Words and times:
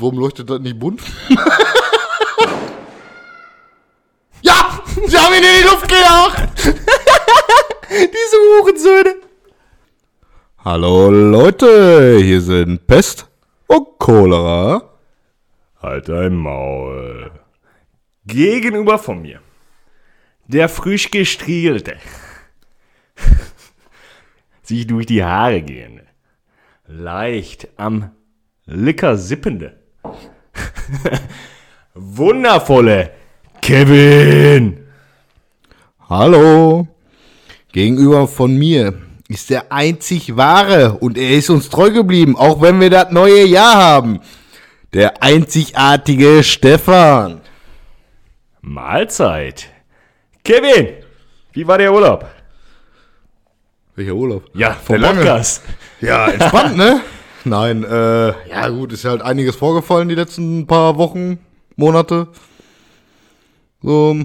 Warum 0.00 0.18
leuchtet 0.18 0.48
das 0.48 0.60
nicht 0.60 0.78
bunt? 0.78 1.02
ja! 4.40 4.82
Sie 5.06 5.18
haben 5.18 5.34
ihn 5.34 5.44
in 5.44 5.56
die 5.58 5.68
Luft 5.68 5.86
gejagt! 5.86 6.74
Diese 7.90 8.36
Hurensöhne. 8.36 9.16
Hallo 10.64 11.10
Leute, 11.10 12.18
hier 12.22 12.40
sind 12.40 12.86
Pest 12.86 13.28
und 13.66 13.98
Cholera. 13.98 14.90
Halt 15.82 16.08
dein 16.08 16.34
Maul. 16.34 17.32
Gegenüber 18.24 18.98
von 18.98 19.20
mir. 19.20 19.42
Der 20.46 20.70
frisch 20.70 21.10
gestriegelte. 21.10 21.98
Sich 24.62 24.86
durch 24.86 25.04
die 25.04 25.22
Haare 25.22 25.60
gehende. 25.60 26.06
Leicht 26.86 27.68
am 27.76 28.12
Licker 28.64 29.18
sippende. 29.18 29.79
Wundervolle 31.94 33.12
Kevin. 33.60 34.86
Hallo. 36.08 36.88
Gegenüber 37.72 38.26
von 38.26 38.56
mir 38.56 38.94
ist 39.28 39.50
der 39.50 39.70
einzig 39.70 40.36
wahre 40.36 40.98
und 40.98 41.16
er 41.16 41.30
ist 41.30 41.50
uns 41.50 41.68
treu 41.68 41.90
geblieben, 41.90 42.36
auch 42.36 42.60
wenn 42.60 42.80
wir 42.80 42.90
das 42.90 43.12
neue 43.12 43.44
Jahr 43.44 43.76
haben. 43.76 44.20
Der 44.92 45.22
einzigartige 45.22 46.42
Stefan. 46.42 47.40
Mahlzeit. 48.60 49.68
Kevin, 50.42 50.88
wie 51.52 51.66
war 51.66 51.78
der 51.78 51.92
Urlaub? 51.92 52.26
Welcher 53.94 54.14
Urlaub? 54.14 54.50
Ja, 54.54 54.72
vom. 54.72 55.00
Podcast. 55.00 55.62
Ja, 56.00 56.28
entspannt, 56.28 56.76
ne? 56.76 57.02
Nein, 57.44 57.84
äh, 57.84 58.28
ja 58.48 58.68
gut, 58.68 58.92
ist 58.92 59.04
halt 59.04 59.22
einiges 59.22 59.56
vorgefallen 59.56 60.08
die 60.08 60.14
letzten 60.14 60.66
paar 60.66 60.98
Wochen, 60.98 61.38
Monate. 61.76 62.28
So, 63.82 64.16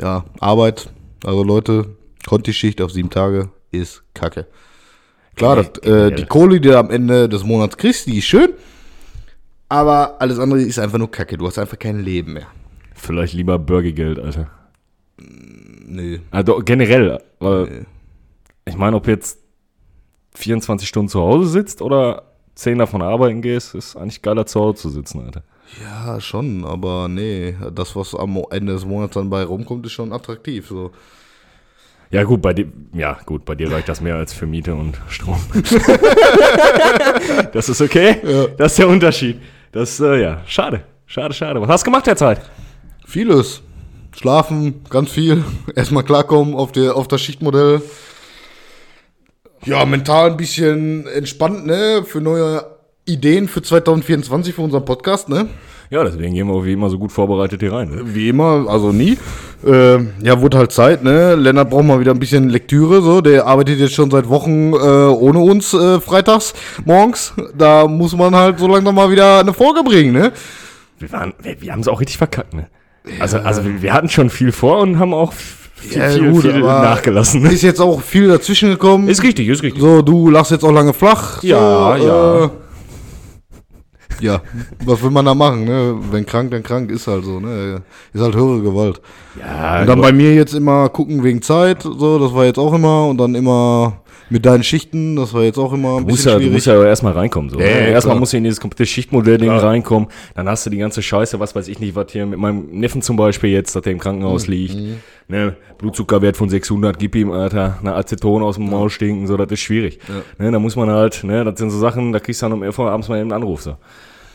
ja, 0.00 0.24
Arbeit. 0.40 0.90
Also 1.24 1.42
Leute, 1.42 1.96
Konti-Schicht 2.26 2.82
auf 2.82 2.92
sieben 2.92 3.10
Tage 3.10 3.50
ist 3.70 4.02
kacke. 4.12 4.46
Klar, 5.36 5.56
das, 5.56 5.82
äh, 5.82 6.12
die 6.12 6.26
Kohle, 6.26 6.60
die 6.60 6.68
du 6.68 6.78
am 6.78 6.90
Ende 6.90 7.28
des 7.28 7.44
Monats 7.44 7.76
kriegst, 7.76 8.06
die 8.06 8.18
ist 8.18 8.26
schön. 8.26 8.52
Aber 9.68 10.20
alles 10.20 10.38
andere 10.38 10.60
ist 10.60 10.78
einfach 10.78 10.98
nur 10.98 11.10
kacke. 11.10 11.36
Du 11.36 11.46
hast 11.46 11.58
einfach 11.58 11.78
kein 11.78 12.00
Leben 12.00 12.34
mehr. 12.34 12.46
Vielleicht 12.94 13.34
lieber 13.34 13.58
Bürgergeld, 13.58 14.18
Alter. 14.18 14.48
Nö. 15.18 16.18
Also 16.30 16.60
generell, 16.64 17.20
weil 17.40 17.86
ich 18.64 18.76
meine, 18.76 18.96
ob 18.96 19.08
jetzt 19.08 19.38
24 20.34 20.88
Stunden 20.88 21.08
zu 21.08 21.20
Hause 21.20 21.48
sitzt 21.48 21.82
oder 21.82 22.33
10 22.54 22.78
davon 22.78 23.02
arbeiten 23.02 23.42
gehst, 23.42 23.74
ist 23.74 23.96
eigentlich 23.96 24.22
geiler 24.22 24.46
zu 24.46 24.60
Hause 24.60 24.82
zu 24.82 24.90
sitzen, 24.90 25.24
Alter. 25.24 25.42
Ja, 25.82 26.20
schon, 26.20 26.64
aber 26.64 27.08
nee, 27.08 27.56
das, 27.74 27.96
was 27.96 28.14
am 28.14 28.40
Ende 28.50 28.74
des 28.74 28.84
Monats 28.84 29.14
dann 29.14 29.30
bei 29.30 29.42
rumkommt, 29.42 29.86
ist 29.86 29.92
schon 29.92 30.12
attraktiv. 30.12 30.68
So. 30.68 30.92
Ja, 32.10 32.22
gut, 32.22 32.42
bei 32.42 32.52
dir, 32.52 32.66
ja, 32.92 33.18
gut, 33.26 33.44
bei 33.44 33.54
dir 33.54 33.72
reicht 33.72 33.88
das 33.88 34.00
mehr 34.00 34.14
als 34.14 34.32
für 34.32 34.46
Miete 34.46 34.74
und 34.74 35.00
Strom. 35.08 35.40
das 37.52 37.68
ist 37.68 37.80
okay. 37.80 38.18
Das 38.56 38.72
ist 38.72 38.78
der 38.78 38.88
Unterschied. 38.88 39.40
Das, 39.72 39.98
äh, 39.98 40.22
ja, 40.22 40.42
schade. 40.46 40.84
Schade, 41.06 41.34
schade. 41.34 41.60
Was 41.60 41.68
hast 41.68 41.82
du 41.82 41.86
gemacht 41.86 42.06
derzeit? 42.06 42.40
Vieles. 43.04 43.62
Schlafen, 44.16 44.84
ganz 44.90 45.10
viel. 45.10 45.42
Erstmal 45.74 46.04
klarkommen 46.04 46.54
auf, 46.54 46.70
der, 46.70 46.94
auf 46.94 47.08
das 47.08 47.20
Schichtmodell. 47.20 47.82
Ja, 49.66 49.84
mental 49.86 50.30
ein 50.30 50.36
bisschen 50.36 51.06
entspannt, 51.06 51.66
ne? 51.66 52.04
Für 52.06 52.20
neue 52.20 52.64
Ideen 53.06 53.48
für 53.48 53.62
2024 53.62 54.54
für 54.54 54.62
unseren 54.62 54.84
Podcast, 54.84 55.28
ne? 55.28 55.48
Ja, 55.90 56.02
deswegen 56.04 56.34
gehen 56.34 56.48
wir 56.48 56.64
wie 56.64 56.72
immer 56.72 56.90
so 56.90 56.98
gut 56.98 57.12
vorbereitet 57.12 57.60
hier 57.60 57.72
rein. 57.72 57.90
Ne? 57.90 58.14
Wie 58.14 58.28
immer, 58.28 58.66
also 58.68 58.92
nie. 58.92 59.18
Äh, 59.64 59.98
ja, 60.22 60.40
wurde 60.40 60.58
halt 60.58 60.72
Zeit, 60.72 61.02
ne? 61.02 61.34
Lennart 61.34 61.70
braucht 61.70 61.84
mal 61.84 62.00
wieder 62.00 62.12
ein 62.12 62.18
bisschen 62.18 62.48
Lektüre, 62.48 63.00
so. 63.00 63.20
Der 63.20 63.46
arbeitet 63.46 63.78
jetzt 63.78 63.94
schon 63.94 64.10
seit 64.10 64.28
Wochen 64.28 64.72
äh, 64.72 64.76
ohne 64.76 65.38
uns 65.38 65.72
äh, 65.72 66.00
freitags 66.00 66.54
morgens. 66.84 67.32
Da 67.56 67.86
muss 67.86 68.16
man 68.16 68.34
halt 68.34 68.58
so 68.58 68.66
langsam 68.66 68.94
mal 68.94 69.10
wieder 69.10 69.40
eine 69.40 69.52
Folge 69.52 69.82
bringen, 69.82 70.12
ne? 70.12 70.32
Wir, 70.98 71.12
waren, 71.12 71.34
wir, 71.40 71.60
wir 71.60 71.72
haben 71.72 71.80
es 71.80 71.88
auch 71.88 72.00
richtig 72.00 72.18
verkackt, 72.18 72.54
ne? 72.54 72.68
Also, 73.20 73.38
also 73.38 73.64
wir, 73.64 73.82
wir 73.82 73.92
hatten 73.92 74.08
schon 74.08 74.30
viel 74.30 74.52
vor 74.52 74.78
und 74.80 74.98
haben 74.98 75.14
auch 75.14 75.32
viel, 75.86 75.98
Ja, 76.02 76.08
viel, 76.10 76.30
gut, 76.32 76.42
viel 76.42 76.60
nachgelassen. 76.60 77.44
Ist 77.46 77.62
jetzt 77.62 77.80
auch 77.80 78.00
viel 78.00 78.28
dazwischen 78.28 78.70
gekommen. 78.70 79.08
Ist 79.08 79.22
richtig, 79.22 79.48
ist 79.48 79.62
richtig. 79.62 79.80
So, 79.82 80.02
du 80.02 80.30
lachst 80.30 80.50
jetzt 80.50 80.64
auch 80.64 80.72
lange 80.72 80.92
flach. 80.92 81.42
Ja, 81.42 81.96
so, 81.98 82.04
ja. 82.06 82.44
Äh, 82.44 82.48
ja, 84.20 84.40
was 84.84 85.02
will 85.02 85.10
man 85.10 85.24
da 85.24 85.34
machen, 85.34 85.64
ne? 85.64 85.96
Wenn 86.10 86.24
krank, 86.24 86.50
dann 86.52 86.62
krank, 86.62 86.90
ist 86.90 87.06
halt 87.08 87.24
so, 87.24 87.40
ne? 87.40 87.82
Ist 88.12 88.22
halt 88.22 88.34
höhere 88.36 88.60
Gewalt. 88.62 89.00
Ja, 89.38 89.80
Und 89.80 89.88
dann 89.88 90.00
bei 90.00 90.12
mir 90.12 90.34
jetzt 90.34 90.54
immer 90.54 90.88
gucken 90.88 91.22
wegen 91.24 91.42
Zeit, 91.42 91.82
so, 91.82 92.18
das 92.18 92.32
war 92.32 92.44
jetzt 92.44 92.58
auch 92.58 92.72
immer. 92.72 93.08
Und 93.08 93.18
dann 93.18 93.34
immer 93.34 94.00
mit 94.30 94.46
deinen 94.46 94.62
Schichten, 94.62 95.16
das 95.16 95.34
war 95.34 95.42
jetzt 95.42 95.58
auch 95.58 95.72
immer 95.72 95.96
ein 95.98 96.04
Du 96.04 96.10
musst, 96.10 96.16
bisschen 96.18 96.30
ja, 96.30 96.34
du 96.36 96.40
schwierig. 96.42 96.54
musst 96.54 96.66
ja 96.66 96.82
erstmal 96.84 97.12
reinkommen. 97.12 97.50
So, 97.50 97.58
Ja, 97.58 97.66
ne? 97.66 97.70
ja, 97.72 97.78
Erstmal 97.88 98.14
klar. 98.14 98.20
musst 98.20 98.32
du 98.32 98.36
in 98.38 98.44
dieses 98.44 98.60
komplette 98.60 98.86
Schichtmodell-Ding 98.86 99.48
Klar. 99.48 99.64
reinkommen. 99.64 100.08
Dann 100.34 100.48
hast 100.48 100.64
du 100.64 100.70
die 100.70 100.78
ganze 100.78 101.02
Scheiße, 101.02 101.40
was 101.40 101.54
weiß 101.54 101.68
ich 101.68 101.80
nicht, 101.80 101.94
was 101.94 102.06
hier 102.10 102.24
mit 102.24 102.38
meinem 102.38 102.66
Neffen 102.70 103.02
zum 103.02 103.16
Beispiel 103.16 103.50
jetzt, 103.50 103.74
dass 103.74 103.82
der 103.82 103.92
im 103.92 103.98
Mhm, 103.98 104.02
Krankenhaus 104.02 104.46
liegt. 104.46 104.76
Ne? 105.26 105.56
Blutzuckerwert 105.78 106.36
von 106.36 106.48
600, 106.48 106.98
gib 106.98 107.14
ihm, 107.14 107.30
Alter, 107.30 107.78
eine 107.80 107.94
Aceton 107.94 108.42
aus 108.42 108.56
dem 108.56 108.68
Maul 108.68 108.90
stinken, 108.90 109.26
so, 109.26 109.36
das 109.36 109.50
ist 109.50 109.60
schwierig. 109.60 109.98
Ne? 110.38 110.50
Da 110.52 110.58
muss 110.58 110.76
man 110.76 110.90
halt, 110.90 111.24
ne, 111.24 111.44
das 111.44 111.58
sind 111.58 111.70
so 111.70 111.78
Sachen, 111.78 112.12
da 112.12 112.20
kriegst 112.20 112.42
du 112.42 112.46
dann 112.46 112.52
um 112.52 112.62
11 112.62 112.78
Uhr 112.78 112.90
abends 112.90 113.08
mal 113.08 113.16
eben 113.18 113.32
einen 113.32 113.42
Anruf. 113.42 113.62
So. 113.62 113.76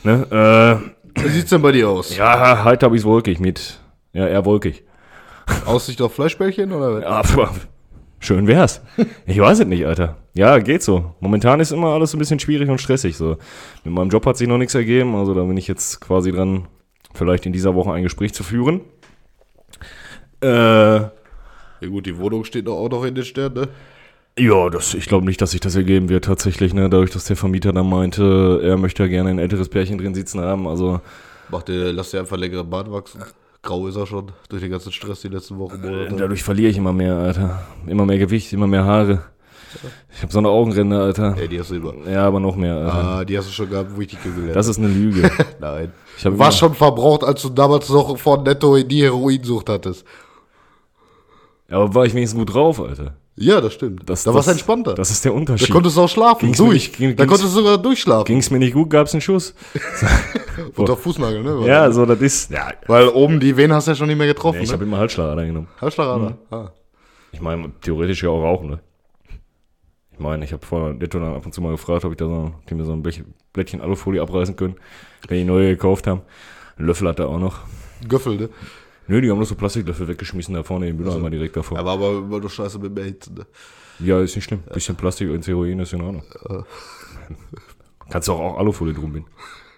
Ne? 0.03 0.81
Äh, 1.15 1.23
Wie 1.23 1.29
sieht's 1.29 1.51
denn 1.51 1.61
bei 1.61 1.71
dir 1.71 1.89
aus? 1.89 2.15
ja, 2.17 2.63
heute 2.63 2.85
habe 2.87 2.95
ich 2.95 3.01
es 3.01 3.05
wolkig 3.05 3.39
mit, 3.39 3.79
ja, 4.13 4.27
eher 4.27 4.45
wolkig. 4.45 4.83
Aussicht 5.65 6.01
auf 6.01 6.13
Fleischbällchen 6.13 6.71
oder? 6.71 7.01
Ja, 7.01 7.23
pf, 7.23 7.67
schön 8.19 8.47
wär's. 8.47 8.81
Ich 9.25 9.39
weiß 9.39 9.59
es 9.59 9.65
nicht, 9.67 9.85
Alter. 9.85 10.17
Ja, 10.33 10.57
geht 10.59 10.83
so. 10.83 11.15
Momentan 11.19 11.59
ist 11.59 11.71
immer 11.71 11.89
alles 11.89 12.13
ein 12.13 12.19
bisschen 12.19 12.39
schwierig 12.39 12.69
und 12.69 12.79
stressig. 12.79 13.17
So. 13.17 13.37
Mit 13.83 13.93
meinem 13.93 14.09
Job 14.09 14.25
hat 14.25 14.37
sich 14.37 14.47
noch 14.47 14.57
nichts 14.57 14.75
ergeben. 14.75 15.15
Also 15.15 15.33
da 15.33 15.43
bin 15.43 15.57
ich 15.57 15.67
jetzt 15.67 16.01
quasi 16.01 16.31
dran, 16.31 16.67
vielleicht 17.13 17.45
in 17.45 17.53
dieser 17.53 17.75
Woche 17.75 17.91
ein 17.91 18.03
Gespräch 18.03 18.33
zu 18.33 18.43
führen. 18.43 18.81
Äh, 20.41 20.47
Ja 21.81 21.87
gut, 21.89 22.05
die 22.05 22.17
Wohnung 22.17 22.43
steht 22.43 22.67
doch 22.67 22.77
auch 22.77 22.89
noch 22.89 23.03
in 23.05 23.15
den 23.15 23.23
Sternen, 23.23 23.55
ne? 23.55 23.67
ja, 24.37 24.69
das, 24.69 24.93
ich 24.93 25.05
glaube 25.07 25.25
nicht, 25.25 25.41
dass 25.41 25.51
sich 25.51 25.59
das 25.59 25.75
ergeben 25.75 26.07
wird 26.09 26.25
tatsächlich. 26.25 26.73
Ne? 26.73 26.89
Dadurch, 26.89 27.11
dass 27.11 27.25
der 27.25 27.35
Vermieter 27.35 27.73
dann 27.73 27.89
meinte, 27.89 28.61
er 28.63 28.77
möchte 28.77 29.03
ja 29.03 29.09
gerne 29.09 29.29
ein 29.31 29.39
älteres 29.39 29.67
Pärchen 29.69 29.97
drin 29.97 30.13
sitzen 30.15 30.39
haben. 30.41 30.67
Also 30.67 31.01
Mach 31.49 31.63
dir, 31.63 31.91
lass 31.91 32.11
dir 32.11 32.19
einfach 32.19 32.37
längere 32.37 32.63
Bart 32.63 32.89
wachsen. 32.91 33.21
Grau 33.61 33.87
ist 33.87 33.97
er 33.97 34.05
schon, 34.05 34.31
durch 34.47 34.61
den 34.61 34.71
ganzen 34.71 34.91
Stress 34.93 35.21
die 35.21 35.27
letzten 35.27 35.57
Wochen, 35.59 35.81
Monate. 35.81 36.15
dadurch 36.15 36.43
verliere 36.43 36.69
ich 36.69 36.77
immer 36.77 36.93
mehr, 36.93 37.15
Alter. 37.17 37.61
Immer 37.87 38.05
mehr 38.05 38.17
Gewicht, 38.17 38.53
immer 38.53 38.67
mehr 38.67 38.85
Haare. 38.85 39.23
Ich 40.15 40.21
habe 40.21 40.31
so 40.31 40.39
eine 40.39 40.47
Augenränder, 40.47 41.01
Alter. 41.01 41.35
Ey, 41.37 41.47
die 41.49 41.59
hast 41.59 41.71
du 41.71 41.75
immer. 41.75 41.93
Ja, 42.09 42.25
aber 42.25 42.39
noch 42.39 42.55
mehr, 42.55 42.75
Alter. 42.77 42.93
Ah, 42.93 43.25
die 43.25 43.37
hast 43.37 43.49
du 43.49 43.51
schon 43.51 43.69
gehabt, 43.69 43.89
wo 43.93 43.99
ich 44.01 44.07
dich 44.07 44.21
kennengelernt 44.21 44.55
Das 44.55 44.67
ist 44.69 44.77
eine 44.77 44.87
Lüge. 44.87 45.29
Nein. 45.59 45.91
Ich 46.17 46.23
immer- 46.25 46.51
schon 46.53 46.73
verbraucht, 46.73 47.23
als 47.25 47.41
du 47.41 47.49
damals 47.49 47.89
noch 47.89 48.17
von 48.17 48.43
Netto 48.43 48.75
in 48.77 48.87
die 48.87 49.03
Heroinsucht 49.03 49.67
hattest. 49.69 50.05
Ja, 51.69 51.77
aber 51.77 51.93
war 51.93 52.05
ich 52.05 52.13
wenigstens 52.13 52.39
gut 52.39 52.53
drauf, 52.53 52.79
Alter. 52.81 53.15
Ja, 53.35 53.61
das 53.61 53.73
stimmt. 53.73 54.09
Das, 54.09 54.23
da 54.23 54.33
warst 54.33 54.47
du 54.47 54.51
entspannter. 54.51 54.95
Das 54.95 55.11
ist 55.11 55.23
der 55.23 55.31
da 55.31 55.37
Unterschied. 55.37 55.69
konntest 55.71 55.95
du 55.95 56.01
auch 56.01 56.09
schlafen, 56.09 56.45
Ging's 56.47 56.57
durch. 56.57 56.73
nicht- 56.73 56.97
ging- 56.97 57.15
da 57.15 57.25
konntest 57.25 57.45
du 57.45 57.59
sogar 57.59 57.77
durchschlafen. 57.77 58.25
Ging's 58.25 58.49
mir 58.51 58.59
nicht 58.59 58.73
gut, 58.73 58.89
gab's 58.89 59.13
einen 59.13 59.21
Schuss. 59.21 59.53
Unter 60.75 60.97
Fußnagel, 60.97 61.41
ne? 61.43 61.65
Ja, 61.65 61.89
so, 61.91 62.05
das 62.05 62.19
ist. 62.19 62.51
Ja, 62.51 62.71
Weil 62.87 63.07
oben 63.07 63.39
die 63.39 63.55
Venen 63.55 63.71
hast 63.73 63.87
du 63.87 63.91
ja 63.91 63.95
schon 63.95 64.07
nicht 64.07 64.17
mehr 64.17 64.27
getroffen, 64.27 64.61
ich 64.61 64.71
habe 64.73 64.83
ne? 64.83 64.89
immer 64.89 64.97
Halsschlagader 64.97 65.45
genommen. 65.45 65.67
Halsschlagader. 65.79 66.37
Ah. 66.51 66.71
Ich 67.31 67.39
meine, 67.39 67.71
theoretisch 67.81 68.23
ja 68.23 68.29
auch 68.29 68.41
rauchen, 68.43 68.71
ne? 68.71 68.79
Ich 70.11 70.19
meine, 70.19 70.43
ich 70.43 70.51
habe 70.51 70.65
vorher 70.65 70.93
Netto 70.93 71.17
dann 71.19 71.33
ab 71.33 71.45
und 71.45 71.53
zu 71.53 71.61
mal 71.61 71.71
gefragt, 71.71 72.03
ob 72.03 72.11
ich 72.11 72.17
da 72.17 72.25
so, 72.25 72.51
die 72.69 72.75
mir 72.75 72.83
so 72.83 72.91
ein 72.91 73.01
Blättchen 73.53 73.79
Alufolie 73.79 74.21
abreißen 74.21 74.55
können, 74.57 74.75
wenn 75.29 75.37
die 75.37 75.45
neue 75.45 75.69
gekauft 75.69 76.07
haben. 76.07 76.21
Einen 76.77 76.87
Löffel 76.87 77.07
hat 77.07 77.19
er 77.19 77.29
auch 77.29 77.39
noch. 77.39 77.59
Göffel, 78.07 78.35
ne? 78.35 78.49
Nö, 79.09 79.21
die 79.21 79.31
haben 79.31 79.39
noch 79.39 79.45
so 79.47 79.55
Plastiklöffel 79.55 80.07
weggeschmissen 80.07 80.53
da 80.53 80.61
vorne 80.61 80.87
im 80.87 80.97
Mülleimer 80.97 81.31
direkt 81.31 81.57
davor. 81.57 81.79
Aber, 81.79 81.93
aber 81.93 82.19
immer 82.19 82.39
nur 82.39 82.49
Scheiße 82.49 82.77
mit 82.77 82.95
dem 82.95 82.97
Erhitzen, 83.03 83.33
ne? 83.33 83.47
Ja, 83.97 84.21
ist 84.21 84.35
nicht 84.35 84.45
schlimm. 84.45 84.61
Bisschen 84.71 84.95
Plastik 84.95 85.31
und 85.31 85.45
Heroin 85.47 85.79
ist 85.79 85.93
in 85.93 86.01
Ordnung. 86.01 86.23
Kannst 88.09 88.27
du 88.27 88.33
auch, 88.33 88.39
auch 88.39 88.57
Alufolie 88.59 88.93
drum 88.93 89.11
binden. 89.11 89.29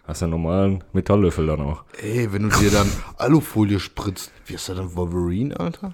Hast 0.04 0.22
einen 0.22 0.32
normalen 0.32 0.84
Metalllöffel 0.92 1.48
dann 1.48 1.62
auch. 1.62 1.86
Ey, 2.02 2.32
wenn 2.34 2.44
du 2.44 2.50
dir 2.50 2.72
dann 2.72 2.92
Alufolie 3.18 3.80
spritzt, 3.80 4.34
wie 4.48 4.56
ist 4.56 4.68
das 4.68 4.76
dann 4.76 4.94
Wolverine, 4.98 5.58
Alter? 5.58 5.94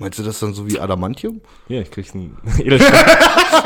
Meinst 0.00 0.18
du 0.18 0.22
das 0.22 0.40
dann 0.40 0.54
so 0.54 0.66
wie 0.66 0.80
Adamantium? 0.80 1.42
Ja, 1.68 1.82
ich 1.82 1.90
krieg 1.90 2.06
einen 2.14 2.34
Edelstahl. 2.58 3.18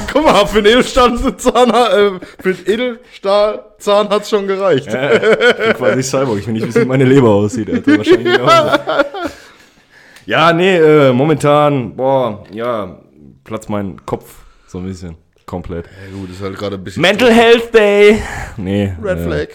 Guck 0.12 0.24
mal, 0.24 0.44
für 0.46 0.58
einen 0.58 0.66
Edelstahlzahn, 0.66 1.70
äh, 1.70 2.18
für 2.42 2.48
einen 2.48 2.66
Edelstahlzahn 2.66 4.08
hat's 4.08 4.30
schon 4.30 4.48
gereicht. 4.48 4.92
Ja, 4.92 5.12
ich 5.12 5.20
bin 5.20 5.74
quasi 5.74 6.02
Cyborg. 6.02 6.40
Ich 6.40 6.46
will 6.48 6.54
nicht 6.54 6.66
wissen, 6.66 6.82
wie 6.82 6.86
meine 6.86 7.04
Leber 7.04 7.28
aussieht. 7.28 7.70
Alter. 7.70 7.98
Wahrscheinlich 7.98 8.36
genauso. 8.36 8.78
Ja, 10.26 10.52
nee, 10.52 10.76
äh, 10.76 11.12
momentan, 11.12 11.94
boah, 11.94 12.44
ja, 12.50 12.98
platzt 13.44 13.70
mein 13.70 14.04
Kopf 14.04 14.34
so 14.66 14.78
ein 14.78 14.86
bisschen 14.86 15.14
komplett. 15.46 15.86
Ja 15.86 16.18
gut, 16.18 16.30
ist 16.30 16.42
halt 16.42 16.58
gerade 16.58 16.74
ein 16.74 16.82
bisschen 16.82 17.02
Mental 17.02 17.30
Health 17.30 17.72
Day. 17.72 18.20
Nee. 18.56 18.92
Red 19.00 19.18
äh, 19.18 19.22
Flag. 19.22 19.48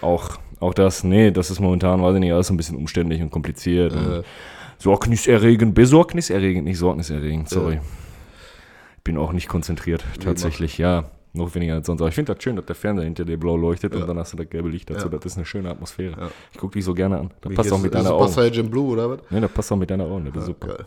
auch, 0.00 0.38
auch 0.58 0.72
das, 0.72 1.04
nee, 1.04 1.30
das 1.30 1.50
ist 1.50 1.60
momentan, 1.60 2.02
weiß 2.02 2.14
ich 2.14 2.20
nicht, 2.20 2.32
alles 2.32 2.46
so 2.46 2.54
ein 2.54 2.56
bisschen 2.56 2.78
umständlich 2.78 3.20
und 3.20 3.30
kompliziert. 3.30 3.92
Äh. 3.92 3.96
Und 3.96 4.24
sorgniserregend, 4.78 5.74
besorgniserregend, 5.74 6.64
nicht 6.64 6.78
sorgniserregend, 6.78 7.48
sorry. 7.48 7.80
Ich 8.96 9.02
bin 9.04 9.18
auch 9.18 9.32
nicht 9.32 9.48
konzentriert, 9.48 10.04
tatsächlich, 10.22 10.78
ja. 10.78 11.10
Noch 11.36 11.52
weniger 11.56 11.74
als 11.74 11.88
sonst. 11.88 12.00
Aber 12.00 12.08
ich 12.08 12.14
finde 12.14 12.32
das 12.32 12.44
schön, 12.44 12.54
dass 12.54 12.64
der 12.64 12.76
Fernseher 12.76 13.06
hinter 13.06 13.24
dir 13.24 13.36
blau 13.36 13.56
leuchtet 13.56 13.92
und 13.96 14.06
dann 14.06 14.16
hast 14.20 14.32
du 14.32 14.36
das 14.36 14.48
gelbe 14.48 14.68
Licht 14.68 14.88
dazu. 14.88 15.08
Ja. 15.08 15.18
Das 15.18 15.24
ist 15.24 15.36
eine 15.36 15.44
schöne 15.44 15.68
Atmosphäre. 15.68 16.12
Ja. 16.16 16.30
Ich 16.52 16.58
gucke 16.58 16.74
dich 16.74 16.84
so 16.84 16.94
gerne 16.94 17.18
an. 17.18 17.32
Das 17.40 17.50
Wie 17.50 17.56
passt 17.56 17.72
auch 17.72 17.80
mit 17.80 17.92
deiner 17.92 18.12
Augen. 18.12 18.26
Passage 18.26 18.60
in 18.60 18.70
Blue, 18.70 18.92
oder 18.92 19.10
was? 19.10 19.18
Nee, 19.30 19.40
das 19.40 19.50
passt 19.50 19.72
auch 19.72 19.76
mit 19.76 19.90
deiner 19.90 20.04
Augen. 20.04 20.30
Das 20.32 20.42
ist 20.42 20.46
super. 20.46 20.68
Geil. 20.68 20.84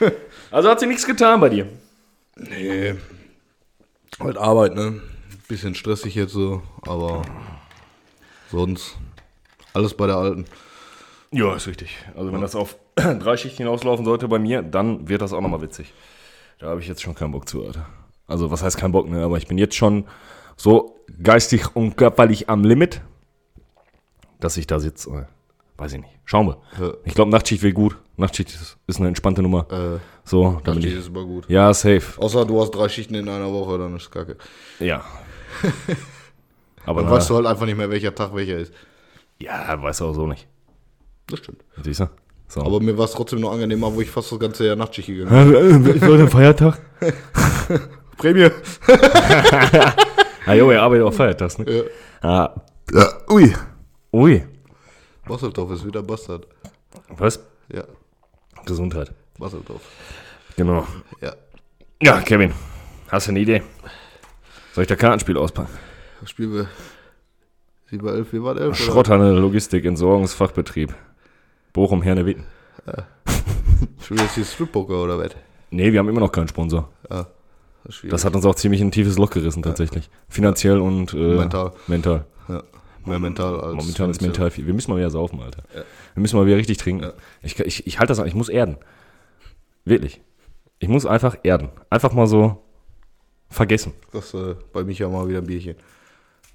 Also 0.50 0.68
hat 0.68 0.80
sie 0.80 0.86
nichts 0.86 1.06
getan 1.06 1.40
bei 1.40 1.48
dir. 1.48 1.68
Nee. 2.36 2.94
Halt 4.18 4.36
Arbeit, 4.36 4.74
ne? 4.74 5.00
Bisschen 5.48 5.74
stressig 5.74 6.14
jetzt 6.14 6.32
so, 6.32 6.62
aber 6.82 7.22
sonst 8.50 8.96
alles 9.74 9.94
bei 9.94 10.06
der 10.06 10.16
alten. 10.16 10.44
Ja, 11.32 11.54
ist 11.54 11.66
richtig. 11.68 11.96
Also 12.16 12.32
wenn 12.32 12.40
das 12.40 12.54
auf 12.56 12.76
drei 12.96 13.36
Schichten 13.36 13.58
hinauslaufen 13.58 14.04
sollte 14.04 14.26
bei 14.28 14.38
mir, 14.38 14.62
dann 14.62 15.08
wird 15.08 15.22
das 15.22 15.32
auch 15.32 15.40
nochmal 15.40 15.62
witzig. 15.62 15.92
Da 16.58 16.68
habe 16.68 16.80
ich 16.80 16.88
jetzt 16.88 17.02
schon 17.02 17.14
keinen 17.14 17.32
Bock 17.32 17.48
zu, 17.48 17.64
Alter. 17.64 17.86
Also 18.26 18.50
was 18.50 18.62
heißt 18.62 18.76
kein 18.76 18.92
Bock, 18.92 19.08
ne? 19.08 19.22
Aber 19.24 19.36
ich 19.38 19.46
bin 19.46 19.56
jetzt 19.58 19.74
schon 19.76 20.04
so 20.56 20.96
geistig 21.22 21.74
und 21.74 21.96
körperlich 21.96 22.48
am 22.50 22.64
Limit, 22.64 23.00
dass 24.40 24.56
ich 24.56 24.66
da 24.66 24.78
sitze. 24.80 25.10
Äh, 25.10 25.24
weiß 25.80 25.92
ich 25.94 26.00
nicht. 26.00 26.12
Schauen 26.24 26.48
wir. 26.48 26.58
Ja. 26.80 26.92
Ich 27.04 27.14
glaube, 27.14 27.30
Nachtschicht 27.30 27.62
wäre 27.62 27.72
gut. 27.72 27.96
Nachtschicht 28.16 28.50
ist, 28.50 28.76
ist 28.86 28.98
eine 28.98 29.08
entspannte 29.08 29.40
Nummer. 29.42 29.66
Äh, 29.70 29.98
So, 30.24 30.60
damit 30.64 30.82
steht 30.82 30.92
ich, 30.94 30.98
ist 31.00 31.08
immer 31.08 31.24
gut. 31.24 31.48
ja, 31.48 31.72
safe. 31.72 32.20
Außer 32.20 32.44
du 32.44 32.60
hast 32.60 32.72
drei 32.72 32.88
Schichten 32.88 33.14
in 33.14 33.28
einer 33.28 33.50
Woche, 33.52 33.78
dann 33.78 33.96
ist 33.96 34.10
kacke. 34.10 34.36
Ja. 34.78 35.04
Aber 36.86 37.02
Dann 37.02 37.10
na, 37.10 37.16
weißt 37.16 37.30
du 37.30 37.36
halt 37.36 37.46
einfach 37.46 37.66
nicht 37.66 37.76
mehr, 37.78 37.90
welcher 37.90 38.14
Tag 38.14 38.34
welcher 38.34 38.58
ist. 38.58 38.72
ja, 39.38 39.80
weißt 39.82 40.00
du 40.00 40.04
auch 40.06 40.12
so 40.14 40.26
nicht. 40.26 40.46
Das 41.30 41.38
stimmt. 41.40 41.64
Siehst 41.82 42.00
du? 42.00 42.10
So. 42.48 42.62
Aber 42.62 42.80
mir 42.80 42.98
war 42.98 43.04
es 43.04 43.12
trotzdem 43.12 43.40
noch 43.40 43.52
angenehmer, 43.52 43.94
wo 43.94 44.00
ich 44.00 44.10
fast 44.10 44.32
das 44.32 44.38
ganze 44.40 44.66
Jahr 44.66 44.76
Nachtschicht 44.76 45.08
gegangen 45.08 45.82
bin. 45.84 45.94
ist 45.94 46.02
heute 46.02 46.24
ein 46.24 46.30
Feiertag? 46.30 46.78
Prämie. 48.18 48.50
Ah, 50.46 50.54
jo, 50.54 50.70
er 50.70 50.82
arbeitet 50.82 51.06
auch 51.06 51.12
feiertags, 51.12 51.58
ne? 51.58 51.66
Ja. 51.70 51.82
Ah, 52.28 52.54
ja. 52.92 53.06
Ui. 53.30 53.54
ui. 54.12 54.42
Basseldorf 55.26 55.70
ist 55.72 55.86
wieder 55.86 56.02
Bastard. 56.02 56.46
Was? 57.10 57.38
Ja. 57.72 57.84
Gesundheit. 58.64 59.12
Basseldorf. 59.38 59.82
Genau. 60.56 60.86
Ja. 61.20 61.34
Ja, 62.02 62.20
Kevin, 62.22 62.52
hast 63.08 63.26
du 63.26 63.32
eine 63.32 63.40
Idee? 63.40 63.62
Soll 64.72 64.82
ich 64.82 64.88
da 64.88 64.96
Kartenspiel 64.96 65.36
auspacken? 65.36 65.70
Spielen 66.24 66.54
wir? 66.54 66.66
7 67.90 68.02
bei 68.04 68.12
11, 68.12 68.32
wir 68.32 68.42
waren 68.42 68.58
11. 68.58 68.66
oder? 68.68 68.74
Schrotthalle 68.74 69.32
Logistik, 69.38 69.84
Entsorgungsfachbetrieb. 69.84 70.94
Bochum, 71.72 72.02
Herne, 72.02 72.26
Witten. 72.26 72.44
Spielen 74.00 74.18
wir 74.18 74.24
jetzt 74.24 74.34
hier 74.34 74.44
Strippoker 74.44 75.02
oder 75.02 75.18
was? 75.18 75.30
Nee, 75.70 75.92
wir 75.92 75.98
haben 75.98 76.08
immer 76.08 76.20
noch 76.20 76.32
keinen 76.32 76.48
Sponsor. 76.48 76.88
Ah, 77.08 77.26
das. 77.84 78.02
Das 78.08 78.24
hat 78.24 78.34
uns 78.34 78.44
auch 78.44 78.54
ziemlich 78.54 78.80
in 78.80 78.88
ein 78.88 78.90
tiefes 78.90 79.18
Loch 79.18 79.30
gerissen, 79.30 79.62
tatsächlich. 79.62 80.10
Finanziell 80.28 80.78
und 80.78 81.14
äh, 81.14 81.36
Mental. 81.36 81.72
mental. 81.86 82.24
ja. 82.48 82.62
Mehr 83.06 83.18
mental 83.18 83.58
als. 83.60 83.76
Momentan 83.76 84.10
ist 84.10 84.20
mental 84.20 84.50
viel. 84.50 84.66
Wir 84.66 84.74
müssen 84.74 84.90
mal 84.90 84.98
wieder 84.98 85.10
saufen, 85.10 85.40
Alter. 85.40 85.62
Wir 85.72 86.20
müssen 86.20 86.36
mal 86.36 86.44
wieder 86.46 86.56
richtig 86.56 86.76
trinken. 86.76 87.04
Ja. 87.04 87.12
Ich, 87.40 87.58
ich, 87.58 87.86
ich 87.86 87.98
halte 87.98 88.10
das 88.10 88.20
an, 88.20 88.26
ich 88.26 88.34
muss 88.34 88.48
erden. 88.48 88.76
Wirklich. 89.84 90.20
Ich 90.78 90.88
muss 90.88 91.06
einfach 91.06 91.36
erden. 91.42 91.70
Einfach 91.88 92.12
mal 92.12 92.26
so 92.26 92.62
vergessen. 93.48 93.92
Das 94.12 94.34
äh, 94.34 94.54
bei 94.72 94.84
Micha 94.84 95.08
mal 95.08 95.28
wieder 95.28 95.38
ein 95.38 95.46
Bierchen. 95.46 95.76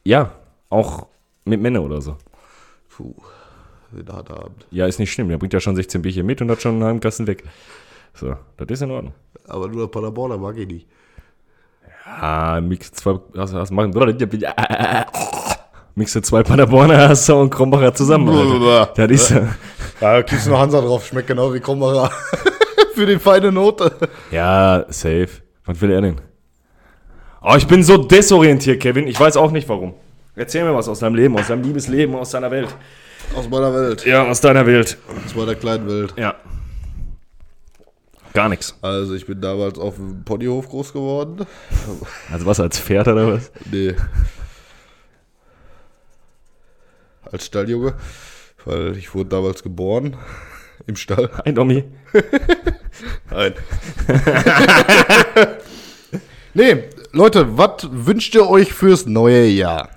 Ja, 0.03 0.33
auch 0.69 1.07
mit 1.45 1.61
Männer 1.61 1.81
oder 1.81 2.01
so. 2.01 2.17
Puh, 2.89 3.15
ein 4.01 4.13
harter 4.13 4.37
Abend. 4.37 4.65
Ja, 4.71 4.85
ist 4.85 4.99
nicht 4.99 5.11
schlimm. 5.11 5.29
Der 5.29 5.37
bringt 5.37 5.53
ja 5.53 5.59
schon 5.59 5.75
16 5.75 6.01
Bierchen 6.01 6.25
mit 6.25 6.41
und 6.41 6.51
hat 6.51 6.61
schon 6.61 6.73
einen 6.73 6.83
halben 6.83 6.99
Kasten 6.99 7.27
weg. 7.27 7.43
So, 8.13 8.35
das 8.57 8.67
ist 8.69 8.81
in 8.81 8.91
Ordnung. 8.91 9.13
Aber 9.47 9.67
nur 9.67 9.81
der 9.81 9.91
Paderborner 9.91 10.37
mag 10.37 10.57
ich 10.57 10.67
nicht. 10.67 10.87
Ah, 12.05 12.61
Mix 12.61 12.91
zwei, 12.91 13.19
hast, 13.35 13.53
hast 13.53 13.71
machen. 13.71 13.91
Mixe 15.95 16.21
zwei 16.21 16.43
Paderborner 16.43 17.09
hast 17.09 17.27
du 17.29 17.35
und 17.35 17.49
Krombacher 17.49 17.93
zusammen. 17.93 18.29
Alter. 18.29 19.07
Das 19.07 19.11
ist 19.11 19.29
ja. 19.29 19.55
Da 19.99 20.23
kriegst 20.23 20.45
du 20.45 20.51
noch 20.51 20.59
Hansa 20.59 20.81
drauf, 20.81 21.05
schmeckt 21.05 21.27
genau 21.27 21.53
wie 21.53 21.59
Krombacher. 21.59 22.11
Für 22.93 23.05
die 23.05 23.17
feine 23.17 23.51
Note. 23.51 23.91
Ja, 24.29 24.85
safe. 24.89 25.29
Was 25.65 25.81
will 25.81 25.91
er 25.91 26.01
denn? 26.01 26.21
Oh, 27.41 27.55
ich 27.55 27.65
bin 27.65 27.83
so 27.83 27.97
desorientiert, 27.97 28.81
Kevin. 28.81 29.07
Ich 29.07 29.19
weiß 29.19 29.37
auch 29.37 29.51
nicht 29.51 29.69
warum. 29.69 29.93
Erzähl 30.35 30.65
mir 30.65 30.75
was 30.75 30.89
aus 30.89 30.99
deinem 30.99 31.15
Leben, 31.15 31.37
aus 31.37 31.47
deinem 31.47 31.63
Liebesleben, 31.63 32.15
aus 32.15 32.31
deiner 32.31 32.51
Welt. 32.51 32.75
Aus 33.33 33.49
meiner 33.49 33.73
Welt. 33.73 34.05
Ja, 34.05 34.23
aus 34.23 34.41
deiner 34.41 34.65
Welt. 34.65 34.97
Aus 35.25 35.35
meiner 35.35 35.55
kleinen 35.55 35.87
Welt. 35.87 36.13
Ja. 36.17 36.35
Gar 38.33 38.49
nichts. 38.49 38.75
Also 38.81 39.15
ich 39.15 39.25
bin 39.25 39.39
damals 39.39 39.79
auf 39.79 39.95
dem 39.95 40.25
Ponyhof 40.25 40.67
groß 40.67 40.91
geworden. 40.91 41.45
Also 42.31 42.45
was, 42.45 42.59
als 42.59 42.79
Pferd 42.79 43.07
oder 43.07 43.33
was? 43.33 43.51
Nee. 43.71 43.95
Als 47.31 47.45
Stalljunge. 47.45 47.95
Weil 48.65 48.97
ich 48.97 49.15
wurde 49.15 49.29
damals 49.29 49.63
geboren. 49.63 50.17
Im 50.85 50.97
Stall. 50.97 51.29
Ein 51.45 51.55
Domi. 51.55 51.85
Nein. 53.31 53.53
nee, 56.53 56.83
Leute, 57.11 57.57
was 57.57 57.87
wünscht 57.89 58.35
ihr 58.35 58.49
euch 58.49 58.73
fürs 58.73 59.05
neue 59.05 59.45
Jahr? 59.45 59.89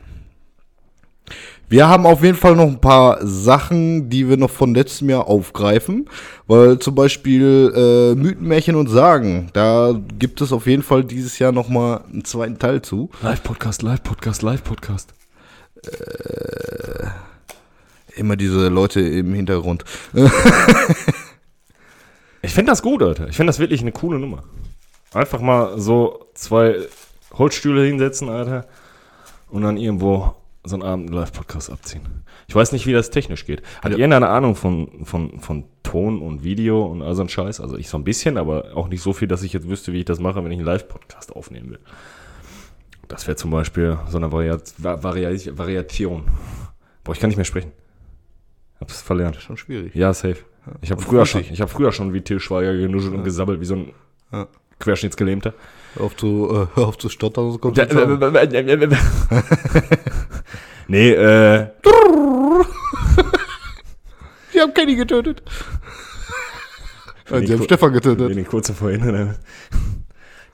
Wir 1.71 1.87
haben 1.87 2.07
auf 2.07 2.23
jeden 2.23 2.37
Fall 2.37 2.57
noch 2.57 2.67
ein 2.67 2.81
paar 2.81 3.19
Sachen, 3.21 4.09
die 4.09 4.29
wir 4.29 4.39
noch 4.39 4.51
von 4.51 4.75
letztem 4.75 5.11
Jahr 5.11 5.27
aufgreifen, 5.27 6.09
weil 6.47 6.79
zum 6.79 6.95
Beispiel 6.95 7.73
äh, 7.77 8.15
Mythen, 8.15 8.49
Märchen 8.49 8.75
und 8.75 8.89
Sagen, 8.89 9.51
da 9.53 9.95
gibt 10.19 10.41
es 10.41 10.53
auf 10.53 10.67
jeden 10.67 10.83
Fall 10.83 11.05
dieses 11.05 11.39
Jahr 11.39 11.53
noch 11.53 11.69
mal 11.69 12.05
einen 12.11 12.25
zweiten 12.25 12.59
Teil 12.59 12.81
zu. 12.81 13.11
Live-Podcast, 13.23 13.83
Live-Podcast, 13.83 14.43
Live-Podcast. 14.43 15.13
Immer 18.17 18.37
diese 18.37 18.69
Leute 18.69 19.01
im 19.01 19.35
Hintergrund. 19.35 19.85
Ich 22.41 22.55
finde 22.55 22.71
das 22.71 22.83
gut, 22.83 23.03
Alter. 23.03 23.29
Ich 23.29 23.37
finde 23.37 23.51
das 23.51 23.59
wirklich 23.59 23.81
eine 23.81 23.93
coole 23.93 24.19
Nummer. 24.19 24.45
Einfach 25.13 25.41
mal 25.41 25.79
so 25.79 26.27
zwei 26.35 26.77
Holzstühle 27.35 27.85
hinsetzen, 27.85 28.29
Alter. 28.29 28.67
Und 29.51 29.63
dann 29.63 29.77
irgendwo 29.77 30.35
so 30.69 30.77
einen 30.77 30.83
Abend 30.83 31.09
einen 31.11 31.19
Live-Podcast 31.19 31.71
abziehen. 31.71 32.03
Ich 32.47 32.55
weiß 32.55 32.73
nicht, 32.73 32.87
wie 32.87 32.93
das 32.93 33.11
technisch 33.11 33.45
geht. 33.47 33.63
Hat 33.83 33.93
Ja. 33.93 33.99
ihr 33.99 34.05
eine 34.05 34.29
Ahnung 34.29 34.55
von, 34.55 35.05
von, 35.05 35.41
von 35.41 35.65
Ton 35.83 36.21
und 36.23 36.45
Video 36.45 36.85
und 36.87 37.03
all 37.03 37.15
so 37.15 37.23
ein 37.23 37.29
Scheiß? 37.29 37.61
Also 37.61 37.77
ich 37.77 37.89
so 37.89 37.97
ein 37.99 38.05
bisschen, 38.05 38.37
aber 38.39 38.77
auch 38.77 38.89
nicht 38.89 39.03
so 39.03 39.13
viel, 39.13 39.29
dass 39.29 39.43
ich 39.43 39.53
jetzt 39.53 39.69
wüsste, 39.69 39.93
wie 39.93 39.99
ich 40.01 40.05
das 40.05 40.21
mache, 40.21 40.45
wenn 40.45 40.53
ich 40.53 40.59
einen 40.59 40.67
Live-Podcast 40.67 41.35
aufnehmen 41.35 41.71
will. 41.71 41.79
Das 43.09 43.27
wäre 43.27 43.37
zum 43.37 43.51
Beispiel 43.51 43.99
so 44.09 44.19
eine 44.19 44.31
Variat 44.33 44.75
Va- 44.79 45.03
Varia 45.03 45.31
Variation. 45.57 46.25
Boah, 47.05 47.13
ich 47.13 47.21
kann 47.21 47.29
nicht 47.29 47.37
mehr 47.39 47.45
sprechen. 47.47 47.73
Hab's 48.81 49.01
verlernt. 49.01 49.37
Schon 49.37 49.57
schwierig. 49.57 49.95
Ja, 49.95 50.13
safe. 50.13 50.37
Ich 50.83 50.91
habe 50.91 51.01
früher 51.01 51.25
schon, 51.25 51.41
mutig. 51.41 51.53
ich 51.55 51.61
habe 51.63 51.71
früher 51.71 51.91
schon 51.93 52.13
wie 52.13 52.21
Til 52.21 52.39
Schweiger 52.39 52.77
genuschelt 52.77 53.15
und 53.15 53.25
gesabbelt 53.25 53.61
wie 53.61 53.65
so 53.65 53.77
ein 53.77 53.93
Ja. 54.31 54.47
Querschnittsgelähmter. 54.79 55.55
Auf 55.99 56.17
zu, 56.17 56.69
äh, 56.77 56.81
auf 56.85 56.99
zu 56.99 57.09
stottern, 57.09 57.51
sonst 57.51 57.61
kommt 57.61 57.77
nee, 60.89 61.11
äh, 61.11 61.67
Die 64.55 64.61
haben 64.61 64.75
Kenny 64.75 64.97
getötet. 64.97 65.43
Nein, 67.31 67.47
sie 67.47 67.55
haben 67.55 67.65
Stefan 67.65 67.93
getötet. 67.93 68.31
den 68.31 68.39
ich 68.39 68.49
kurz 68.49 68.71
vorhin. 68.71 69.03
Ne? 69.03 69.35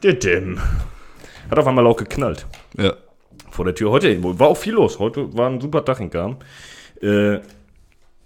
Didim. 0.02 0.58
Hat 1.50 1.58
auf 1.58 1.66
einmal 1.66 1.86
auch 1.86 1.96
geknallt. 1.96 2.46
Ja. 2.76 2.94
Vor 3.50 3.64
der 3.64 3.74
Tür. 3.74 3.90
Heute 3.90 4.22
war 4.38 4.48
auch 4.48 4.56
viel 4.56 4.74
los. 4.74 4.98
Heute 4.98 5.34
war 5.36 5.48
ein 5.48 5.60
super 5.60 5.84
Tag 5.84 6.00
in 6.00 6.10
Garm. 6.10 6.36
Äh, 7.00 7.38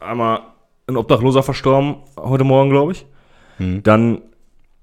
einmal 0.00 0.40
ein 0.86 0.96
Obdachloser 0.96 1.42
verstorben, 1.42 1.96
heute 2.16 2.44
Morgen, 2.44 2.70
glaube 2.70 2.92
ich. 2.92 3.04
Dann 3.82 4.22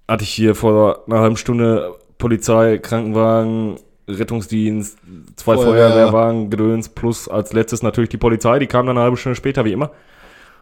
hatte 0.07 0.23
ich 0.23 0.29
hier 0.29 0.53
vor 0.53 1.03
einer 1.07 1.19
halben 1.19 1.37
Stunde 1.37 1.95
Polizei, 2.17 2.77
Krankenwagen, 2.77 3.77
Rettungsdienst, 4.07 4.97
zwei 5.35 5.55
Feuerwehr. 5.55 5.89
Feuerwehrwagen, 5.89 6.49
Gedöns, 6.49 6.89
plus 6.89 7.27
als 7.27 7.53
letztes 7.53 7.81
natürlich 7.81 8.09
die 8.09 8.17
Polizei, 8.17 8.59
die 8.59 8.67
kam 8.67 8.85
dann 8.85 8.97
eine 8.97 9.03
halbe 9.03 9.17
Stunde 9.17 9.35
später, 9.35 9.65
wie 9.65 9.73
immer. 9.73 9.91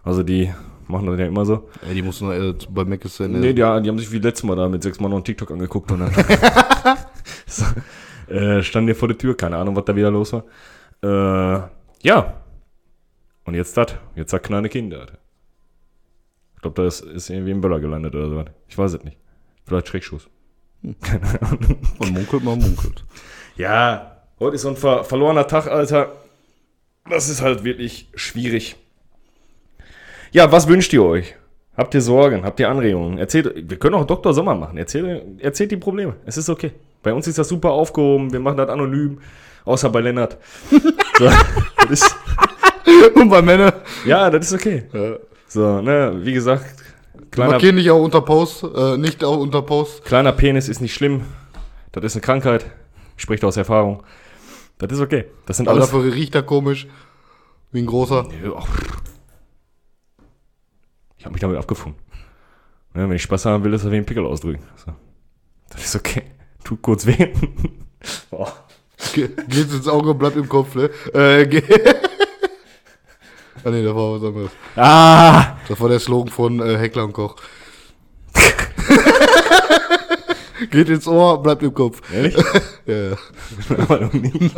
Also 0.04 0.24
die 0.24 0.52
machen 0.88 1.08
das 1.08 1.20
ja 1.20 1.26
immer 1.26 1.46
so. 1.46 1.70
Ey, 1.88 1.96
die 1.96 2.02
mussten 2.02 2.32
äh, 2.32 2.54
bei 2.70 2.86
Mac 2.86 3.04
ist 3.06 3.20
Nee, 3.20 3.48
die, 3.48 3.54
die 3.54 3.64
haben 3.64 4.00
sich 4.00 4.12
wie 4.12 4.20
letztes 4.20 4.44
Mal 4.44 4.56
da 4.56 4.68
mit 4.68 4.84
sechs 4.84 5.00
Mann 5.00 5.14
und 5.14 5.26
TikTok 5.26 5.52
angeguckt 5.52 5.92
und 5.92 6.00
dann 6.02 6.12
so, 7.48 7.66
äh, 8.34 8.64
standen 8.64 8.88
hier 8.88 8.96
vor 8.96 9.08
der 9.08 9.18
Tür, 9.18 9.36
keine 9.36 9.58
Ahnung, 9.58 9.76
was 9.76 9.86
da 9.86 9.96
wieder 9.96 10.12
los 10.12 10.34
war. 10.34 10.44
Äh, 11.02 11.68
ja. 12.04 12.34
Und 13.46 13.56
jetzt 13.56 13.76
das, 13.76 13.96
jetzt 14.16 14.32
hat 14.32 14.44
kleine 14.44 14.70
Kinder. 14.70 15.06
Ich 16.56 16.62
glaube, 16.62 16.82
da 16.82 16.88
ist, 16.88 17.02
ist 17.02 17.30
irgendwie 17.30 17.52
ein 17.52 17.60
Böller 17.60 17.82
gelandet 17.82 18.16
oder 18.16 18.30
so. 18.30 18.46
Ich 18.68 18.78
weiß 18.78 18.94
es 18.94 19.04
nicht. 19.04 19.18
Vielleicht 19.66 19.90
Schreckschuss. 19.90 20.30
Keine 21.02 21.42
Ahnung. 21.42 21.78
Man 22.00 22.14
munkelt, 22.14 22.44
man 22.44 22.60
munkelt. 22.60 23.04
Ja, 23.56 24.10
Heute 24.40 24.56
ist 24.56 24.64
so 24.64 24.70
ein 24.70 24.76
ver 24.76 25.06
verlorener 25.06 25.48
Tag, 25.48 25.68
Alter. 25.68 26.12
Das 27.10 27.30
ist 27.30 27.42
halt 27.42 27.64
wirklich 27.64 28.10
schwierig. 28.16 28.76
Ja, 30.32 30.52
was 30.52 30.68
wünscht 30.68 30.92
ihr 30.92 31.04
euch? 31.04 31.36
Habt 31.78 31.94
ihr 31.94 32.02
Sorgen? 32.02 32.44
Habt 32.44 32.60
ihr 32.60 32.68
Anregungen? 32.70 33.20
Erzählt, 33.20 33.54
wir 33.70 33.78
können 33.78 33.96
auch 33.96 34.06
Dr. 34.06 34.34
Sommer 34.34 34.56
machen. 34.56 34.78
Erzählt, 34.78 35.42
erzählt 35.42 35.72
die 35.72 35.78
Probleme. 35.78 36.16
Es 36.26 36.36
ist 36.36 36.50
okay. 36.50 36.72
Bei 37.02 37.14
uns 37.14 37.26
ist 37.28 37.38
das 37.38 37.48
super 37.48 37.72
aufgehoben. 37.72 38.34
Wir 38.34 38.40
machen 38.42 38.58
das 38.58 38.68
anonym. 38.70 39.22
Außer 39.64 39.90
bei 39.90 40.02
Lennart. 40.02 40.38
So, 41.20 41.30
ist, 41.92 42.16
Und 43.14 43.30
bei 43.30 43.42
Männern. 43.44 43.72
ja, 44.04 44.30
das 44.32 44.48
ist 44.48 44.54
okay. 44.54 44.84
Ja. 44.92 45.18
So, 45.48 45.80
ne, 45.80 46.12
wie 46.24 46.34
gesagt, 46.34 46.83
kleiner, 47.34 47.52
Markieren 47.52 47.76
nicht 47.76 47.90
auch 47.90 48.02
unter 48.02 48.22
Post, 48.22 48.64
äh, 48.64 48.98
nicht 48.98 49.24
auch 49.24 49.38
unter 49.38 49.62
Post. 49.62 50.06
kleiner 50.06 50.32
Penis 50.32 50.70
ist 50.70 50.80
nicht 50.82 50.94
schlimm. 50.94 51.22
Das 51.92 52.04
ist 52.04 52.16
eine 52.16 52.22
Krankheit. 52.22 52.66
Spricht 53.18 53.44
aus 53.44 53.58
Erfahrung. 53.58 54.04
Das 54.78 54.92
ist 54.92 55.00
okay. 55.00 55.26
Das 55.46 55.58
sind 55.58 55.68
Aber 55.68 55.78
alles. 55.78 55.92
dafür 55.92 56.14
riecht 56.14 56.34
er 56.36 56.44
komisch. 56.44 56.88
Wie 57.72 57.80
ein 57.80 57.86
großer. 57.86 58.28
Ich 61.18 61.26
habe 61.26 61.34
mich 61.34 61.42
damit 61.42 61.58
abgefunden. 61.58 62.00
Ne, 62.94 63.10
wenn 63.10 63.16
ich 63.16 63.24
Spaß 63.24 63.46
haben 63.46 63.64
will, 63.64 63.74
ist 63.74 63.84
er 63.84 63.92
wie 63.92 63.98
ein 63.98 64.06
Pickel 64.06 64.26
ausdrücken. 64.26 64.64
Das 65.70 65.84
ist 65.86 65.96
okay. 65.96 66.24
Tut 66.64 66.82
kurz 66.82 67.06
weh. 67.06 67.30
Boah. 68.30 68.54
Ge 69.14 69.30
geht's 69.48 69.74
ins 69.74 69.88
Auge 69.88 70.12
und 70.12 70.18
bleibt 70.20 70.38
im 70.38 70.48
Kopf, 70.48 70.76
ne? 70.76 70.90
Äh, 71.14 71.46
ah 73.64 73.70
ne, 73.70 73.84
das 73.84 73.96
war 73.96 74.14
was 74.14 74.24
anderes. 74.28 74.52
Ah! 74.76 75.56
Das 75.68 75.80
war 75.80 75.90
der 75.90 76.00
Slogan 76.00 76.32
von 76.32 76.60
äh, 76.60 76.78
Heckler 76.78 77.06
und 77.06 77.14
Koch. 77.14 77.36
Geht 80.72 80.90
ins 80.90 81.08
Ohr, 81.08 81.42
bleibt 81.42 81.64
im 81.64 81.74
Kopf. 81.74 82.02
Ehrlich? 82.14 82.36
Ja, 82.86 83.12
ja. 83.12 83.18
Aber 83.78 84.02
noch 84.02 84.12
nie. 84.12 84.52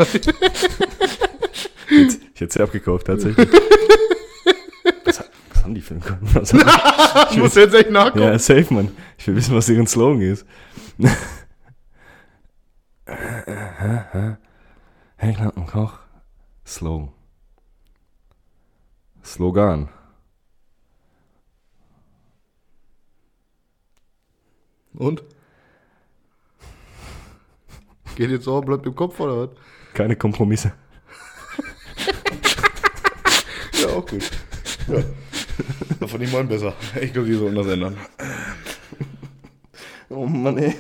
Jetzt, 1.92 2.20
ich 2.34 2.42
hätte 2.42 2.54
sie 2.54 2.60
abgekauft, 2.64 3.06
tatsächlich. 3.06 3.48
Was, 5.04 5.24
was 5.54 5.64
haben 5.64 5.76
die 5.76 5.82
für 5.82 5.94
einen 5.94 6.02
die? 6.02 6.58
Ich 7.32 7.38
muss 7.38 7.54
jetzt 7.54 7.76
echt 7.76 7.92
nachgucken. 7.92 8.24
Ja, 8.24 8.40
safe, 8.40 8.74
Mann. 8.74 8.90
Ich 9.20 9.28
will 9.28 9.36
wissen, 9.36 9.56
was 9.56 9.68
deren 9.68 9.86
Slogan 9.86 10.22
ist. 10.22 10.44
Heckler 15.18 15.56
und 15.56 15.68
Koch. 15.68 16.00
Slogan. 16.66 17.10
Slogan. 19.26 19.90
Und? 24.94 25.24
Geht 28.16 28.32
ins 28.32 28.48
Ohr, 28.48 28.62
bleibt 28.62 28.86
im 28.86 28.96
Kopf 28.96 29.20
oder 29.20 29.50
was? 29.50 29.50
Keine 29.94 30.16
Kompromisse. 30.16 30.74
Ja, 33.82 33.88
auch 33.90 34.06
gut. 34.06 34.32
Ja. 34.88 35.04
Das 36.00 36.10
fand 36.12 36.24
ich 36.24 36.32
mal 36.32 36.46
besser. 36.46 36.74
Ich 37.02 37.12
glaube, 37.12 37.28
die 37.28 37.34
sollen 37.34 37.56
das 37.56 37.68
ändern. 37.68 37.98
Oh 40.10 40.26
Mann, 40.26 40.58
ey. 40.58 40.76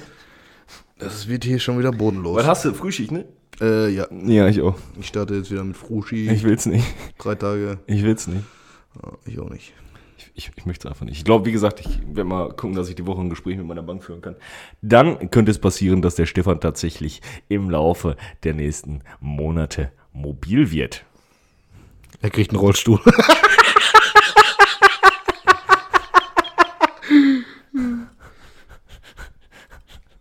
Das 0.98 1.28
wird 1.28 1.44
hier 1.44 1.60
schon 1.60 1.78
wieder 1.78 1.92
bodenlos. 1.92 2.38
Was 2.38 2.46
hast 2.48 2.66
du? 2.66 2.74
Frühschicht, 2.74 3.12
ne? 3.12 3.26
Äh, 3.62 3.90
ja. 3.90 4.08
Ja, 4.26 4.48
ich 4.48 4.62
auch. 4.62 4.76
Ich 5.00 5.08
starte 5.08 5.36
jetzt 5.36 5.52
wieder 5.52 5.64
mit 5.64 5.78
Fruschi. 5.78 6.30
Ich 6.30 6.44
will's 6.44 6.66
nicht. 6.66 6.86
Drei 7.18 7.36
Tage. 7.36 7.80
Ich 7.88 8.04
will's 8.04 8.28
nicht. 8.28 8.44
Ich 9.26 9.40
auch 9.40 9.50
nicht. 9.50 9.74
Ich, 10.18 10.32
ich, 10.36 10.52
ich 10.56 10.66
möchte 10.66 10.88
es 10.88 10.92
einfach 10.92 11.06
nicht. 11.06 11.18
Ich 11.18 11.26
glaube, 11.26 11.46
wie 11.46 11.52
gesagt, 11.52 11.80
ich 11.80 12.00
werde 12.08 12.26
mal 12.26 12.50
gucken, 12.50 12.76
dass 12.76 12.90
ich 12.90 12.96
die 12.96 13.06
Woche 13.06 13.22
ein 13.22 13.30
Gespräch 13.30 13.58
mit 13.58 13.66
meiner 13.66 13.84
Bank 13.84 14.04
führen 14.04 14.22
kann. 14.22 14.36
Dann 14.82 15.30
könnte 15.32 15.52
es 15.52 15.60
passieren, 15.60 16.02
dass 16.02 16.16
der 16.16 16.26
Stefan 16.26 16.60
tatsächlich 16.60 17.22
im 17.48 17.70
Laufe 17.70 18.16
der 18.44 18.54
nächsten 18.54 19.02
Monate 19.20 19.92
mobil 20.14 20.72
wird. 20.72 21.06
Er 22.22 22.30
kriegt 22.30 22.52
einen 22.52 22.60
Rollstuhl. 22.60 23.00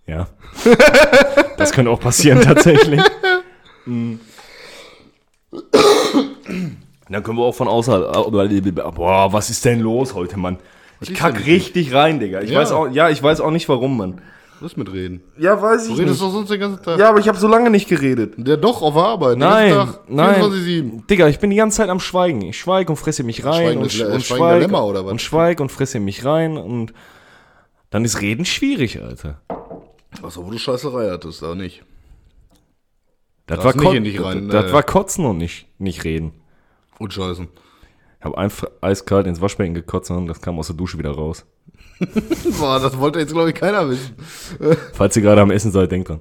Ja. 0.07 0.29
Das 1.57 1.73
könnte 1.73 1.91
auch 1.91 2.01
passieren 2.01 2.41
tatsächlich. 2.41 3.01
Dann 3.87 4.21
können 7.23 7.39
wir 7.39 7.45
auch 7.45 7.55
von 7.55 7.69
außerhalb. 7.69 8.95
Boah, 8.95 9.33
was 9.33 9.51
ist 9.51 9.65
denn 9.65 9.81
los 9.81 10.15
heute, 10.15 10.39
Mann? 10.39 10.59
Ich 11.01 11.13
kack 11.15 11.45
richtig 11.47 11.93
rein, 11.93 12.19
Digga. 12.19 12.41
Ich 12.41 12.51
Ja. 12.51 12.61
weiß 12.61 12.73
auch, 12.73 12.89
ja, 12.89 13.11
ich 13.11 13.23
weiß 13.23 13.41
auch 13.41 13.51
nicht 13.51 13.69
warum, 13.69 13.97
Mann. 13.97 14.21
Was 14.61 14.77
mit 14.77 14.91
reden? 14.93 15.21
Ja, 15.37 15.61
weiß 15.61 15.89
Du 15.89 15.95
redest 15.95 16.23
doch 16.23 16.31
sonst 16.31 16.49
den 16.51 16.61
ganzen 16.61 16.83
Tag. 16.83 16.99
Ja, 16.99 17.11
aber 17.11 17.19
ich 17.19 17.29
habe 17.29 17.37
so 17.37 17.49
lange 17.49 17.69
nicht 17.71 17.89
geredet. 17.89 18.35
Der 18.39 18.57
doch 18.57 18.81
auf 18.81 18.97
Arbeit. 18.97 19.37
Nein, 19.37 19.73
Tag, 19.73 20.01
nein. 20.09 20.41
24/7. 20.41 21.07
Digga, 21.09 21.29
ich 21.29 21.39
bin 21.41 21.51
die 21.51 21.57
ganze 21.57 21.79
Zeit 21.79 21.91
am 21.91 22.01
Schweigen. 22.01 22.41
Ich 22.43 22.59
schweige 22.59 22.91
und 22.91 22.97
fresse 22.97 23.25
mich 23.25 23.45
rein 23.45 23.55
Schweigen 23.65 23.83
und, 23.83 23.91
sch- 23.91 24.09
äh, 24.09 24.15
und 24.15 24.23
Schweigen 24.23 24.43
der 24.43 24.49
schweig 24.51 24.61
Lämmer 24.63 24.85
oder 24.87 25.05
was? 25.05 25.13
und 25.13 25.21
schweig 25.21 25.61
und 25.61 25.71
fresse 25.73 26.01
mich 26.01 26.25
rein 26.25 26.57
und 26.57 26.95
dann 27.91 28.05
ist 28.05 28.23
Reden 28.23 28.45
schwierig, 28.47 29.03
Alter. 29.03 29.41
Achso, 30.23 30.47
wo 30.47 30.51
du 30.51 30.59
Scheißerei 30.59 31.11
hattest, 31.11 31.43
da 31.43 31.55
nicht. 31.55 31.83
Das 33.47 33.63
war, 33.63 33.77
nicht 33.77 34.07
dich 34.07 34.23
rein, 34.23 34.49
das 34.49 34.71
äh. 34.71 34.73
war 34.73 34.83
Kotzen 34.83 35.27
und 35.27 35.39
nicht, 35.39 35.67
nicht 35.79 36.05
Reden. 36.05 36.33
Und 36.99 37.13
Scheißen. 37.13 37.49
Ich 38.19 38.25
habe 38.25 38.39
einfach 38.39 38.69
eiskalt 38.81 39.27
ins 39.27 39.41
Waschbecken 39.41 39.75
gekotzt 39.75 40.11
und 40.11 40.27
das 40.27 40.41
kam 40.41 40.59
aus 40.59 40.69
der 40.69 40.77
Dusche 40.77 40.99
wieder 40.99 41.11
raus. 41.11 41.45
Boah, 42.59 42.81
das 42.81 42.99
wollte 42.99 43.19
jetzt, 43.19 43.33
glaube 43.33 43.51
ich, 43.51 43.55
keiner 43.55 43.89
wissen. 43.89 44.17
Falls 44.95 45.15
ihr 45.17 45.23
gerade 45.23 45.43
am 45.43 45.51
Essen 45.51 45.73
seid, 45.73 45.93
denkt 45.93 46.09
dran. 46.09 46.21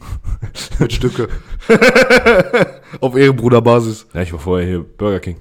Mit 0.80 0.92
Stücke. 0.92 1.28
auf 3.00 3.14
Ehrenbruderbasis. 3.14 4.06
Ja, 4.12 4.22
ich 4.22 4.32
war 4.32 4.40
vorher 4.40 4.66
hier 4.66 4.80
Burger 4.80 5.20
King. 5.20 5.40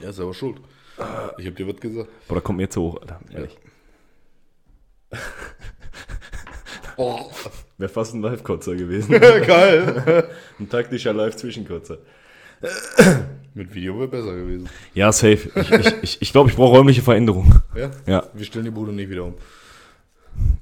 Ja, 0.00 0.10
ist 0.10 0.18
aber 0.18 0.34
schuld. 0.34 0.56
Ich 1.38 1.46
hab 1.46 1.54
dir 1.54 1.68
was 1.68 1.76
gesagt. 1.76 2.08
Boah, 2.26 2.34
da 2.34 2.40
kommt 2.40 2.56
mir 2.56 2.64
jetzt 2.64 2.74
so 2.74 2.82
hoch, 2.82 3.00
Alter. 3.00 3.20
Ehrlich. 3.32 3.56
Oh, 5.12 5.16
Wäre 7.78 7.88
fast 7.88 8.14
ein 8.14 8.22
Live-Kotzer 8.22 8.74
gewesen. 8.76 9.12
geil. 9.20 10.28
ein 10.60 10.68
taktischer 10.68 11.12
Live-Zwischenkotzer. 11.12 11.98
Mit 13.54 13.74
Video 13.74 13.98
wäre 13.98 14.08
besser 14.08 14.34
gewesen. 14.34 14.68
Ja, 14.94 15.12
safe. 15.12 15.50
Ich 15.54 15.68
glaube, 15.68 15.80
ich, 15.80 15.94
ich, 16.02 16.22
ich, 16.22 16.32
glaub, 16.32 16.48
ich 16.48 16.56
brauche 16.56 16.76
räumliche 16.76 17.02
Veränderung. 17.02 17.60
Ja? 17.74 17.90
Ja. 18.06 18.24
Wir 18.32 18.44
stellen 18.46 18.64
die 18.64 18.70
Bude 18.70 18.92
nicht 18.92 19.10
wieder 19.10 19.24
um. 19.24 19.34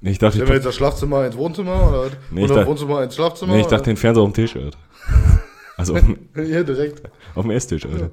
Ich 0.01 0.19
dachte, 0.19 0.37
Stellen 0.39 0.49
wir 0.49 0.57
jetzt 0.57 0.65
das 0.67 0.75
Schlafzimmer 0.75 1.25
ins 1.27 1.37
Wohnzimmer 1.37 1.89
oder? 1.91 2.11
Nee, 2.31 2.45
oder 2.45 2.55
dachte- 2.57 2.69
Wohnzimmer 2.69 3.03
ins 3.05 3.15
Schlafzimmer? 3.15 3.55
nee, 3.55 3.61
ich 3.61 3.67
dachte 3.69 3.85
den 3.85 3.97
Fernseher 3.97 4.25
auf 4.25 4.33
dem 4.33 4.35
Tisch, 4.35 4.57
Alter. 4.57 4.79
Also 5.77 5.95
auf, 5.95 6.01
dem- 6.01 6.19
oder? 6.35 6.43
Ja, 6.43 6.63
direkt. 6.65 7.03
auf 7.35 7.43
dem 7.43 7.51
Esstisch, 7.53 7.87
Alter. 7.87 8.11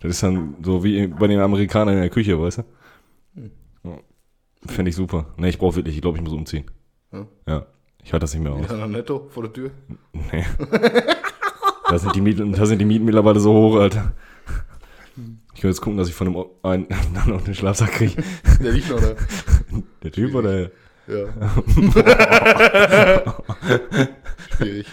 Das 0.00 0.10
ist 0.10 0.22
dann 0.22 0.56
so 0.62 0.82
wie 0.82 1.06
bei 1.06 1.26
den 1.28 1.38
Amerikanern 1.40 1.94
in 1.94 2.00
der 2.00 2.10
Küche, 2.10 2.40
weißt 2.40 2.58
du? 2.58 2.62
Ja. 3.84 3.98
Fände 4.66 4.88
ich 4.88 4.96
super. 4.96 5.26
Nee, 5.36 5.50
ich 5.50 5.58
brauche 5.58 5.76
wirklich, 5.76 5.94
ich 5.94 6.02
glaube, 6.02 6.18
ich 6.18 6.24
muss 6.24 6.32
umziehen. 6.32 6.64
Ja. 7.12 7.26
Ja. 7.46 7.66
Ich 8.02 8.12
halte 8.12 8.24
das 8.24 8.34
nicht 8.34 8.42
mehr 8.42 8.52
aus. 8.52 8.66
Dann 8.68 8.90
netto 8.90 9.28
vor 9.30 9.44
der 9.44 9.52
Tür. 9.52 9.70
Nee. 10.12 10.44
Da 11.88 11.98
sind, 11.98 12.14
die 12.14 12.20
Mieten, 12.20 12.52
da 12.52 12.66
sind 12.66 12.78
die 12.78 12.84
Mieten 12.84 13.04
mittlerweile 13.04 13.40
so 13.40 13.52
hoch, 13.52 13.76
Alter. 13.76 14.12
Ich 15.54 15.62
will 15.62 15.70
jetzt 15.70 15.80
gucken, 15.80 15.98
dass 15.98 16.08
ich 16.08 16.14
von 16.14 16.32
dem 16.32 16.44
einen 16.62 16.86
dann 17.14 17.30
noch 17.30 17.42
den 17.42 17.54
Schlafsack 17.54 17.92
kriege. 17.92 18.22
Der 18.62 18.72
liegt 18.72 18.90
noch 18.90 19.00
da. 19.00 19.14
Der 20.02 20.12
Typ 20.12 20.34
oder? 20.34 20.70
Ja. 21.08 21.08
Schwierig. 24.56 24.86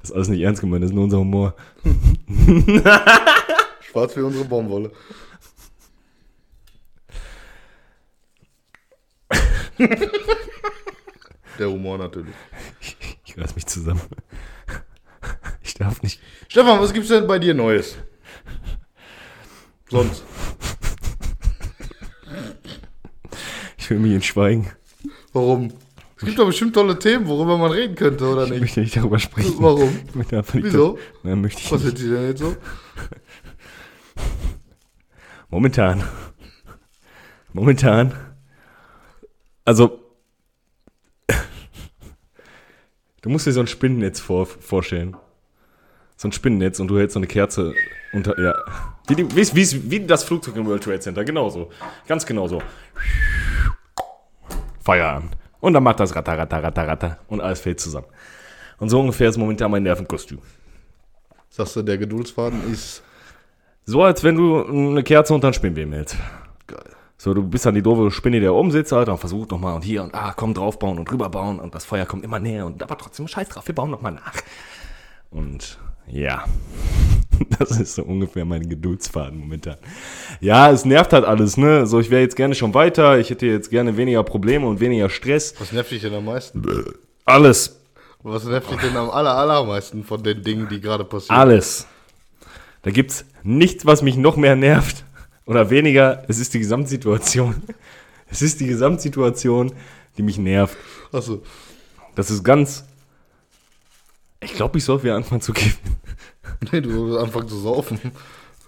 Das 0.00 0.10
ist 0.10 0.12
alles 0.12 0.28
nicht 0.28 0.42
ernst 0.42 0.60
gemeint, 0.60 0.82
das 0.82 0.90
ist 0.90 0.94
nur 0.94 1.04
unser 1.04 1.18
Humor. 1.18 1.54
Schwarz 3.80 4.16
wie 4.16 4.20
unsere 4.20 4.44
Baumwolle. 4.44 4.90
Der 11.58 11.70
Humor 11.70 11.98
natürlich. 11.98 12.34
Ich 13.24 13.36
reiß 13.38 13.54
mich 13.54 13.66
zusammen. 13.66 14.00
Ich 15.62 15.74
darf 15.74 16.02
nicht. 16.02 16.20
Stefan, 16.48 16.80
was 16.80 16.92
gibt's 16.92 17.08
denn 17.08 17.26
bei 17.26 17.38
dir 17.38 17.54
Neues? 17.54 17.96
Sonst. 19.88 20.22
Ich 23.76 23.90
will 23.90 23.98
mich 23.98 24.12
in 24.12 24.22
Schweigen. 24.22 24.70
Warum? 25.32 25.72
Es 26.18 26.24
gibt 26.24 26.38
doch 26.38 26.46
bestimmt 26.46 26.74
tolle 26.74 26.98
Themen, 26.98 27.26
worüber 27.28 27.58
man 27.58 27.70
reden 27.70 27.94
könnte, 27.94 28.26
oder 28.26 28.44
Ich 28.44 28.50
nicht? 28.50 28.60
möchte 28.60 28.80
nicht 28.80 28.96
darüber 28.96 29.18
sprechen. 29.18 29.54
Warum? 29.58 30.00
Ich 30.18 30.64
Wieso? 30.64 30.98
Nein, 31.22 31.40
möchte 31.42 31.60
ich 31.60 31.70
Was 31.70 31.82
nicht. 31.84 31.98
sind 31.98 32.06
die 32.08 32.12
denn 32.14 32.28
jetzt 32.28 32.40
so? 32.40 32.56
Momentan. 35.50 36.02
Momentan. 37.52 38.14
Also. 39.64 40.05
Du 43.26 43.32
musst 43.32 43.44
dir 43.44 43.50
so 43.50 43.58
ein 43.58 43.66
Spinnennetz 43.66 44.20
vor, 44.20 44.46
vorstellen. 44.46 45.16
So 46.16 46.28
ein 46.28 46.32
Spinnennetz 46.32 46.78
und 46.78 46.86
du 46.86 46.96
hältst 46.96 47.14
so 47.14 47.18
eine 47.18 47.26
Kerze 47.26 47.74
unter. 48.12 48.40
Ja. 48.40 48.54
Wie, 49.08 49.16
die, 49.16 49.28
wie, 49.34 49.52
wie, 49.52 49.90
wie 49.90 50.06
das 50.06 50.22
Flugzeug 50.22 50.54
im 50.54 50.64
World 50.64 50.84
Trade 50.84 51.00
Center. 51.00 51.24
Genauso. 51.24 51.72
Ganz 52.06 52.24
genau 52.24 52.46
so. 52.46 52.62
Feuer 54.78 55.08
an. 55.08 55.30
Und 55.58 55.72
dann 55.72 55.82
macht 55.82 55.98
das 55.98 56.14
Ratter, 56.14 56.38
Ratter, 56.38 56.62
Ratter, 56.62 56.86
Ratter. 56.86 57.18
Und 57.26 57.40
alles 57.40 57.58
fällt 57.58 57.80
zusammen. 57.80 58.06
Und 58.78 58.90
so 58.90 59.00
ungefähr 59.00 59.28
ist 59.28 59.38
momentan 59.38 59.72
mein 59.72 59.82
Nervenkostüm. 59.82 60.38
Sagst 61.48 61.74
du, 61.74 61.82
der 61.82 61.98
Geduldsfaden 61.98 62.72
ist 62.72 63.02
So, 63.86 64.04
als 64.04 64.22
wenn 64.22 64.36
du 64.36 64.64
eine 64.64 65.02
Kerze 65.02 65.34
unter 65.34 65.48
ein 65.48 65.54
Spinnweben 65.54 65.92
hältst. 65.92 66.16
geil. 66.68 66.95
So, 67.18 67.32
du 67.32 67.42
bist 67.42 67.64
dann 67.64 67.74
die 67.74 67.82
doofe 67.82 68.10
Spinne, 68.10 68.40
die 68.40 68.44
da 68.46 68.52
oben 68.52 68.70
sitzt, 68.70 68.92
Alter, 68.92 69.12
und 69.12 69.18
versucht 69.18 69.50
nochmal 69.50 69.74
und 69.74 69.82
hier 69.82 70.02
und 70.02 70.14
ah, 70.14 70.34
komm 70.36 70.52
draufbauen 70.52 70.98
und 70.98 71.10
rüberbauen 71.10 71.58
und 71.60 71.74
das 71.74 71.84
Feuer 71.86 72.04
kommt 72.04 72.24
immer 72.24 72.38
näher 72.38 72.66
und 72.66 72.82
aber 72.82 72.98
trotzdem 72.98 73.26
scheiß 73.26 73.48
drauf, 73.48 73.66
wir 73.66 73.74
bauen 73.74 73.90
nochmal 73.90 74.12
nach. 74.12 74.34
Und 75.30 75.78
ja, 76.06 76.44
das 77.58 77.80
ist 77.80 77.94
so 77.94 78.02
ungefähr 78.02 78.44
mein 78.44 78.68
Geduldsfaden 78.68 79.38
momentan. 79.38 79.76
Ja, 80.40 80.70
es 80.70 80.84
nervt 80.84 81.14
halt 81.14 81.24
alles, 81.24 81.56
ne? 81.56 81.86
So, 81.86 82.00
ich 82.00 82.10
wäre 82.10 82.20
jetzt 82.20 82.36
gerne 82.36 82.54
schon 82.54 82.74
weiter, 82.74 83.18
ich 83.18 83.30
hätte 83.30 83.46
jetzt 83.46 83.70
gerne 83.70 83.96
weniger 83.96 84.22
Probleme 84.22 84.66
und 84.66 84.80
weniger 84.80 85.08
Stress. 85.08 85.54
Was 85.58 85.72
nervt 85.72 85.90
dich 85.90 86.02
denn 86.02 86.14
am 86.14 86.26
meisten? 86.26 86.62
Alles, 87.24 87.80
Was 88.22 88.44
nervt 88.44 88.70
dich 88.70 88.80
denn 88.80 88.96
am 88.96 89.08
aller, 89.08 89.34
allermeisten 89.34 90.04
von 90.04 90.22
den 90.22 90.42
Dingen, 90.42 90.68
die 90.68 90.80
gerade 90.82 91.04
passieren? 91.04 91.40
alles. 91.40 91.86
Da 92.82 92.92
gibt's 92.92 93.24
nichts, 93.42 93.84
was 93.84 94.02
mich 94.02 94.16
noch 94.16 94.36
mehr 94.36 94.54
nervt 94.54 95.05
oder 95.46 95.70
weniger. 95.70 96.24
Es 96.28 96.38
ist 96.38 96.52
die 96.54 96.58
Gesamtsituation. 96.58 97.54
Es 98.28 98.42
ist 98.42 98.58
die 98.58 98.66
Gesamtsituation, 98.66 99.72
die 100.18 100.22
mich 100.22 100.36
nervt. 100.36 100.76
Achso. 101.12 101.42
Das 102.16 102.28
ist 102.28 102.42
ganz. 102.42 102.84
Ich 104.40 104.52
glaube, 104.54 104.78
ich 104.78 104.84
soll 104.84 105.00
wieder 105.04 105.14
anfangen 105.14 105.40
zu 105.40 105.52
kiffen. 105.52 105.78
Nee, 106.72 106.80
du 106.80 106.90
sollst 106.90 107.24
anfangen 107.24 107.48
zu 107.48 107.56
saufen. 107.58 108.00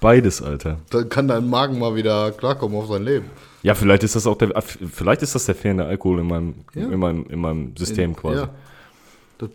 Beides, 0.00 0.42
Alter. 0.42 0.78
Dann 0.90 1.08
kann 1.08 1.26
dein 1.26 1.48
Magen 1.48 1.78
mal 1.78 1.96
wieder 1.96 2.30
klarkommen 2.32 2.76
auf 2.78 2.86
sein 2.88 3.02
Leben. 3.02 3.26
Ja, 3.64 3.74
vielleicht 3.74 4.04
ist 4.04 4.14
das 4.14 4.26
auch 4.28 4.36
der. 4.38 4.52
Vielleicht 4.62 5.22
ist 5.22 5.34
das 5.34 5.46
der 5.46 5.56
fehlende 5.56 5.86
Alkohol 5.86 6.20
in 6.20 6.26
meinem, 6.28 6.54
Ja. 6.74 6.88
in 6.88 6.98
meinem, 7.00 7.26
in 7.28 7.40
meinem 7.40 7.76
System 7.76 8.14
quasi. 8.14 8.42
Ja. 8.42 8.50
Das, 9.38 9.50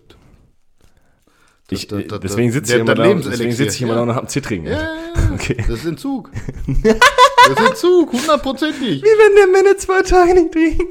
Ich, 1.70 1.88
das- 1.88 2.06
das- 2.08 2.20
deswegen 2.20 2.52
sitze 2.52 2.76
ich 2.76 2.80
immer 2.82 2.94
da, 2.96 3.14
deswegen 3.14 3.52
sitze 3.54 3.76
ich 3.78 3.82
immer 3.82 3.96
Ja. 3.96 4.02
und 4.02 4.10
hab 4.10 4.20
einen 4.20 4.28
Zittrigen. 4.28 4.66
ja. 4.68 4.90
Okay. 5.34 5.56
Das 5.58 5.80
ist 5.80 5.86
Entzug. 5.86 6.30
das 6.68 7.50
ist 7.50 7.60
Entzug, 7.70 8.12
hundertprozentig. 8.14 9.02
Wie 9.02 9.06
wenn 9.06 9.36
der 9.36 9.48
Männer 9.48 9.78
zwei 9.78 10.02
Tage 10.04 10.34
nicht 10.36 10.52
trinken. 10.52 10.84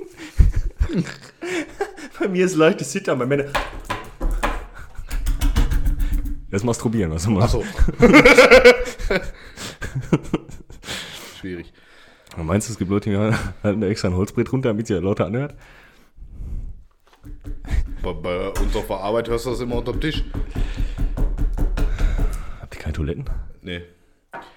bei 2.18 2.28
mir 2.28 2.44
ist 2.46 2.56
leichtes 2.56 2.90
Zittern, 2.90 3.18
bei 3.18 3.26
Männer. 3.26 3.44
Das 6.50 6.64
Masturbieren, 6.64 7.12
was 7.12 7.24
du 7.24 7.30
machst. 7.30 7.54
Achso. 7.54 7.64
Schwierig. 11.40 11.72
Meinst 12.36 12.68
du, 12.68 12.72
es 12.72 12.78
gibt 12.78 12.90
Leute, 12.90 13.10
die 13.10 13.16
halten 13.62 13.80
da 13.80 13.86
extra 13.86 14.08
ein 14.08 14.14
Holzbrett 14.16 14.52
runter, 14.52 14.70
damit 14.70 14.86
sie 14.86 14.94
ja 14.94 15.00
lauter 15.00 15.26
anhört? 15.26 15.54
Bei, 18.02 18.12
bei 18.12 18.48
uns 18.48 18.74
auf 18.74 18.86
der 18.88 18.96
Arbeit 18.96 19.28
hörst 19.28 19.46
du 19.46 19.50
das 19.50 19.60
immer 19.60 19.76
unterm 19.76 20.00
Tisch. 20.00 20.24
Habt 22.60 22.74
ihr 22.74 22.80
keine 22.80 22.92
Toiletten? 22.92 23.24
Nee. 23.62 23.82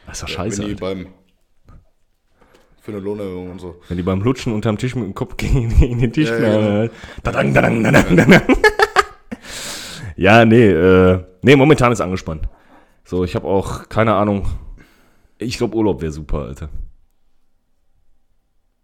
Das 0.08 0.18
ist 0.18 0.24
doch 0.24 0.28
scheiße. 0.28 0.62
Wenn 0.64 0.70
die 0.70 0.76
beim. 0.76 1.08
Für 2.82 2.92
eine 2.92 3.00
Lohnerhöhung 3.02 3.52
und 3.52 3.60
so. 3.60 3.82
Wenn 3.88 3.98
die 3.98 4.04
beim 4.04 4.22
Lutschen 4.22 4.54
unterm 4.54 4.78
Tisch 4.78 4.96
mit 4.96 5.06
dem 5.06 5.14
Kopf 5.16 5.38
gegen, 5.38 5.70
gegen 5.78 6.00
den 6.00 6.12
Tisch 6.14 6.30
Ja, 6.30 6.38
knallen. 6.38 6.90
Dadang, 7.24 7.54
dadang, 7.54 7.84
dadang. 7.84 8.42
Ja, 10.18 10.46
nee, 10.46 10.70
äh, 10.70 11.22
nee, 11.42 11.58
momentan 11.58 11.92
ist 11.92 12.00
angespannt. 12.00 12.48
So, 13.04 13.26
ich 13.26 13.36
habe 13.36 13.46
auch 13.48 13.90
keine 13.90 14.14
Ahnung. 14.16 14.48
Ich 15.38 15.58
glaube, 15.58 15.76
Urlaub 15.76 16.02
wäre 16.02 16.14
super, 16.14 16.44
Alter. 16.44 16.70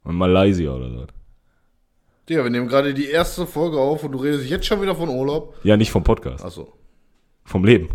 In 0.04 0.16
Malaysia 0.16 0.72
oder 0.72 0.90
so. 0.90 1.08
Ja, 2.32 2.46
wir 2.46 2.50
nehmen 2.50 2.70
gerade 2.70 2.94
die 2.94 3.10
erste 3.10 3.46
Folge 3.46 3.78
auf 3.78 4.06
und 4.06 4.14
du 4.14 4.20
redest 4.20 4.50
jetzt 4.50 4.66
schon 4.66 4.82
wieder 4.82 4.96
von 4.96 5.10
Urlaub. 5.10 5.54
Ja, 5.64 5.76
nicht 5.76 5.92
vom 5.92 6.02
Podcast, 6.02 6.46
Achso. 6.46 6.72
vom 7.44 7.66
Leben. 7.66 7.90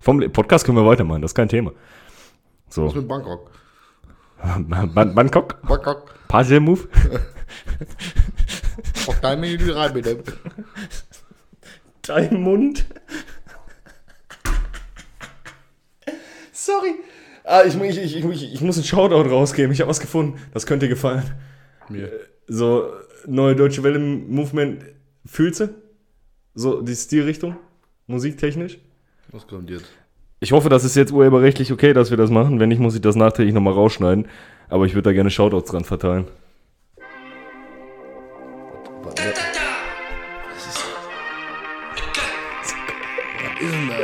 Vom 0.00 0.20
Le 0.20 0.28
Podcast 0.28 0.66
können 0.66 0.76
wir 0.76 0.84
weitermachen, 0.84 1.22
das 1.22 1.30
ist 1.30 1.34
kein 1.34 1.48
Thema. 1.48 1.72
So, 2.68 2.88
Was 2.88 2.94
mit 2.94 3.08
Bangkok? 3.08 3.50
Ban 4.68 5.14
Bangkok, 5.14 5.62
Bangkok. 5.66 6.14
Puzzle 6.28 6.60
Move. 6.60 6.86
Pack 9.06 9.18
dein 9.22 9.40
Menü 9.40 9.72
rein, 9.72 9.94
bitte. 9.94 10.22
Dein 12.02 12.38
Mund. 12.38 12.84
Sorry. 16.52 16.96
Ah, 17.44 17.62
ich, 17.64 17.80
ich, 17.80 17.98
ich, 17.98 18.24
ich, 18.26 18.52
ich 18.52 18.60
muss 18.60 18.76
einen 18.76 18.84
Shoutout 18.84 19.30
rausgeben. 19.30 19.72
Ich 19.72 19.80
habe 19.80 19.88
was 19.88 20.00
gefunden. 20.00 20.38
Das 20.52 20.66
könnte 20.66 20.84
dir 20.84 20.90
gefallen. 20.90 21.22
Mir. 21.88 22.10
So, 22.46 22.92
neue 23.26 23.56
Deutsche 23.56 23.82
Welle 23.82 23.98
Movement. 23.98 24.84
Fühlst 25.24 25.60
du? 25.60 25.68
So, 26.54 26.82
die 26.82 26.94
Stilrichtung? 26.94 27.56
Musiktechnisch? 28.06 28.78
Was 29.30 29.46
kommt 29.46 29.70
jetzt? 29.70 29.86
Ich 30.40 30.52
hoffe, 30.52 30.68
das 30.68 30.84
ist 30.84 30.96
jetzt 30.96 31.12
urheberrechtlich 31.12 31.72
okay, 31.72 31.92
dass 31.92 32.10
wir 32.10 32.16
das 32.16 32.30
machen. 32.30 32.58
Wenn 32.58 32.68
nicht, 32.68 32.80
muss 32.80 32.94
ich 32.94 33.00
das 33.00 33.16
nachträglich 33.16 33.54
nochmal 33.54 33.74
rausschneiden. 33.74 34.26
Aber 34.68 34.86
ich 34.86 34.94
würde 34.94 35.10
da 35.10 35.12
gerne 35.12 35.30
Shoutouts 35.30 35.70
dran 35.70 35.84
verteilen. 35.84 36.26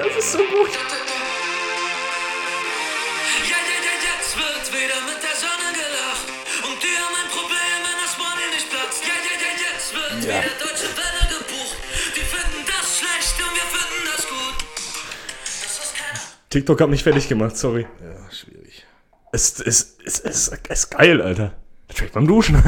Das 0.02 0.16
ist 0.18 0.32
so 0.32 0.38
gut. 0.38 0.87
TikTok 16.50 16.80
hat 16.80 16.88
mich 16.90 17.02
fertig 17.02 17.28
gemacht, 17.28 17.56
sorry. 17.56 17.86
Ja, 18.02 18.30
schwierig. 18.30 18.86
Es 19.32 19.60
ist, 19.60 19.94
es, 20.04 20.20
es, 20.20 20.48
es 20.48 20.68
ist 20.68 20.90
geil, 20.90 21.20
Alter. 21.20 21.54
Vielleicht 21.90 22.14
beim 22.14 22.26
Duschen. 22.26 22.56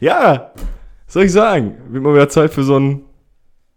ja, 0.00 0.52
soll 1.06 1.24
ich 1.24 1.32
sagen? 1.32 1.76
Wird 1.90 2.02
mal 2.02 2.14
wieder 2.14 2.28
Zeit 2.28 2.52
für 2.52 2.64
so 2.64 2.78
ein, 2.78 3.02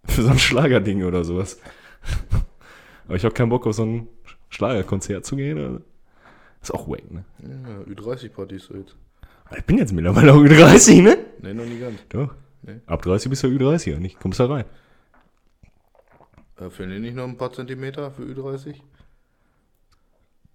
für 0.05 0.21
so 0.21 0.29
ein 0.29 0.39
Schlagerding 0.39 1.03
oder 1.03 1.23
sowas. 1.23 1.59
Aber 3.07 3.15
ich 3.15 3.25
habe 3.25 3.33
keinen 3.33 3.49
Bock 3.49 3.67
auf 3.67 3.75
so 3.75 3.83
ein 3.83 4.07
Schlagerkonzert 4.49 5.25
zu 5.25 5.35
gehen. 5.35 5.57
Oder? 5.57 5.81
Ist 6.61 6.73
auch 6.73 6.87
wack, 6.87 7.11
ne? 7.11 7.25
Ja, 7.39 7.93
Ü30-Partys 7.93 8.65
so 8.65 8.75
jetzt. 8.75 8.95
Ich 9.55 9.63
bin 9.65 9.77
jetzt 9.77 9.93
mittlerweile 9.93 10.33
auch 10.33 10.37
Ü30, 10.37 11.01
ne? 11.01 11.17
Nee, 11.41 11.53
noch 11.53 11.65
nie 11.65 11.79
ganz. 11.79 11.99
Doch. 12.09 12.33
Nee. 12.63 12.79
Ab 12.87 13.01
30 13.01 13.29
bist 13.29 13.43
du 13.43 13.47
Ü30, 13.47 13.97
nicht? 13.99 14.19
Kommst 14.19 14.39
da 14.39 14.47
rein. 14.47 14.65
Äh, 16.59 16.69
fehlen 16.69 16.91
dir 16.91 16.99
nicht 16.99 17.15
noch 17.15 17.23
ein 17.25 17.37
paar 17.37 17.51
Zentimeter 17.51 18.11
für 18.11 18.21
Ü30? 18.23 18.75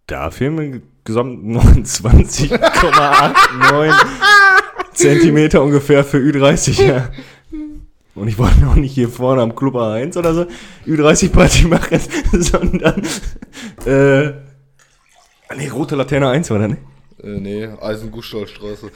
Da 0.07 0.31
fehlen 0.31 0.55
mir 0.55 0.81
gesamt 1.05 1.45
29,89 1.45 3.95
Zentimeter 4.95 5.63
ungefähr 5.63 6.05
für 6.05 6.19
Ü30, 6.19 6.83
ja. 6.85 7.11
Und 8.15 8.29
ich 8.29 8.39
wollte 8.39 8.61
noch 8.61 8.75
nicht 8.75 8.93
hier 8.93 9.09
vorne 9.09 9.41
am 9.43 9.55
Club 9.55 9.77
A1 9.77 10.19
oder 10.19 10.35
so 10.35 10.47
Ü30-Party 10.87 11.69
machen, 11.69 12.01
sondern 12.33 13.03
äh, 13.87 14.33
nee, 15.57 15.69
rote 15.69 15.95
Laterne 15.97 16.29
1 16.31 16.51
oder 16.51 16.69
ne? 16.69 16.77
Äh, 17.23 17.39
nee, 17.39 17.67
Eisenguschstallstraße. 17.67 18.91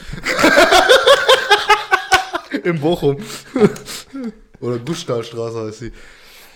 In 2.64 2.80
Bochum. 2.80 3.18
Oder 4.60 4.78
Guschstallstraße 4.78 5.66
heißt 5.66 5.78
sie. 5.78 5.92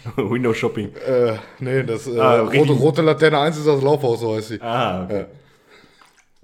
Window 0.16 0.54
Shopping. 0.54 0.94
Äh, 0.96 1.36
nee, 1.58 1.82
das 1.82 2.06
äh, 2.06 2.18
Ah, 2.18 2.40
rote, 2.42 2.72
rote 2.72 3.02
Laterne 3.02 3.38
1 3.38 3.58
ist 3.58 3.66
das 3.66 3.82
Laufhaus, 3.82 4.20
so 4.20 4.36
heißt 4.36 4.48
sie. 4.48 4.60
Ah, 4.60 5.04
okay. 5.04 5.26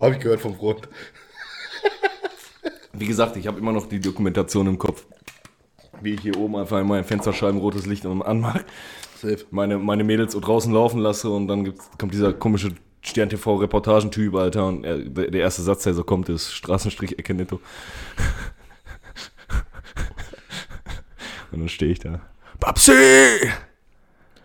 Hab 0.00 0.12
ich 0.12 0.20
gehört 0.20 0.40
vom 0.40 0.54
Freund. 0.54 0.88
Wie 2.92 3.06
gesagt, 3.06 3.36
ich 3.36 3.46
habe 3.46 3.58
immer 3.58 3.72
noch 3.72 3.86
die 3.86 4.00
Dokumentation 4.00 4.66
im 4.66 4.78
Kopf, 4.78 5.04
wie 6.00 6.14
ich 6.14 6.20
hier 6.20 6.38
oben 6.38 6.56
einfach 6.56 6.80
in 6.80 6.86
meinen 6.86 7.04
Fensterscheiben 7.04 7.58
rotes 7.58 7.86
Licht 7.86 8.06
anmache. 8.06 8.64
Safe. 9.20 9.44
meine, 9.50 9.78
meine 9.78 10.04
Mädels 10.04 10.32
so 10.32 10.40
draußen 10.40 10.72
laufen 10.72 11.00
lasse 11.00 11.30
und 11.30 11.48
dann 11.48 11.74
kommt 11.98 12.12
dieser 12.12 12.32
komische 12.32 12.72
Stern-TV-Reportagentyp, 13.02 14.34
Alter, 14.34 14.66
und 14.66 14.84
er, 14.84 14.98
der, 14.98 15.30
der 15.30 15.40
erste 15.40 15.62
Satz, 15.62 15.84
der 15.84 15.94
so 15.94 16.04
kommt, 16.04 16.28
ist 16.28 16.52
Straßenstrich 16.52 17.18
Ecke 17.18 17.34
netto. 17.34 17.56
und 21.52 21.60
dann 21.60 21.68
stehe 21.68 21.92
ich 21.92 21.98
da. 21.98 22.20
Babsi! 22.60 23.52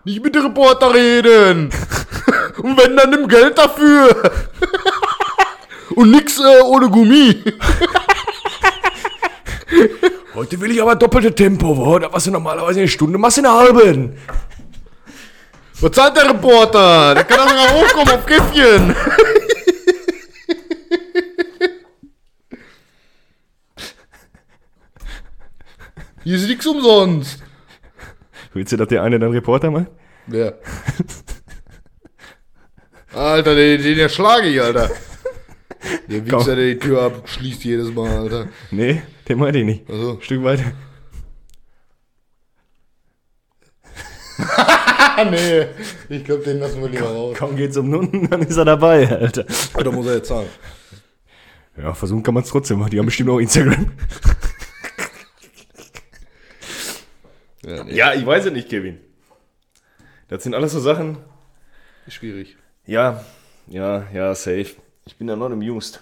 Nicht 0.03 0.23
mit 0.23 0.35
dem 0.35 0.43
Reporter 0.47 0.93
reden! 0.93 1.69
Und 2.57 2.77
wenn, 2.77 2.95
dann 2.95 3.09
nimm 3.09 3.27
Geld 3.27 3.57
dafür! 3.57 4.09
Und 5.95 6.11
nix 6.11 6.37
äh, 6.39 6.61
ohne 6.63 6.89
Gummi! 6.89 7.43
Heute 10.35 10.61
will 10.61 10.71
ich 10.71 10.81
aber 10.81 10.95
doppelte 10.95 11.35
Tempo, 11.35 11.75
wo? 11.75 11.99
Da 11.99 12.11
was 12.11 12.23
du 12.23 12.31
normalerweise 12.31 12.79
eine 12.79 12.87
Stunde 12.87 13.17
machst 13.17 13.39
in 13.39 13.45
einer 13.45 13.57
halben. 13.59 14.17
Was 15.81 15.91
zahlt 15.91 16.15
der 16.15 16.29
Reporter? 16.29 17.15
Der 17.15 17.23
kann 17.23 17.39
doch 17.39 17.53
mal 17.53 17.73
hochkommen 17.73 18.13
auf 18.15 18.25
Käffchen! 18.25 18.95
Hier 26.23 26.35
ist 26.35 26.47
nichts 26.47 26.65
umsonst. 26.67 27.39
Willst 28.53 28.71
du, 28.71 28.77
dass 28.77 28.87
der 28.87 29.03
eine 29.03 29.19
dann 29.19 29.31
Reporter 29.31 29.71
macht? 29.71 29.87
Wer? 30.27 30.57
Alter, 33.13 33.55
den, 33.55 33.81
den 33.81 33.99
erschlage 33.99 34.47
ich, 34.47 34.61
Alter. 34.61 34.89
Der 36.07 36.25
Wichser, 36.25 36.55
der 36.55 36.65
die 36.65 36.79
Tür 36.79 37.03
abschließt 37.03 37.63
jedes 37.63 37.93
Mal, 37.93 38.09
Alter. 38.09 38.47
Nee, 38.71 39.01
den 39.27 39.39
meinte 39.39 39.59
ich 39.59 39.65
nicht. 39.65 39.89
Also. 39.89 40.11
Ein 40.13 40.21
Stück 40.21 40.43
weiter. 40.43 40.63
Nee. 45.31 45.65
Ich 46.07 46.23
glaube, 46.23 46.43
den 46.43 46.59
lassen 46.59 46.81
wir 46.81 46.87
lieber 46.87 47.07
raus. 47.09 47.35
Kaum 47.37 47.57
geht's 47.57 47.75
um 47.75 47.89
Nunden, 47.89 48.29
dann 48.29 48.41
ist 48.41 48.55
er 48.55 48.63
dabei, 48.63 49.05
Alter. 49.09 49.45
Da 49.73 49.91
muss 49.91 50.07
er 50.07 50.15
jetzt 50.15 50.29
zahlen. 50.29 50.47
Ja, 51.77 51.93
versuchen 51.93 52.23
kann 52.23 52.33
man 52.33 52.43
es 52.43 52.49
trotzdem. 52.49 52.85
Die 52.89 52.97
haben 52.99 53.05
bestimmt 53.05 53.29
auch 53.29 53.39
Instagram. 53.39 53.91
Ja, 57.65 57.83
nee. 57.83 57.95
Ja, 57.95 58.13
ich 58.13 58.25
weiß 58.25 58.45
es 58.45 58.53
nicht, 58.53 58.69
Kevin. 58.69 58.99
Das 60.27 60.43
sind 60.43 60.53
alles 60.53 60.71
so 60.71 60.79
Sachen. 60.79 61.17
Schwierig. 62.07 62.57
Ja, 62.85 63.23
ja, 63.67 64.07
ja, 64.13 64.33
safe. 64.33 64.75
Ich 65.05 65.15
bin 65.17 65.27
da 65.27 65.35
noch 65.35 65.51
amused. 65.51 66.01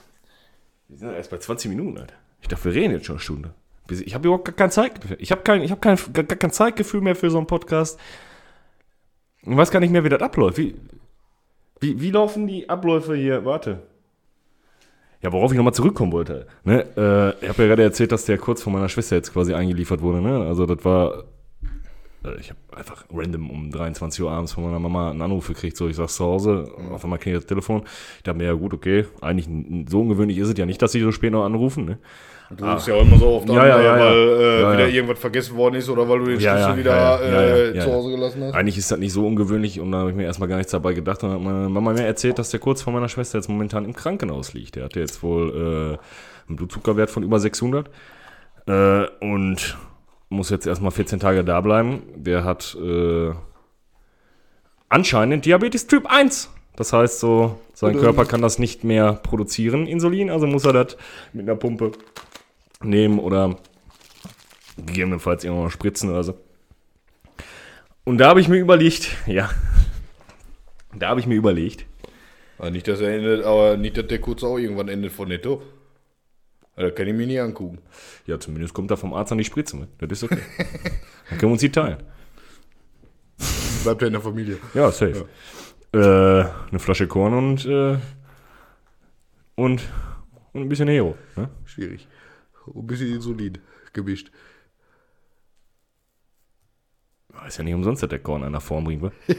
Wir 0.88 0.98
sind 0.98 1.14
erst 1.14 1.32
bei 1.32 1.38
20 1.38 1.70
Minuten, 1.70 1.98
Alter. 1.98 2.14
Ich 2.42 2.48
dachte, 2.48 2.66
wir 2.66 2.74
reden 2.74 2.94
jetzt 2.94 3.06
schon 3.06 3.16
eine 3.16 3.22
Stunde. 3.22 3.54
Ich 3.90 4.14
habe 4.14 4.28
überhaupt 4.28 4.46
gar 4.46 4.56
kein 4.56 4.72
Zeitgefühl. 4.72 5.18
Ich 5.20 5.32
habe 5.32 5.42
kein, 5.42 5.62
ich 5.62 5.72
hab 5.72 5.82
kein, 5.82 5.98
gar, 6.14 6.24
gar 6.24 6.38
kein 6.38 6.52
Zeitgefühl 6.52 7.02
mehr 7.02 7.16
für 7.16 7.30
so 7.30 7.38
einen 7.38 7.48
Podcast. 7.48 8.00
Ich 9.42 9.56
weiß 9.56 9.72
gar 9.72 9.80
nicht 9.80 9.92
mehr, 9.92 10.04
wie 10.04 10.10
das 10.10 10.22
abläuft. 10.22 10.58
Wie, 10.58 10.76
wie, 11.80 12.02
wie 12.02 12.12
laufen 12.12 12.48
die 12.48 12.70
Abläufe 12.70 13.16
hier? 13.16 13.46
Warte. 13.46 13.84
Ja, 15.22 15.32
worauf 15.32 15.52
ich 15.52 15.58
nochmal 15.58 15.74
zurückkommen 15.74 16.12
wollte. 16.12 16.48
Ne? 16.64 16.82
Äh, 16.96 17.44
ich 17.44 17.50
habe 17.50 17.64
ja 17.64 17.68
gerade 17.70 17.84
erzählt, 17.84 18.12
dass 18.12 18.26
der 18.26 18.38
kurz 18.38 18.62
von 18.62 18.74
meiner 18.74 18.90
Schwester 18.90 19.16
jetzt 19.16 19.34
quasi 19.34 19.54
eingeliefert 19.54 20.02
wurde. 20.02 20.22
Ne? 20.22 20.46
Also 20.46 20.66
das 20.66 20.84
war 20.86 21.24
ich 22.40 22.50
habe 22.50 22.60
einfach 22.76 23.06
random 23.14 23.50
um 23.50 23.72
23 23.72 24.24
Uhr 24.24 24.32
abends 24.32 24.54
von 24.54 24.64
meiner 24.64 24.80
Mama 24.80 25.12
einen 25.12 25.22
Anruf 25.22 25.48
gekriegt, 25.48 25.78
so 25.78 25.88
ich 25.88 25.96
sag's 25.96 26.16
zu 26.16 26.26
Hause, 26.26 26.72
auf 26.92 27.04
einmal 27.04 27.20
klingelt 27.20 27.44
das 27.44 27.48
Telefon. 27.48 27.84
Ich 28.18 28.24
dachte 28.24 28.38
mir, 28.38 28.46
ja 28.46 28.54
gut, 28.54 28.74
okay, 28.74 29.06
eigentlich 29.22 29.48
so 29.90 30.02
ungewöhnlich 30.02 30.38
ist 30.38 30.50
es 30.50 30.58
ja 30.58 30.66
nicht, 30.66 30.82
dass 30.82 30.92
sie 30.92 31.02
so 31.02 31.12
spät 31.12 31.32
noch 31.32 31.46
anrufen, 31.46 31.86
ne? 31.86 31.98
Du 32.50 32.66
rufst 32.66 32.88
ja 32.88 32.94
auch 32.94 33.02
immer 33.02 33.18
so 33.18 33.28
oft 33.28 33.50
Ja, 33.50 33.60
an, 33.62 33.68
ja, 33.68 33.82
ja, 33.82 33.98
ja. 33.98 34.06
weil 34.06 34.18
äh, 34.18 34.74
wieder 34.74 34.88
irgendwas 34.88 35.20
vergessen 35.20 35.58
worden 35.58 35.76
ist 35.76 35.90
oder 35.90 36.08
weil 36.08 36.20
du 36.20 36.26
den 36.26 36.40
Schlüssel 36.40 36.78
wieder 36.78 37.74
äh, 37.74 37.80
zu. 37.80 37.92
Hause 37.92 38.12
gelassen 38.12 38.44
hast. 38.44 38.54
Eigentlich 38.54 38.78
ist 38.78 38.90
das 38.90 39.00
nicht 39.00 39.12
so 39.12 39.28
ungewöhnlich 39.28 39.82
und 39.82 39.92
da 39.92 39.98
habe 40.00 40.12
ich 40.12 40.16
mir 40.16 40.24
erstmal 40.24 40.48
gar 40.48 40.56
nichts 40.56 40.72
dabei 40.72 40.94
gedacht 40.94 41.22
und 41.24 41.30
dann 41.30 41.40
hat 41.40 41.46
meine 41.46 41.68
Mama 41.68 41.92
mir 41.92 42.06
erzählt, 42.06 42.40
dass 42.40 42.50
der 42.50 42.62
kurz 42.62 42.82
vor 42.82 42.94
meiner 42.94 43.10
Schwester 43.10 43.38
jetzt 43.38 43.50
momentan 43.50 43.84
im 43.84 43.94
Krankenhaus 43.94 44.54
liegt. 44.54 44.76
Der 44.78 44.86
hatte 44.86 45.02
jetzt 45.02 45.24
wohl 45.24 45.98
äh, 45.98 46.48
einen 46.48 46.56
Blutzuckerwert 46.56 47.10
von 47.10 47.24
über 47.24 47.38
600 47.38 47.90
äh, 48.68 49.06
und 49.20 49.78
muss 50.30 50.50
jetzt 50.50 50.68
erstmal 50.68 50.92
14 50.92 51.20
Tage 51.20 51.44
da 51.44 51.62
bleiben. 51.62 52.02
Der 52.16 52.44
hat 52.44 52.76
äh, 52.82 53.32
anscheinend 54.90 55.46
Diabetes 55.46 55.88
Typ 55.88 56.06
1. 56.08 56.50
Das 56.76 56.94
heißt 56.94 57.20
so, 57.20 57.60
sein 57.74 57.96
Oder- 57.96 58.02
Körper 58.06 58.26
kann 58.26 58.42
das 58.42 58.60
nicht 58.60 58.84
mehr 58.84 59.14
produzieren, 59.14 59.88
Insulin, 59.88 60.30
also 60.30 60.46
muss 60.46 60.64
er 60.66 60.74
das 60.74 60.98
mit 61.34 61.48
einer 61.48 61.56
Pumpe 61.58 61.92
nehmen 62.84 63.18
oder 63.20 63.58
gegebenenfalls 64.78 65.44
irgendwann 65.44 65.66
mal 65.66 65.72
spritzen 65.72 66.12
oder 66.12 66.24
so. 66.24 66.38
Und 68.04 68.20
da 68.20 68.28
habe 68.30 68.42
ich 68.42 68.48
mir 68.48 68.58
überlegt, 68.60 69.10
ja, 69.26 69.50
da 70.96 71.10
habe 71.10 71.20
ich 71.20 71.28
mir 71.28 71.36
überlegt, 71.36 71.86
Ah, 72.60 72.72
nicht, 72.72 72.88
dass 72.88 73.02
er 73.02 73.16
endet, 73.16 73.46
aber 73.46 73.78
nicht, 73.78 73.98
dass 73.98 74.08
der 74.08 74.20
kurz 74.20 74.44
auch 74.44 74.58
irgendwann 74.58 74.88
endet 74.88 75.12
von 75.12 75.28
Netto. 75.28 75.62
Da 76.78 76.92
kann 76.92 77.08
ich 77.08 77.14
mir 77.16 77.26
nicht 77.26 77.42
angucken. 77.42 77.80
ja, 78.28 78.40
zumindest 78.40 78.72
kommt 78.72 78.92
da 78.92 78.96
vom 78.96 79.12
Arzt 79.12 79.32
an 79.32 79.40
die 79.40 79.44
Spritze 79.44 79.76
mit. 79.76 79.90
Das 79.98 80.20
ist 80.20 80.24
okay. 80.24 80.44
Dann 81.30 81.40
können 81.40 81.50
wir 81.50 81.54
uns 81.54 81.62
die 81.62 81.72
teilen. 81.72 82.04
Bleibt 83.84 84.02
er 84.04 84.08
in 84.08 84.14
der 84.14 84.22
Familie. 84.22 84.60
Ja, 84.76 84.92
safe. 84.92 85.26
Äh, 85.92 85.98
eine 85.98 86.80
Flasche 86.80 87.08
Korn 87.08 87.34
und, 87.34 87.66
äh, 87.66 87.98
und, 89.56 89.82
und 90.54 90.62
ein 90.62 90.70
bisschen 90.70 90.88
Hero. 90.88 91.18
Ne? 91.36 91.50
Schwierig. 91.66 92.08
Und 92.68 92.84
ein 92.84 92.88
bisschen 92.88 93.16
Insulin 93.16 93.58
gemischt. 93.92 94.30
Ist 97.48 97.58
ja 97.58 97.64
nicht 97.64 97.74
umsonst, 97.74 98.04
dass 98.04 98.10
der 98.10 98.20
Korn 98.20 98.44
einer 98.44 98.62
Form 98.62 98.84
bringt, 98.84 99.02
wa? 99.02 99.12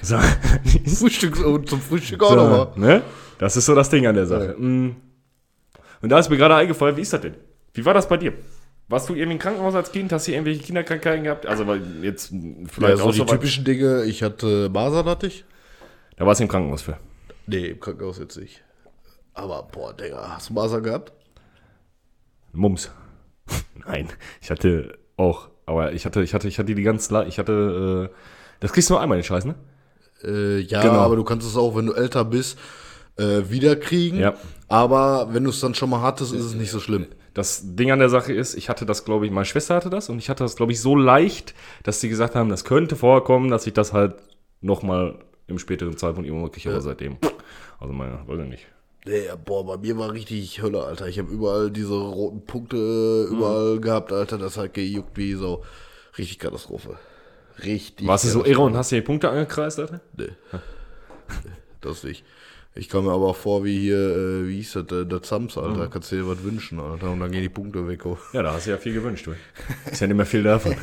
So, 0.00 0.16
Frühstück 0.86 1.36
zum 1.66 1.80
Frühstück 1.80 2.22
auch 2.22 2.36
nochmal. 2.36 2.72
so, 2.72 2.80
ne? 2.80 3.02
Das 3.38 3.56
ist 3.56 3.66
so 3.66 3.74
das 3.74 3.90
Ding 3.90 4.06
an 4.06 4.14
der 4.14 4.26
Sache. 4.26 4.54
Mm. 4.56 5.07
Und 6.00 6.08
da 6.10 6.18
ist 6.18 6.30
mir 6.30 6.36
gerade 6.36 6.54
eingefallen, 6.54 6.96
wie 6.96 7.02
ist 7.02 7.12
das 7.12 7.20
denn? 7.20 7.34
Wie 7.74 7.84
war 7.84 7.94
das 7.94 8.08
bei 8.08 8.16
dir? 8.16 8.32
Warst 8.88 9.08
du 9.08 9.14
irgendwie 9.14 9.34
im 9.34 9.38
Krankenhaus 9.38 9.74
als 9.74 9.92
Kind? 9.92 10.12
Hast 10.12 10.26
du 10.28 10.32
irgendwelche 10.32 10.62
Kinderkrankheiten 10.62 11.24
gehabt? 11.24 11.46
Also, 11.46 11.66
weil 11.66 11.82
jetzt 12.02 12.32
mm, 12.32 12.62
Ja, 12.62 12.68
vielleicht 12.68 12.98
so 12.98 13.10
die 13.12 13.24
typischen 13.26 13.64
Dinge. 13.64 14.04
Ich 14.04 14.22
hatte 14.22 14.70
Masern 14.70 15.06
hatte 15.06 15.26
ich. 15.26 15.44
Da 16.16 16.24
warst 16.24 16.40
du 16.40 16.44
im 16.44 16.48
Krankenhaus 16.48 16.82
für. 16.82 16.96
Nee, 17.46 17.66
im 17.66 17.80
Krankenhaus 17.80 18.18
jetzt 18.18 18.36
nicht. 18.38 18.62
Aber, 19.34 19.62
boah, 19.70 19.92
Digga, 19.94 20.34
hast 20.36 20.48
du 20.48 20.54
Masern 20.54 20.82
gehabt? 20.82 21.12
Mums. 22.52 22.90
Nein, 23.86 24.08
ich 24.40 24.50
hatte 24.50 24.98
auch, 25.16 25.48
aber 25.66 25.92
ich 25.92 26.06
hatte, 26.06 26.22
ich 26.22 26.34
hatte, 26.34 26.48
ich 26.48 26.58
hatte 26.58 26.74
die 26.74 26.82
ganz, 26.82 27.10
ich 27.26 27.38
hatte, 27.38 28.10
äh, 28.10 28.14
das 28.60 28.72
kriegst 28.72 28.88
du 28.90 28.94
nur 28.94 29.00
einmal 29.02 29.18
den 29.18 29.24
Scheiß, 29.24 29.44
ne? 29.44 29.54
Äh, 30.24 30.60
ja, 30.60 30.82
Genau. 30.82 30.94
aber 31.00 31.16
du 31.16 31.24
kannst 31.24 31.46
es 31.46 31.56
auch, 31.56 31.76
wenn 31.76 31.86
du 31.86 31.92
älter 31.92 32.24
bist, 32.24 32.58
äh, 33.18 33.50
wiederkriegen. 33.50 34.18
Ja. 34.20 34.34
Aber 34.68 35.28
wenn 35.32 35.44
du 35.44 35.50
es 35.50 35.60
dann 35.60 35.74
schon 35.74 35.90
mal 35.90 36.02
hattest, 36.02 36.32
ist 36.32 36.44
es 36.44 36.54
nicht 36.54 36.70
so 36.70 36.80
schlimm. 36.80 37.06
Das 37.34 37.62
Ding 37.76 37.90
an 37.90 37.98
der 38.00 38.08
Sache 38.08 38.32
ist, 38.32 38.54
ich 38.54 38.68
hatte 38.68 38.84
das, 38.86 39.04
glaube 39.04 39.24
ich, 39.26 39.32
meine 39.32 39.44
Schwester 39.44 39.74
hatte 39.76 39.90
das 39.90 40.08
und 40.08 40.18
ich 40.18 40.28
hatte 40.28 40.44
das, 40.44 40.56
glaube 40.56 40.72
ich, 40.72 40.80
so 40.80 40.96
leicht, 40.96 41.54
dass 41.84 42.00
sie 42.00 42.08
gesagt 42.08 42.34
haben, 42.34 42.48
das 42.48 42.64
könnte 42.64 42.96
vorkommen, 42.96 43.50
dass 43.50 43.66
ich 43.66 43.72
das 43.74 43.92
halt 43.92 44.14
nochmal 44.60 45.18
im 45.46 45.58
späteren 45.58 45.96
Zeitpunkt 45.96 46.26
irgendwann 46.26 46.48
mal 46.48 46.52
kriege, 46.52 46.70
aber 46.70 46.80
seitdem. 46.80 47.16
Also 47.80 47.92
meine, 47.94 48.18
weiß 48.26 48.40
ich 48.40 48.48
nicht. 48.48 48.66
Nee, 49.06 49.22
boah, 49.44 49.64
bei 49.64 49.76
mir 49.78 49.96
war 49.96 50.12
richtig 50.12 50.60
Hölle, 50.60 50.82
Alter. 50.84 51.06
Ich 51.06 51.18
habe 51.18 51.30
überall 51.32 51.70
diese 51.70 51.94
roten 51.94 52.44
Punkte 52.44 52.76
äh, 52.76 53.30
Mhm. 53.32 53.38
überall 53.38 53.80
gehabt, 53.80 54.12
Alter. 54.12 54.36
Das 54.36 54.56
hat 54.58 54.74
gejuckt 54.74 55.16
wie 55.16 55.34
so. 55.34 55.62
Richtig 56.18 56.40
Katastrophe. 56.40 56.98
Richtig. 57.64 58.06
Warst 58.06 58.24
du 58.24 58.28
so 58.28 58.44
irre 58.44 58.62
und 58.62 58.76
hast 58.76 58.90
dir 58.90 58.96
die 58.96 59.02
Punkte 59.06 59.30
angekreist, 59.30 59.78
Alter? 59.78 60.00
Nee. 60.16 60.28
Das 61.80 62.02
nicht. 62.02 62.24
Ich 62.78 62.88
kam 62.88 63.06
mir 63.06 63.12
aber 63.12 63.34
vor 63.34 63.64
wie 63.64 63.76
hier, 63.76 63.96
äh, 63.96 64.48
wie 64.48 64.56
hieß 64.56 64.74
das, 64.74 64.92
äh, 64.92 65.04
der 65.04 65.20
Zams, 65.20 65.58
Alter. 65.58 65.86
Mhm. 65.86 65.90
Kannst 65.90 66.12
du 66.12 66.16
dir 66.16 66.28
was 66.28 66.44
wünschen, 66.44 66.78
Alter. 66.78 67.10
Und 67.10 67.18
dann 67.18 67.32
gehen 67.32 67.42
die 67.42 67.48
Punkte 67.48 67.88
weg. 67.88 68.06
Oh. 68.06 68.16
Ja, 68.32 68.42
da 68.42 68.52
hast 68.52 68.66
du 68.66 68.70
ja 68.70 68.76
viel 68.76 68.94
gewünscht, 68.94 69.26
du. 69.26 69.32
Ist 69.90 70.00
ja 70.00 70.06
nicht 70.06 70.16
mehr 70.16 70.24
viel 70.24 70.44
davon. 70.44 70.76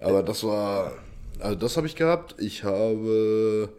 Aber 0.00 0.22
das 0.24 0.42
war, 0.42 0.92
also 1.38 1.54
das 1.54 1.76
habe 1.76 1.86
ich 1.86 1.94
gehabt. 1.94 2.34
Ich 2.38 2.64
habe 2.64 3.70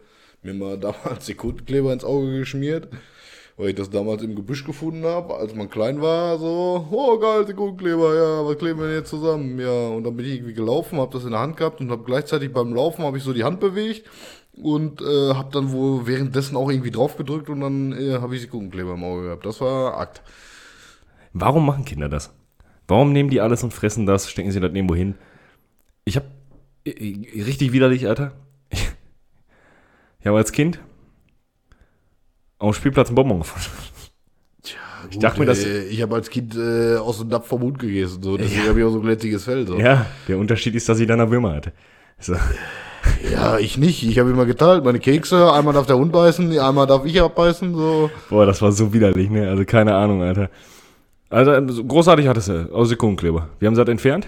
mir 0.42 0.54
mal 0.54 0.78
damals 0.80 1.26
Sekundenkleber 1.26 1.92
ins 1.92 2.04
Auge 2.04 2.38
geschmiert, 2.38 2.88
weil 3.58 3.68
ich 3.68 3.74
das 3.74 3.90
damals 3.90 4.22
im 4.22 4.34
Gebüsch 4.34 4.64
gefunden 4.64 5.04
habe, 5.04 5.34
als 5.34 5.54
man 5.54 5.68
klein 5.68 6.00
war, 6.00 6.38
so, 6.38 6.88
oh 6.90 7.18
geil, 7.18 7.46
Sekundenkleber, 7.46 8.14
ja, 8.14 8.46
was 8.46 8.56
kleben 8.56 8.80
wir 8.80 8.86
denn 8.86 8.96
jetzt 8.96 9.10
zusammen? 9.10 9.58
Ja, 9.60 9.88
und 9.88 10.04
dann 10.04 10.16
bin 10.16 10.24
ich 10.24 10.36
irgendwie 10.36 10.54
gelaufen, 10.54 10.98
habe 10.98 11.12
das 11.12 11.24
in 11.24 11.32
der 11.32 11.40
Hand 11.40 11.58
gehabt 11.58 11.80
und 11.80 11.90
habe 11.90 12.04
gleichzeitig 12.04 12.50
beim 12.50 12.74
Laufen 12.74 13.04
habe 13.04 13.18
ich 13.18 13.24
so 13.24 13.34
die 13.34 13.44
Hand 13.44 13.60
bewegt 13.60 14.08
und 14.60 15.00
äh, 15.00 15.34
habe 15.34 15.50
dann 15.52 15.72
wohl 15.72 16.06
währenddessen 16.06 16.56
auch 16.56 16.70
irgendwie 16.70 16.90
drauf 16.90 17.16
gedrückt 17.16 17.48
und 17.48 17.60
dann 17.60 17.92
äh, 17.92 18.18
habe 18.20 18.34
ich 18.36 18.42
Sekundenkleber 18.42 18.94
im 18.94 19.04
Auge 19.04 19.22
gehabt. 19.24 19.46
Das 19.46 19.60
war 19.60 19.96
Akt. 19.98 20.22
Warum 21.32 21.64
machen 21.66 21.84
Kinder 21.84 22.08
das? 22.08 22.32
Warum 22.88 23.12
nehmen 23.12 23.30
die 23.30 23.40
alles 23.40 23.62
und 23.62 23.72
fressen 23.72 24.04
das, 24.06 24.30
stecken 24.30 24.50
sie 24.52 24.60
das 24.60 24.72
irgendwo 24.74 24.94
hin? 24.94 25.14
Ich 26.04 26.16
hab 26.16 26.24
äh, 26.84 26.90
richtig 27.42 27.72
widerlich, 27.72 28.06
Alter. 28.08 28.32
Ich 30.20 30.26
habe 30.26 30.36
als 30.36 30.52
Kind 30.52 30.78
auf 32.58 32.76
dem 32.76 32.78
Spielplatz 32.78 33.08
einen 33.08 33.16
Bonbon 33.16 33.40
gefunden. 33.40 33.66
Ich 35.10 35.18
dachte 35.18 35.40
mir, 35.40 35.46
dass- 35.46 35.64
äh, 35.64 35.84
ich 35.86 36.00
habe 36.00 36.14
als 36.14 36.30
Kind 36.30 36.54
äh, 36.54 36.96
aus 36.96 37.18
dem 37.18 37.28
Napf 37.28 37.48
vom 37.48 37.60
Mund 37.62 37.78
gegessen, 37.80 38.22
so, 38.22 38.36
deswegen 38.36 38.68
habe 38.68 38.78
ich 38.78 38.84
auch 38.86 38.90
so 38.92 38.98
ein 38.98 39.02
glättiges 39.02 39.44
Fell. 39.44 39.66
So. 39.66 39.78
Ja, 39.80 40.06
der 40.28 40.38
Unterschied 40.38 40.74
ist, 40.76 40.88
dass 40.88 41.00
ich 41.00 41.08
dann 41.08 41.20
eine 41.20 41.28
Würmer 41.30 41.54
hatte. 41.54 41.72
So. 42.20 42.36
Ja, 43.32 43.58
ich 43.58 43.78
nicht. 43.78 44.02
Ich 44.02 44.18
habe 44.18 44.30
immer 44.30 44.46
geteilt. 44.46 44.84
Meine 44.84 45.00
Kekse, 45.00 45.52
einmal 45.52 45.74
darf 45.74 45.86
der 45.86 45.98
Hund 45.98 46.12
beißen, 46.12 46.58
einmal 46.58 46.86
darf 46.86 47.04
ich 47.04 47.20
abbeißen. 47.20 47.74
So. 47.74 48.10
Boah, 48.30 48.46
das 48.46 48.62
war 48.62 48.72
so 48.72 48.92
widerlich, 48.92 49.30
ne? 49.30 49.48
Also 49.48 49.64
keine 49.64 49.94
Ahnung, 49.94 50.22
Alter. 50.22 50.50
Also 51.30 51.68
so 51.68 51.84
großartig 51.84 52.28
hattest 52.28 52.48
du 52.48 52.72
aus 52.74 52.88
Sekundenkleber. 52.88 53.48
Wir 53.58 53.66
haben 53.66 53.74
sie 53.74 53.82
das 53.82 53.90
entfernt. 53.90 54.26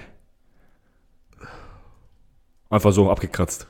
Einfach 2.70 2.92
so 2.92 3.10
abgekratzt. 3.10 3.66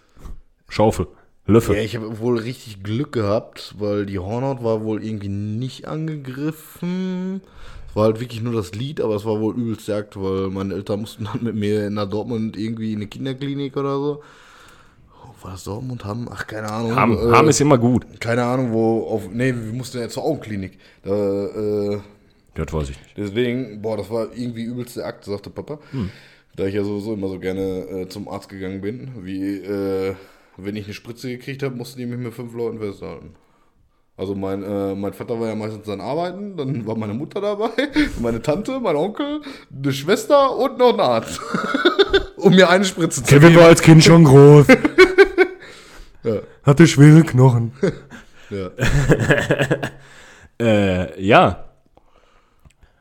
Schaufel. 0.69 1.09
Löffel. 1.47 1.77
Ja, 1.77 1.83
ich 1.83 1.97
habe 1.97 2.21
wohl 2.21 2.39
richtig 2.39 2.83
Glück 2.83 3.13
gehabt, 3.13 3.75
weil 3.79 4.07
die 4.07 4.19
Hornhaut 4.19 4.65
war 4.65 4.83
wohl 4.83 5.05
irgendwie 5.05 5.29
nicht 5.29 5.87
angegriffen. 5.87 7.43
Es 7.89 7.97
war 7.97 8.05
halt 8.05 8.21
wirklich 8.21 8.41
nur 8.41 8.55
das 8.55 8.75
Lied, 8.75 9.01
aber 9.01 9.15
es 9.15 9.27
war 9.27 9.41
wohl 9.41 9.55
übelst 9.55 9.87
jagt, 9.89 10.17
weil 10.17 10.49
meine 10.49 10.75
Eltern 10.75 11.01
mussten 11.01 11.25
dann 11.25 11.45
mit 11.45 11.55
mir 11.55 11.91
nach 11.91 12.09
Dortmund 12.09 12.57
irgendwie 12.57 12.93
in 12.93 13.01
eine 13.01 13.09
Kinderklinik 13.09 13.77
oder 13.77 13.97
so. 13.97 14.23
War 15.45 15.53
das 15.53 15.65
Dortmund? 15.65 16.05
Haben? 16.07 16.27
Ach, 16.31 16.47
keine 16.47 16.71
Ahnung. 16.71 16.97
Haben, 16.97 17.19
Äh, 17.19 17.33
haben 17.33 17.49
ist 17.49 17.61
immer 17.61 17.77
gut. 17.77 18.07
keine 18.19 18.45
Ahnung, 18.45 18.73
wo 18.73 19.03
auf. 19.09 19.29
Nee, 19.31 19.55
wir 19.55 19.73
mussten 19.75 19.99
ja 19.99 20.09
zur 20.09 20.25
Augenklinik. 20.25 20.79
Da, 21.03 21.11
äh, 21.15 21.99
Das 22.55 22.73
weiß 22.73 22.89
ich 22.91 22.99
nicht. 22.99 23.15
Deswegen, 23.19 23.83
boah, 23.83 23.99
das 23.99 24.09
war 24.11 24.29
irgendwie 24.35 24.63
übelste 24.63 25.05
Akt, 25.05 25.27
sagte 25.27 25.51
Papa. 25.51 25.79
Da 26.57 26.65
ich 26.65 26.75
ja 26.75 26.83
sowieso 26.83 27.13
immer 27.13 27.29
so 27.29 27.39
gerne 27.39 27.63
äh, 27.63 28.09
zum 28.09 28.27
Arzt 28.27 28.49
gegangen 28.49 28.81
bin. 28.81 29.11
Wie, 29.23 29.57
äh, 29.59 30.15
wenn 30.57 30.77
ich 30.77 30.85
eine 30.87 30.95
Spritze 30.95 31.29
gekriegt 31.29 31.63
habe, 31.63 31.75
mussten 31.77 31.99
die 31.99 32.07
mich 32.07 32.19
mit 32.19 32.33
fünf 32.33 32.55
Leuten 32.55 32.79
festhalten. 32.79 33.35
Also 34.17 34.35
mein, 34.37 34.63
äh, 34.63 34.95
mein 34.95 35.13
Vater 35.13 35.39
war 35.41 35.49
ja 35.49 35.57
meistens 35.57 35.89
an 35.89 36.01
Arbeiten, 36.01 36.57
dann 36.57 36.87
war 36.87 36.97
meine 36.97 37.13
Mutter 37.15 37.41
dabei, 37.41 37.71
meine 38.23 38.41
Tante, 38.41 38.79
mein 38.81 38.95
Onkel, 38.95 39.41
eine 39.77 39.93
Schwester 39.93 40.57
und 40.57 40.79
noch 40.79 40.95
ein 40.95 41.01
Arzt. 41.01 41.41
um 42.37 42.55
mir 42.55 42.71
eine 42.71 42.85
Spritze 42.85 43.25
zu 43.25 43.29
Kevin 43.29 43.49
geben. 43.49 43.61
war 43.61 43.67
als 43.69 43.83
Kind 43.83 44.05
schon 44.05 44.23
groß. 44.23 44.67
Ja. 46.25 46.41
Hatte 46.63 46.87
schwere 46.87 47.23
Knochen. 47.23 47.73
Ja. 48.51 48.71
Äh, 50.61 51.21
ja. 51.21 51.65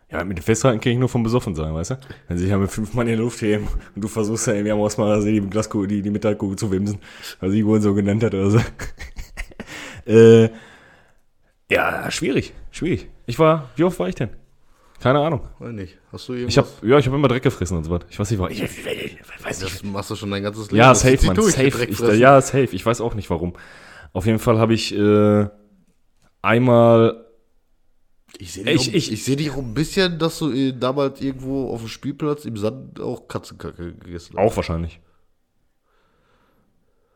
Ja, 0.09 0.23
mit 0.23 0.39
dem 0.39 0.43
Festhalten 0.43 0.79
kann 0.79 0.93
ich 0.93 0.97
nur 0.97 1.09
vom 1.09 1.21
Besoffen 1.21 1.53
sein, 1.53 1.71
weißt 1.73 1.91
du? 1.91 1.95
Wenn 2.27 2.37
sie 2.37 2.43
sich 2.43 2.51
ja 2.51 2.57
mit 2.57 2.71
fünf 2.71 2.95
Mann 2.95 3.07
in 3.07 3.13
die 3.13 3.21
Luft 3.21 3.41
heben 3.41 3.67
und 3.95 4.03
du 4.03 4.07
versuchst 4.07 4.47
ja 4.47 4.53
irgendwie 4.53 4.71
am 4.71 4.79
Ausmacher 4.79 5.23
die 5.23 5.39
Glaskugel, 5.39 5.87
die, 5.87 6.01
die 6.01 6.09
Metallkugel 6.09 6.57
zu 6.57 6.71
wimsen, 6.71 6.97
weil 7.39 7.51
sie 7.51 7.63
wohl 7.63 7.79
so 7.79 7.93
genannt 7.93 8.23
hat 8.23 8.33
oder 8.33 8.49
so. 8.49 8.59
äh, 10.11 10.49
ja, 11.69 12.09
schwierig, 12.09 12.53
schwierig. 12.71 13.09
Ich 13.27 13.37
war, 13.37 13.69
wie 13.75 13.83
oft 13.83 13.99
war 13.99 14.07
ich 14.07 14.15
denn? 14.15 14.29
Keine 15.03 15.19
Ahnung. 15.19 15.41
Weiß 15.59 15.73
nicht. 15.73 15.97
Hast 16.11 16.27
du 16.29 16.33
irgendwas? 16.33 16.53
Ich 16.53 16.57
hab, 16.57 16.83
ja, 16.83 16.97
ich 16.97 17.05
habe 17.05 17.17
immer 17.17 17.27
Dreck 17.27 17.43
gefressen 17.43 17.75
und 17.77 17.83
so 17.83 17.91
was. 17.91 18.01
Ich 18.09 18.17
weiß 18.17 18.31
nicht, 18.31 18.39
warum. 18.39 18.51
Ich, 18.53 18.61
ich, 18.63 18.85
weiß 19.43 19.61
nicht. 19.61 19.75
das 19.75 19.83
machst 19.83 20.09
du 20.09 20.15
schon 20.15 20.31
dein 20.31 20.41
ganzes 20.43 20.67
Leben. 20.71 20.77
Ja, 20.77 20.95
safe, 20.95 21.17
durch, 21.33 21.53
safe. 21.53 21.85
Ich, 21.85 21.99
ja, 22.19 22.39
safe. 22.41 22.69
Ich 22.71 22.85
weiß 22.85 23.01
auch 23.01 23.13
nicht 23.13 23.29
warum. 23.29 23.53
Auf 24.13 24.25
jeden 24.25 24.39
Fall 24.39 24.57
habe 24.59 24.73
ich 24.73 24.95
äh, 24.95 25.47
einmal 26.41 27.25
Ich 28.37 28.53
sehe 28.53 28.63
dich, 28.63 28.73
Ich- 28.75 28.89
auch- 28.89 28.93
ich- 28.95 29.11
ich 29.11 29.23
seh 29.25 29.35
dich 29.35 29.51
auch 29.51 29.57
ein 29.57 29.73
bisschen, 29.73 30.19
dass 30.19 30.39
du 30.39 30.51
äh, 30.51 30.71
damals 30.71 31.19
irgendwo 31.19 31.69
auf 31.71 31.81
dem 31.81 31.89
Spielplatz 31.89 32.45
im 32.45 32.55
Sand 32.57 32.99
auch 33.01 33.27
Katzenkacke 33.27 33.93
gegessen 33.95 34.35
hast. 34.37 34.43
auch 34.45 34.55
wahrscheinlich. 34.55 35.01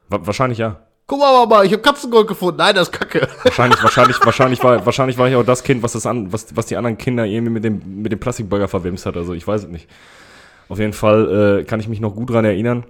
Wa 0.10 0.19
wahrscheinlich 0.26 0.58
ja. 0.58 0.87
Guck 1.10 1.20
mal, 1.20 1.46
Mama, 1.46 1.63
ich 1.63 1.72
habe 1.72 1.82
Katzengold 1.82 2.28
gefunden. 2.28 2.58
Nein, 2.58 2.76
das 2.76 2.89
ist 2.89 2.91
Kacke. 2.93 3.28
Wahrscheinlich, 3.43 3.82
wahrscheinlich, 3.82 4.20
wahrscheinlich 4.26 4.62
war, 4.62 4.86
wahrscheinlich 4.86 5.17
war 5.17 5.30
ich 5.30 5.36
auch 5.36 5.43
das 5.46 5.63
Kind, 5.63 5.82
was 5.82 5.93
das 5.93 6.06
an, 6.06 6.34
was, 6.34 6.54
was 6.56 6.65
die 6.65 6.76
anderen 6.76 6.98
Kinder 6.98 7.26
irgendwie 7.26 7.54
mit 7.54 7.63
dem, 7.63 8.02
mit 8.02 8.12
dem 8.12 8.20
Plastikburger 8.20 8.67
verwemst 8.67 9.06
hat. 9.06 9.15
Also 9.15 9.34
ich 9.34 9.48
weiß 9.48 9.63
es 9.63 9.70
nicht. 9.70 9.89
Auf 10.67 10.80
jeden 10.80 10.91
Fall 10.91 11.60
äh, 11.62 11.63
kann 11.63 11.80
ich 11.80 11.88
mich 11.88 12.02
noch 12.02 12.13
gut 12.13 12.30
dran 12.30 12.43
erinnern. 12.43 12.84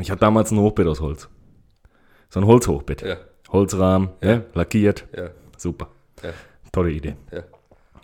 Ich 0.00 0.10
hatte 0.10 0.20
damals 0.20 0.50
ein 0.50 0.58
Hochbett 0.58 0.88
aus 0.88 1.00
Holz. 1.00 1.28
So 2.30 2.40
ein 2.40 2.46
Holzhochbett. 2.46 3.02
Ja. 3.02 3.16
Holzrahmen, 3.52 4.10
ja. 4.22 4.42
lackiert. 4.54 5.06
Ja, 5.16 5.30
Super. 5.56 5.88
ja, 6.22 6.30
Tolle 6.72 6.90
Idee. 6.90 7.14
ja. 7.32 7.42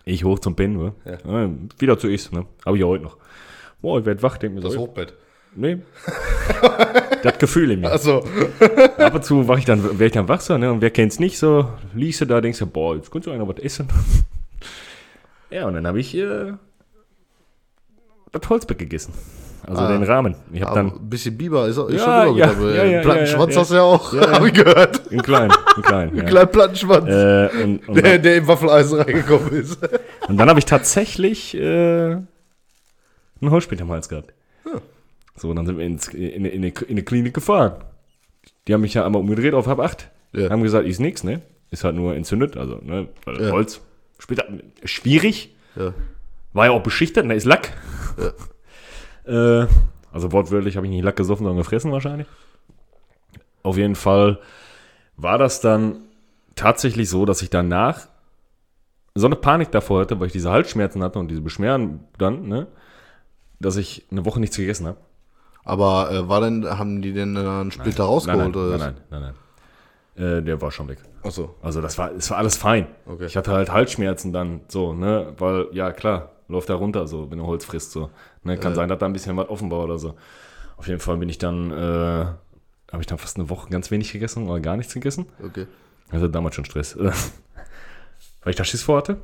Ich 0.05 0.23
hoch 0.23 0.39
zum 0.39 0.55
Pennen, 0.55 0.77
ne? 0.77 0.93
Ja. 1.05 1.19
Ja, 1.43 1.51
wieder 1.79 1.99
zu 1.99 2.09
ist, 2.09 2.33
ne? 2.33 2.47
Habe 2.65 2.77
ich 2.77 2.81
ja 2.81 2.87
heute 2.87 3.03
noch. 3.03 3.17
Boah, 3.83 3.99
ich 3.99 4.07
werd 4.07 4.23
wach, 4.23 4.37
denk 4.39 4.55
mir 4.55 4.61
Das 4.61 4.75
so. 4.75 4.81
Hochbett. 4.81 5.15
Nee. 5.57 5.79
das 7.23 7.39
Gefühl 7.39 7.71
in 7.73 7.81
mir. 7.81 7.91
Achso. 7.93 8.19
Ab 8.99 9.15
und 9.15 9.25
zu 9.25 9.49
wach 9.49 9.59
ich 9.59 9.65
dann, 9.65 9.83
werde 9.83 10.05
ich 10.07 10.13
dann 10.13 10.29
wach 10.29 10.41
so, 10.41 10.57
ne? 10.59 10.71
Und 10.71 10.81
wer 10.83 10.91
kennt's 10.91 11.19
nicht 11.19 11.39
so? 11.39 11.69
Liest 11.95 12.21
du 12.21 12.27
da, 12.27 12.41
denkst 12.41 12.59
du, 12.59 12.67
boah, 12.67 12.95
jetzt 12.95 13.13
eigentlich 13.15 13.39
noch 13.39 13.49
was 13.49 13.59
essen. 13.59 13.89
ja, 15.51 15.67
und 15.67 15.75
dann 15.75 15.87
habe 15.87 15.99
ich 15.99 16.15
äh, 16.15 16.53
das 18.33 18.49
Holzbett 18.49 18.79
gegessen. 18.79 19.13
Also 19.67 19.83
Ah. 19.83 19.89
den 19.91 20.05
Rahmen. 20.05 20.37
Ich 20.53 20.63
habe 20.63 20.75
dann 20.77 20.93
ein 20.93 21.09
bisschen 21.11 21.37
Biber 21.37 21.67
ist, 21.67 21.77
auch- 21.79 21.89
ist 21.89 21.97
Ja, 22.07 22.25
schon 22.27 22.37
immer 22.37 22.47
ja, 22.47 22.53
ja, 22.53 22.85
ja, 22.85 23.01
Plattenschwanz 23.01 23.51
ja, 23.51 23.55
ja, 23.57 23.61
hast 23.63 23.71
du 23.71 23.75
ja 23.75 23.83
auch, 23.83 24.13
Ja, 24.13 24.21
ja. 24.21 24.33
hab 24.33 24.45
ich 24.47 24.53
gehört. 24.53 25.11
einen 25.11 25.23
kleinen, 25.23 25.51
einen 25.75 25.83
kleinen. 25.83 26.09
Einen 26.11 26.19
ja. 26.19 26.25
kleinen 26.25 26.51
Plattenschwanz, 26.53 27.09
Äh, 27.09 27.63
und, 27.65 27.89
und, 27.89 27.97
der, 28.05 28.19
der 28.21 28.37
im 28.37 28.47
Waffeleisen 28.47 29.01
reingekommen 29.01 29.51
ist. 29.55 29.79
und 30.29 30.37
dann 30.37 30.49
habe 30.49 30.59
ich 30.61 30.67
tatsächlich 30.67 31.57
äh, 31.57 31.61
einen 32.13 32.27
Holzspät 33.51 33.81
am 33.83 33.91
Hals 33.91 34.09
gehabt. 34.09 34.33
So, 35.37 35.53
dann 35.53 35.67
sind 35.67 35.79
wir 35.79 35.85
ins, 35.85 36.09
in, 36.09 36.45
in, 36.45 36.45
in, 36.45 36.63
in 36.65 36.75
eine 36.89 37.03
Klinik 37.03 37.35
gefahren. 37.35 37.85
Die 38.67 38.75
haben 38.75 38.81
mich 38.81 38.95
ja 38.95 39.05
einmal 39.05 39.21
umgedreht 39.21 39.55
auf 39.55 39.67
halb 39.67 39.81
acht. 39.81 40.11
Ja. 40.33 40.51
Haben 40.51 40.63
gesagt, 40.63 40.87
ist 40.87 40.99
nix, 40.99 41.25
ne? 41.25 41.43
Ist 41.71 41.85
halt 41.85 41.97
nur 41.97 42.15
entzündet, 42.15 42.57
also, 42.57 42.79
ne? 42.83 43.09
Weil 43.25 43.41
Ja. 43.43 43.51
Holz 43.53 43.81
später 44.19 44.47
schwierig. 44.85 45.55
Ja. 45.77 45.93
War 46.53 46.67
ja 46.67 46.73
auch 46.73 46.83
beschichtet, 46.83 47.27
ne? 47.27 47.35
Ist 47.35 47.45
Lack. 47.45 47.73
äh, 49.25 49.67
also 50.13 50.33
wortwörtlich 50.33 50.77
habe 50.77 50.87
ich 50.87 50.91
nicht 50.91 51.05
Lack 51.05 51.17
gesoffen, 51.17 51.45
sondern 51.45 51.63
gefressen 51.63 51.93
wahrscheinlich. 51.93 52.27
Auf 53.63 53.77
jeden 53.77 53.97
Fall 53.97 54.39
war 55.17 55.39
das 55.39 55.61
dann 55.61 55.99
tatsächlich 56.55 57.09
so, 57.11 57.27
dass 57.27 57.43
ich 57.43 57.51
danach 57.51 58.09
so 59.15 59.27
eine 59.27 59.37
Panik 59.37 59.71
davor 59.73 60.01
hatte, 60.01 60.19
weil 60.21 60.27
ich 60.29 60.33
diese 60.33 60.51
Halsschmerzen 60.51 61.03
hatte 61.03 61.19
und 61.19 61.29
diese 61.29 61.41
Beschwerden 61.41 62.01
dann, 62.19 62.49
ne? 62.49 62.67
Dass 63.61 63.77
ich 63.77 64.07
eine 64.11 64.25
Woche 64.25 64.41
nichts 64.41 64.57
gegessen 64.57 64.87
habe. 64.87 64.99
Aber 65.67 66.11
äh, 66.13 66.29
war 66.29 66.41
denn, 66.41 66.65
haben 66.65 67.03
die 67.03 67.13
denn 67.13 67.37
äh, 67.37 67.41
einen 67.41 67.73
Splitter 67.73 68.05
rausgeholt? 68.05 68.55
Nein, 68.55 68.55
oder 68.55 68.79
nein, 68.79 68.95
nein, 69.11 69.21
nein, 69.21 69.35
nein. 70.17 70.39
Äh, 70.39 70.43
der 70.43 70.63
war 70.63 70.71
schon 70.71 70.89
weg. 70.89 70.99
Achso. 71.23 71.55
Also 71.61 71.83
das 71.83 71.99
war, 71.99 72.13
es 72.13 72.31
war 72.31 72.39
alles 72.39 72.57
fein. 72.57 72.87
Okay. 73.05 73.27
Ich 73.27 73.37
hatte 73.37 73.53
halt 73.53 73.71
Halsschmerzen 73.71 74.33
dann 74.33 74.61
so, 74.69 74.95
ne, 74.95 75.35
weil, 75.37 75.67
ja 75.73 75.93
klar, 75.93 76.31
läuft 76.49 76.71
da 76.71 76.77
runter 76.77 77.07
so, 77.07 77.31
wenn 77.31 77.39
du 77.39 77.47
Holz 77.47 77.65
frisst 77.65 77.91
so. 77.91 78.11
Ne, 78.45 78.57
kann 78.57 78.75
sein, 78.75 78.89
dass 78.89 78.99
da 78.99 79.07
ein 79.07 79.13
bisschen 79.13 79.37
was 79.37 79.49
offen 79.49 79.71
war 79.71 79.81
oder 79.81 79.99
so. 79.99 80.15
Auf 80.77 80.87
jeden 80.87 81.01
Fall 81.01 81.17
bin 81.17 81.29
ich 81.29 81.39
dann, 81.39 81.73
äh, 81.73 81.75
habe 81.75 83.01
ich 83.01 83.07
dann 83.07 83.19
fast 83.19 83.37
eine 83.37 83.51
Woche 83.51 83.69
ganz 83.69 83.91
wenig 83.91 84.13
gegessen 84.13 84.49
oder 84.49 84.61
gar 84.61 84.77
nichts 84.77 84.95
gegessen. 84.95 85.27
Okay. 85.45 85.67
Also 86.11 86.29
damals 86.29 86.55
schon 86.55 86.65
Stress. 86.65 86.97
weil 88.43 88.51
ich 88.51 88.57
da 88.57 88.65
Schiss 88.65 88.85
vor 88.85 88.99
hatte. 88.99 89.19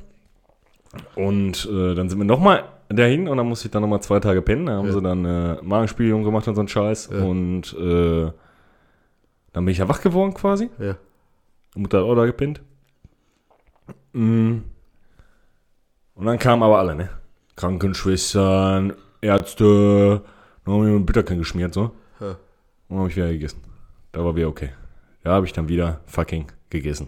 Und 1.15 1.67
äh, 1.71 1.95
dann 1.95 2.09
sind 2.09 2.19
wir 2.19 2.25
nochmal 2.25 2.65
dahin 2.89 3.27
und 3.27 3.37
dann 3.37 3.47
musste 3.47 3.67
ich 3.67 3.71
dann 3.71 3.81
nochmal 3.81 4.01
zwei 4.01 4.19
Tage 4.19 4.41
pennen. 4.41 4.67
Da 4.67 4.73
haben 4.73 4.87
Ja. 4.87 4.93
sie 4.93 5.01
dann 5.01 5.25
äh, 5.25 5.57
Magenspiegelung 5.63 6.23
gemacht 6.23 6.47
und 6.47 6.55
so 6.55 6.61
einen 6.61 6.67
Scheiß. 6.67 7.09
Ja. 7.11 7.23
Und 7.23 7.73
äh, 7.73 8.31
dann 9.53 9.65
bin 9.65 9.71
ich 9.71 9.77
ja 9.79 9.89
wach 9.89 10.01
geworden 10.01 10.33
quasi. 10.33 10.69
Ja. 10.79 10.95
Mutter 11.75 11.99
hat 11.99 12.05
auch 12.05 12.15
da 12.15 12.25
gepennt. 12.25 12.61
Mm. 14.13 14.57
Und 16.15 16.25
dann 16.25 16.37
kamen 16.37 16.61
aber 16.61 16.77
alle, 16.77 16.93
ne? 16.95 17.09
Krankenschwestern, 17.55 18.93
Ärzte, 19.21 20.21
dann 20.65 20.73
haben 20.73 20.85
wir 20.85 20.93
mit 20.93 21.05
Bitterken 21.07 21.39
geschmiert, 21.39 21.73
so. 21.73 21.91
Ja. 22.19 22.27
Und 22.29 22.37
dann 22.89 22.97
habe 22.99 23.09
ich 23.09 23.15
wieder 23.15 23.29
gegessen. 23.31 23.61
Da 24.11 24.23
war 24.23 24.35
wieder 24.35 24.47
okay. 24.47 24.69
Da 25.23 25.31
habe 25.31 25.45
ich 25.47 25.53
dann 25.53 25.67
wieder 25.67 26.01
fucking 26.05 26.51
gegessen. 26.69 27.07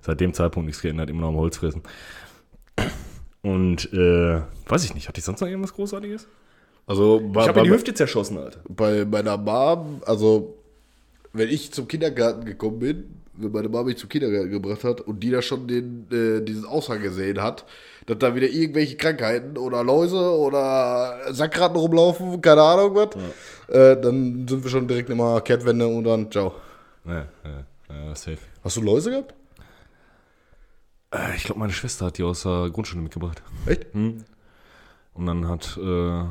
Seit 0.00 0.20
dem 0.20 0.32
Zeitpunkt 0.32 0.66
nichts 0.66 0.82
geändert, 0.82 1.10
immer 1.10 1.22
noch 1.22 1.28
am 1.30 1.36
Holz 1.36 1.56
fressen. 1.56 1.82
Und, 3.42 3.92
äh, 3.92 4.40
weiß 4.68 4.84
ich 4.84 4.94
nicht, 4.94 5.08
hatte 5.08 5.18
ich 5.18 5.24
sonst 5.24 5.40
noch 5.40 5.48
irgendwas 5.48 5.74
Großartiges? 5.74 6.26
Also 6.86 7.20
bei, 7.32 7.42
Ich 7.42 7.48
habe 7.48 7.60
mir 7.60 7.66
die 7.66 7.72
Hüfte 7.72 7.94
zerschossen, 7.94 8.38
Alter. 8.38 8.60
bei 8.68 9.04
meiner 9.04 9.36
Mom, 9.36 10.00
also 10.06 10.54
wenn 11.32 11.48
ich 11.48 11.70
zum 11.72 11.86
Kindergarten 11.86 12.44
gekommen 12.46 12.78
bin, 12.78 13.04
wenn 13.34 13.52
meine 13.52 13.68
Mama 13.68 13.84
mich 13.84 13.98
zum 13.98 14.08
Kindergarten 14.08 14.50
gebracht 14.50 14.84
hat 14.84 15.00
und 15.02 15.20
die 15.22 15.30
da 15.30 15.42
schon 15.42 15.68
den, 15.68 16.06
äh, 16.10 16.42
diesen 16.42 16.64
Aushang 16.64 17.00
gesehen 17.00 17.40
hat, 17.40 17.64
dass 18.06 18.18
da 18.18 18.34
wieder 18.34 18.48
irgendwelche 18.48 18.96
Krankheiten 18.96 19.56
oder 19.58 19.84
Läuse 19.84 20.18
oder 20.18 21.32
Sackratten 21.32 21.76
rumlaufen, 21.76 22.40
keine 22.40 22.62
Ahnung 22.62 22.94
was, 22.94 23.14
äh, 23.68 24.00
dann 24.00 24.48
sind 24.48 24.64
wir 24.64 24.70
schon 24.70 24.88
direkt 24.88 25.10
immer 25.10 25.40
Kehrtwende 25.42 25.86
und 25.86 26.04
dann 26.04 26.30
ciao. 26.32 26.54
Ja, 27.04 27.26
ja, 27.44 27.64
ja, 27.90 28.14
safe. 28.14 28.38
Hast 28.64 28.76
du 28.76 28.80
Läuse 28.80 29.10
gehabt? 29.10 29.34
Äh, 31.10 31.36
Ich 31.36 31.44
glaube, 31.44 31.60
meine 31.60 31.72
Schwester 31.72 32.06
hat 32.06 32.18
die 32.18 32.22
aus 32.22 32.42
der 32.42 32.70
Grundschule 32.70 33.02
mitgebracht. 33.02 33.42
Echt? 33.66 33.86
Und 33.94 35.26
dann 35.26 35.48
hat, 35.48 35.78
äh, 35.82 36.24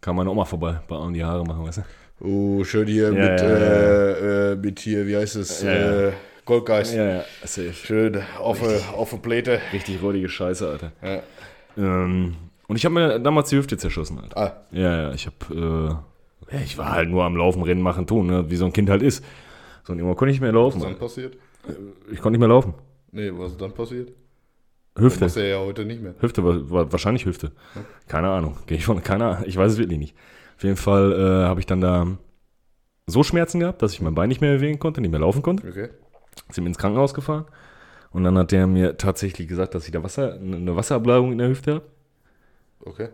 kam 0.00 0.16
meine 0.16 0.30
Oma 0.30 0.44
vorbei, 0.44 0.80
bei 0.88 0.96
allen 0.96 1.12
die 1.14 1.24
Haare 1.24 1.44
machen, 1.44 1.64
weißt 1.64 1.78
du? 1.78 1.82
Oh, 2.24 2.64
schön 2.64 2.86
hier 2.86 3.12
Ja, 3.12 3.30
mit, 3.30 3.40
ja, 3.40 3.48
ja. 3.48 3.56
Äh, 3.56 4.52
äh, 4.52 4.56
mit 4.56 4.80
hier, 4.80 5.06
wie 5.06 5.16
heißt 5.16 5.36
es? 5.36 5.62
Ja, 5.62 5.72
ja. 5.74 6.08
Äh, 6.08 6.12
Goldgeist. 6.44 6.94
Ja, 6.94 7.08
ja, 7.18 7.24
safe. 7.44 7.72
Schön 7.72 8.20
auf, 8.38 8.60
der- 8.60 8.94
auf 8.96 9.10
der 9.10 9.16
Pläte. 9.18 9.60
Richtig 9.72 10.02
räudige 10.02 10.28
Scheiße, 10.28 10.68
Alter. 10.68 10.92
Ja. 11.02 11.22
Ähm, 11.76 12.34
und 12.66 12.76
ich 12.76 12.84
habe 12.84 12.94
mir 12.94 13.18
damals 13.20 13.48
die 13.50 13.56
Hüfte 13.56 13.76
zerschossen, 13.76 14.18
Alter. 14.18 14.36
Ah, 14.36 14.56
Ja, 14.72 15.02
ja, 15.02 15.12
ich 15.12 15.26
habe, 15.26 16.00
äh, 16.50 16.62
ich 16.64 16.76
war 16.78 16.92
halt 16.92 17.08
nur 17.08 17.24
am 17.24 17.36
Laufen, 17.36 17.62
Rennen, 17.62 17.82
machen, 17.82 18.06
tun, 18.06 18.26
ne? 18.26 18.50
wie 18.50 18.56
so 18.56 18.64
ein 18.66 18.72
Kind 18.72 18.90
halt 18.90 19.02
ist. 19.02 19.24
So, 19.84 19.92
und 19.92 19.98
irgendwann 19.98 20.16
konnte 20.16 20.30
ich 20.32 20.36
nicht 20.40 20.42
mehr 20.42 20.52
laufen. 20.52 20.76
was 20.76 20.82
dann 20.82 20.92
Alter. 20.94 21.04
passiert? 21.04 21.36
Ich 22.10 22.18
konnte 22.20 22.30
nicht 22.32 22.40
mehr 22.40 22.48
laufen. 22.48 22.74
Nee, 23.12 23.30
was 23.34 23.52
ist 23.52 23.60
dann 23.60 23.72
passiert? 23.72 24.12
Hüfte. 24.96 25.20
Das 25.20 25.36
ist 25.36 25.42
ja 25.42 25.58
heute 25.58 25.84
nicht 25.84 26.02
mehr. 26.02 26.14
Hüfte 26.20 26.42
wahrscheinlich 26.44 27.24
Hüfte. 27.24 27.52
Keine 28.08 28.28
Ahnung. 28.30 28.58
Gehe 28.66 28.76
ich 28.76 28.84
von, 28.84 29.02
keine 29.02 29.24
Ahnung. 29.26 29.44
Ich 29.46 29.56
weiß 29.56 29.72
es 29.72 29.78
wirklich 29.78 29.98
nicht. 29.98 30.16
Auf 30.56 30.64
jeden 30.64 30.76
Fall 30.76 31.12
äh, 31.12 31.46
habe 31.46 31.60
ich 31.60 31.66
dann 31.66 31.80
da 31.80 32.06
so 33.06 33.22
Schmerzen 33.22 33.60
gehabt, 33.60 33.82
dass 33.82 33.92
ich 33.92 34.00
mein 34.00 34.14
Bein 34.14 34.28
nicht 34.28 34.40
mehr 34.40 34.54
bewegen 34.54 34.78
konnte, 34.78 35.00
nicht 35.00 35.10
mehr 35.10 35.20
laufen 35.20 35.42
konnte. 35.42 35.66
Okay. 35.66 35.88
Sind 36.50 36.66
ins 36.66 36.78
Krankenhaus 36.78 37.14
gefahren. 37.14 37.46
Und 38.10 38.24
dann 38.24 38.36
hat 38.36 38.52
der 38.52 38.66
mir 38.66 38.98
tatsächlich 38.98 39.48
gesagt, 39.48 39.74
dass 39.74 39.86
ich 39.86 39.92
da 39.92 40.02
Wasser, 40.02 40.34
eine 40.34 40.76
Wasserableitung 40.76 41.32
in 41.32 41.38
der 41.38 41.48
Hüfte 41.48 41.74
habe. 41.74 41.84
Okay. 42.84 43.08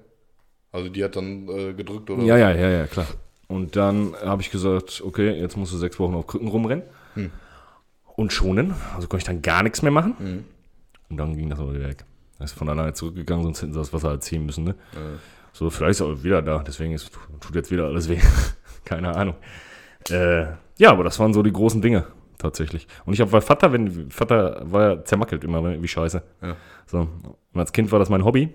Also 0.73 0.89
die 0.89 1.03
hat 1.05 1.17
dann 1.17 1.49
äh, 1.49 1.73
gedrückt 1.75 2.11
oder 2.11 2.23
Ja, 2.23 2.37
ja, 2.37 2.51
ja, 2.51 2.69
ja, 2.69 2.87
klar. 2.87 3.07
Und 3.47 3.77
dann 3.77 4.15
habe 4.23 4.43
ich 4.43 4.51
gesagt, 4.51 5.03
okay, 5.05 5.31
jetzt 5.31 5.57
musst 5.57 5.73
du 5.73 5.79
sechs 5.79 5.99
Wochen 5.99 6.15
auf 6.15 6.27
Krücken 6.27 6.49
rumrennen. 6.49 6.85
Und 8.17 8.33
schonen. 8.33 8.75
Also 8.95 9.07
konnte 9.09 9.19
ich 9.19 9.25
dann 9.25 9.43
gar 9.43 9.63
nichts 9.63 9.83
mehr 9.83 9.93
machen. 9.93 10.45
Und 11.11 11.17
dann 11.17 11.37
ging 11.37 11.49
das 11.51 11.59
aber 11.59 11.75
wieder 11.75 11.89
weg. 11.89 12.05
Er 12.39 12.45
ist 12.45 12.53
von 12.53 12.69
alleine 12.69 12.93
zurückgegangen, 12.93 13.45
sonst 13.45 13.63
hätten 13.63 13.73
sie 13.73 13.79
das 13.79 13.93
Wasser 13.93 14.11
halt 14.11 14.23
ziehen 14.23 14.47
müssen, 14.47 14.65
ne? 14.65 14.75
So, 15.53 15.71
vielleicht 15.71 15.93
ist 15.93 16.01
er 16.01 16.07
auch 16.07 16.23
wieder 16.23 16.41
da, 16.41 16.63
deswegen 16.65 16.93
ist, 16.93 17.11
tut 17.41 17.55
jetzt 17.55 17.71
wieder 17.71 17.87
alles 17.87 18.09
weh. 18.09 18.21
Keine 18.85 19.15
Ahnung. 19.17 19.35
Äh, 20.09 20.47
ja, 20.79 20.91
aber 20.91 21.05
das 21.05 21.19
waren 21.19 21.33
so 21.33 21.43
die 21.43 21.53
großen 21.53 21.83
Dinge, 21.83 22.07
tatsächlich. 22.39 22.87
Und 23.05 23.15
ich 23.15 23.21
habe, 23.21 23.33
weil 23.33 23.41
Vater, 23.41 23.73
wenn, 23.73 24.11
Vater 24.11 24.63
war 24.65 24.83
ja 24.83 25.05
zermackelt 25.05 25.43
immer, 25.43 25.61
ne, 25.61 25.83
wie 25.83 25.89
scheiße. 25.89 26.23
Ja. 26.43 26.57
So. 26.87 27.09
Und 27.53 27.61
als 27.61 27.73
Kind 27.73 27.91
war 27.91 27.99
das 27.99 28.09
mein 28.09 28.25
Hobby, 28.25 28.51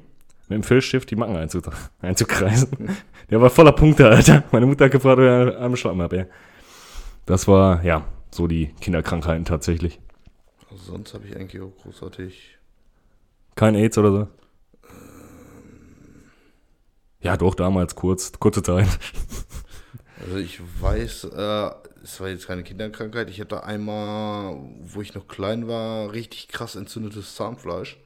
mit 0.47 0.57
dem 0.57 0.63
Filzstift 0.63 1.11
die 1.11 1.15
Macken 1.15 1.35
einzu 1.35 1.61
einzukreisen. 2.01 2.69
Der 3.29 3.41
war 3.41 3.49
voller 3.49 3.73
Punkte, 3.73 4.07
Alter. 4.07 4.43
Meine 4.51 4.65
Mutter 4.65 4.85
hat 4.85 4.91
gefragt, 4.91 5.19
ob 5.19 5.25
ich 5.25 5.57
einen 5.57 5.77
Schlappen 5.77 6.01
habe, 6.01 6.17
ey. 6.19 6.25
Das 7.25 7.47
war, 7.47 7.83
ja, 7.83 8.05
so 8.31 8.47
die 8.47 8.67
Kinderkrankheiten 8.79 9.45
tatsächlich. 9.45 9.99
Also 10.73 10.91
sonst 10.91 11.13
habe 11.13 11.27
ich 11.27 11.35
eigentlich 11.35 11.61
auch 11.61 11.75
großartig. 11.83 12.57
Kein 13.55 13.75
AIDS 13.75 13.97
oder 13.97 14.11
so? 14.11 14.27
Ja, 17.21 17.37
doch, 17.37 17.55
damals 17.55 17.95
kurz, 17.95 18.31
kurze 18.39 18.63
Zeit. 18.63 18.87
Also 20.25 20.37
ich 20.37 20.61
weiß, 20.79 21.25
äh, 21.35 21.69
es 22.01 22.21
war 22.21 22.29
jetzt 22.29 22.47
keine 22.47 22.63
Kinderkrankheit. 22.63 23.29
Ich 23.29 23.41
hatte 23.41 23.65
einmal, 23.65 24.55
wo 24.81 25.01
ich 25.01 25.13
noch 25.15 25.27
klein 25.27 25.67
war, 25.67 26.13
richtig 26.13 26.47
krass 26.47 26.77
entzündetes 26.77 27.35
Zahnfleisch. 27.35 27.99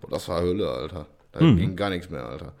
Boah, 0.00 0.10
das 0.10 0.28
war 0.28 0.42
Hölle, 0.42 0.68
Alter. 0.70 1.06
Da 1.32 1.40
ging 1.40 1.74
gar 1.74 1.90
nichts 1.90 2.08
mehr, 2.08 2.24
Alter. 2.24 2.52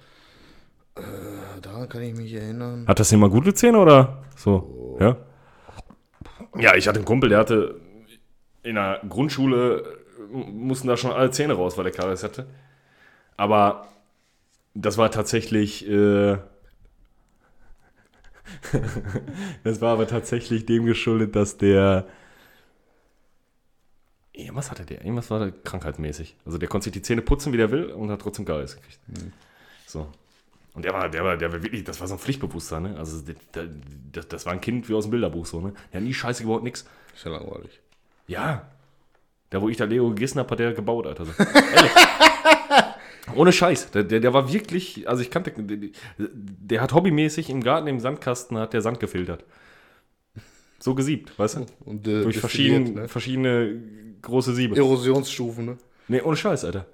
Äh, 0.96 1.60
daran 1.62 1.88
kann 1.88 2.02
ich 2.02 2.16
mich 2.16 2.32
erinnern. 2.32 2.84
Hat 2.88 2.98
das 2.98 3.12
immer 3.12 3.28
gute 3.28 3.54
Zähne 3.54 3.78
oder 3.78 4.24
so? 4.34 4.96
Ja? 4.98 5.18
Ja, 6.58 6.74
ich 6.74 6.88
hatte 6.88 6.98
einen 6.98 7.06
Kumpel, 7.06 7.28
der 7.28 7.38
hatte 7.38 7.80
in 8.64 8.74
der 8.74 9.00
Grundschule 9.08 9.84
äh, 10.32 10.50
mussten 10.50 10.88
da 10.88 10.96
schon 10.96 11.12
alle 11.12 11.30
Zähne 11.30 11.54
raus, 11.54 11.76
weil 11.76 11.84
der 11.84 11.92
Karies 11.92 12.24
hatte. 12.24 12.46
Aber 13.36 13.88
das 14.74 14.98
war 14.98 15.10
tatsächlich, 15.10 15.88
äh, 15.88 16.38
das 19.64 19.80
war 19.80 19.92
aber 19.92 20.08
tatsächlich 20.08 20.66
dem 20.66 20.86
geschuldet, 20.86 21.36
dass 21.36 21.56
der 21.56 22.06
Irgendwas 24.36 24.68
hatte 24.68 24.84
der, 24.84 25.00
irgendwas 25.02 25.30
war 25.30 25.38
da 25.38 25.52
krankheitsmäßig. 25.62 26.36
Also 26.44 26.58
der 26.58 26.68
konnte 26.68 26.84
sich 26.84 26.92
die 26.92 27.02
Zähne 27.02 27.22
putzen, 27.22 27.52
wie 27.52 27.56
der 27.56 27.70
will, 27.70 27.92
und 27.92 28.10
hat 28.10 28.20
trotzdem 28.20 28.44
Karies 28.44 28.74
gekriegt. 28.74 28.98
So. 29.86 30.08
Und 30.74 30.84
der 30.84 30.92
war, 30.92 31.08
der 31.08 31.22
war, 31.22 31.36
der 31.36 31.52
war 31.52 31.62
wirklich, 31.62 31.84
das 31.84 32.00
war 32.00 32.08
so 32.08 32.14
ein 32.14 32.18
Pflichtbewusster, 32.18 32.80
ne? 32.80 32.96
Also 32.98 33.20
der, 33.20 33.36
der, 33.54 33.68
das, 34.10 34.26
das 34.26 34.44
war 34.44 34.52
ein 34.52 34.60
Kind 34.60 34.88
wie 34.88 34.94
aus 34.94 35.04
dem 35.04 35.12
Bilderbuch 35.12 35.46
so, 35.46 35.60
ne? 35.60 35.72
Der 35.92 36.00
hat 36.00 36.06
nie 36.06 36.12
Scheiße 36.12 36.42
gebaut, 36.42 36.64
nix. 36.64 36.84
Ist 37.14 37.24
ja 37.24 37.30
langweilig. 37.30 37.80
Ja. 38.26 38.68
Da, 39.50 39.60
wo 39.60 39.68
ich 39.68 39.76
da 39.76 39.84
Lego 39.84 40.08
gegessen 40.08 40.38
habe, 40.38 40.50
hat 40.50 40.58
der 40.58 40.72
gebaut, 40.72 41.06
Alter. 41.06 41.26
Ehrlich. 41.74 41.92
Ohne 43.34 43.52
Scheiß. 43.52 43.90
Der, 43.92 44.04
der, 44.04 44.20
der 44.20 44.32
war 44.32 44.52
wirklich, 44.52 45.08
also 45.08 45.22
ich 45.22 45.30
kannte, 45.30 45.52
der, 45.52 45.90
der 46.18 46.80
hat 46.80 46.92
hobbymäßig 46.92 47.50
im 47.50 47.62
Garten, 47.62 47.86
im 47.86 48.00
Sandkasten, 48.00 48.58
hat 48.58 48.72
der 48.72 48.82
Sand 48.82 49.00
gefiltert. 49.00 49.44
So 50.78 50.94
gesiebt, 50.94 51.38
weißt 51.38 51.56
du? 51.56 51.66
Und, 51.84 52.06
äh, 52.06 52.22
Durch 52.22 52.38
verschiedene, 52.38 52.90
ne? 52.90 53.08
verschiedene 53.08 53.80
große 54.20 54.54
Siebe. 54.54 54.76
Erosionsstufen, 54.76 55.64
ne? 55.64 55.78
Nee, 56.08 56.20
ohne 56.20 56.36
Scheiß, 56.36 56.64
Alter. 56.64 56.86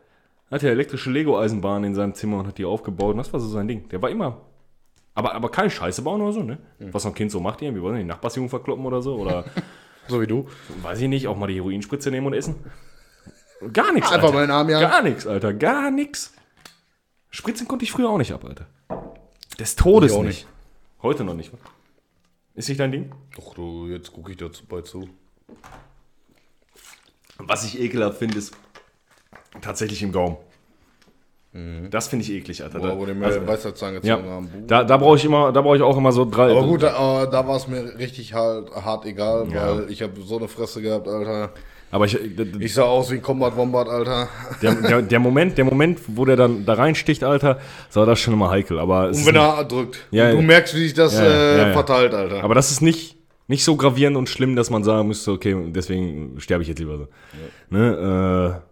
Hat 0.51 0.62
ja 0.62 0.71
elektrische 0.71 1.11
Lego-Eisenbahn 1.11 1.85
in 1.85 1.95
seinem 1.95 2.14
Zimmer 2.14 2.38
und 2.38 2.47
hat 2.47 2.59
die 2.59 2.64
aufgebaut. 2.64 3.12
Und 3.12 3.19
das 3.19 3.33
war 3.33 3.40
so 3.40 3.49
sein 3.49 3.66
Ding. 3.66 3.88
Der 3.88 4.03
war 4.03 4.11
immer. 4.11 4.43
Aber, 5.14 5.35
aber 5.35 5.51
keine 5.51 5.71
Scheiße 5.71 6.03
bauen 6.03 6.21
oder 6.21 6.33
so, 6.33 6.43
ne? 6.43 6.59
Was 6.79 7.03
so 7.03 7.09
ein 7.09 7.14
Kind 7.14 7.31
so 7.31 7.40
macht, 7.40 7.62
irgendwie, 7.62 7.83
wollen 7.83 7.97
die 7.97 8.05
Nachbarsjungen 8.05 8.49
verkloppen 8.49 8.85
oder 8.87 9.03
so? 9.03 9.16
Oder, 9.16 9.45
So 10.11 10.20
wie 10.20 10.27
du. 10.27 10.49
weiß 10.83 11.01
ich 11.01 11.09
nicht, 11.09 11.29
auch 11.29 11.37
mal 11.37 11.46
die 11.46 11.55
Heroinspritze 11.55 12.11
nehmen 12.11 12.27
und 12.27 12.35
essen? 12.35 12.57
Gar 13.73 13.92
nichts, 13.92 14.11
Einfach 14.11 14.29
Alter. 14.29 14.35
mal 14.35 14.42
in 14.42 14.49
den 14.49 14.57
Arm 14.57 14.68
jagen. 14.68 14.90
Gar 14.90 15.03
nichts, 15.03 15.27
Alter. 15.27 15.53
Gar 15.55 15.90
nichts. 15.90 16.33
Spritzen 17.31 17.68
konnte 17.68 17.85
ich 17.85 17.92
früher 17.92 18.09
auch 18.09 18.18
nicht 18.18 18.33
ab, 18.33 18.44
Alter. 18.44 18.66
Des 19.59 19.77
Todes 19.77 20.12
Ich 20.12 20.18
auch 20.18 20.23
nicht. 20.23 20.46
Heute 21.03 21.25
noch 21.25 21.35
nicht. 21.35 21.53
Ist 22.55 22.68
nicht 22.68 22.81
dein 22.81 22.90
Ding? 22.92 23.14
Doch, 23.37 23.55
du, 23.55 23.87
jetzt 23.87 24.12
gucke 24.12 24.31
ich 24.33 24.37
dazu 24.37 24.66
bei 24.66 24.83
zu. 24.83 25.09
Was 27.38 27.64
ich 27.64 27.81
ekelhaft 27.81 28.18
finde, 28.18 28.38
ist 28.38 28.55
tatsächlich 29.61 30.03
im 30.03 30.12
Gaumen. 30.12 30.37
Das 31.90 32.06
finde 32.06 32.24
ich 32.24 32.30
eklig, 32.32 32.62
Alter. 32.62 32.78
Boah, 32.78 32.88
Da- 32.88 32.98
wo 32.98 33.06
die 33.06 33.12
mir 33.14 33.26
also- 33.26 33.44
Weisheitszahn 33.44 33.94
Ja, 33.94 34.00
gezogen 34.16 34.30
haben. 34.30 34.46
Buh. 34.46 34.66
da, 34.68 34.84
da 34.84 34.96
brauche 34.96 35.16
ich 35.16 35.24
immer, 35.24 35.50
da 35.50 35.60
brauche 35.62 35.76
ich 35.76 35.82
auch 35.82 35.96
immer 35.96 36.12
so 36.12 36.24
drei. 36.24 36.50
Aber 36.52 36.62
gut, 36.64 36.82
da, 36.84 37.24
äh, 37.24 37.30
da 37.30 37.46
war 37.48 37.56
es 37.56 37.66
mir 37.66 37.98
richtig 37.98 38.34
halt, 38.34 38.70
hart 38.72 39.04
egal, 39.04 39.48
Ja. 39.52 39.74
weil 39.76 39.90
ich 39.90 40.00
habe 40.00 40.12
so 40.24 40.38
eine 40.38 40.46
Fresse 40.46 40.80
gehabt, 40.80 41.08
Alter. 41.08 41.50
aber 41.90 42.04
ich, 42.04 42.16
Ich 42.60 42.72
sah 42.72 42.84
aus 42.84 43.10
wie 43.10 43.16
ein 43.16 43.22
Combat 43.22 43.56
Wombat, 43.56 43.88
Alter. 43.88 44.28
der, 44.62 44.74
der, 44.76 45.02
der 45.02 45.18
Moment, 45.18 45.58
der 45.58 45.64
Moment, 45.64 45.98
wo 46.06 46.24
der 46.24 46.36
dann 46.36 46.64
da 46.64 46.74
reinsticht, 46.74 47.24
Alter, 47.24 47.58
so 47.88 48.06
das 48.06 48.20
ist 48.20 48.24
schon 48.24 48.34
immer 48.34 48.50
heikel. 48.50 48.78
Aber 48.78 49.08
Und 49.08 49.26
wenn 49.26 49.34
er 49.34 49.64
drückt. 49.64 49.98
Ja, 50.12 50.30
du 50.30 50.36
ja. 50.36 50.42
merkst, 50.42 50.76
wie 50.76 50.84
sich 50.84 50.94
das 50.94 51.14
Ja, 51.14 51.24
ja, 51.24 51.30
äh, 51.30 51.58
ja, 51.58 51.66
ja. 51.66 51.72
verteilt, 51.72 52.14
Alter. 52.14 52.44
aber 52.44 52.54
das 52.54 52.70
ist 52.70 52.80
nicht, 52.80 53.16
nicht 53.48 53.64
so 53.64 53.74
gravierend 53.74 54.16
und 54.16 54.28
schlimm, 54.28 54.54
dass 54.54 54.70
man 54.70 54.84
sagen 54.84 55.08
müsste, 55.08 55.32
okay, 55.32 55.56
deswegen 55.70 56.36
sterbe 56.38 56.62
ich 56.62 56.68
jetzt 56.68 56.78
lieber 56.78 56.96
so. 56.96 57.08
Ne, 57.70 58.60
äh, 58.62 58.69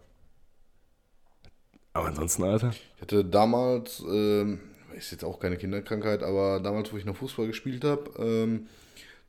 aber 1.99 2.09
ansonsten, 2.09 2.45
Alter. 2.45 2.75
Ich 2.97 3.03
hatte 3.03 3.25
damals, 3.25 4.03
ähm, 4.09 4.61
ist 4.97 5.13
jetzt 5.13 5.25
auch 5.25 5.39
keine 5.41 5.57
Kinderkrankheit, 5.57 6.23
aber 6.23 6.61
damals, 6.61 6.93
wo 6.93 6.97
ich 6.97 7.05
noch 7.05 7.17
Fußball 7.17 7.47
gespielt 7.47 7.85
habe, 7.85 8.11
ähm, 8.19 8.67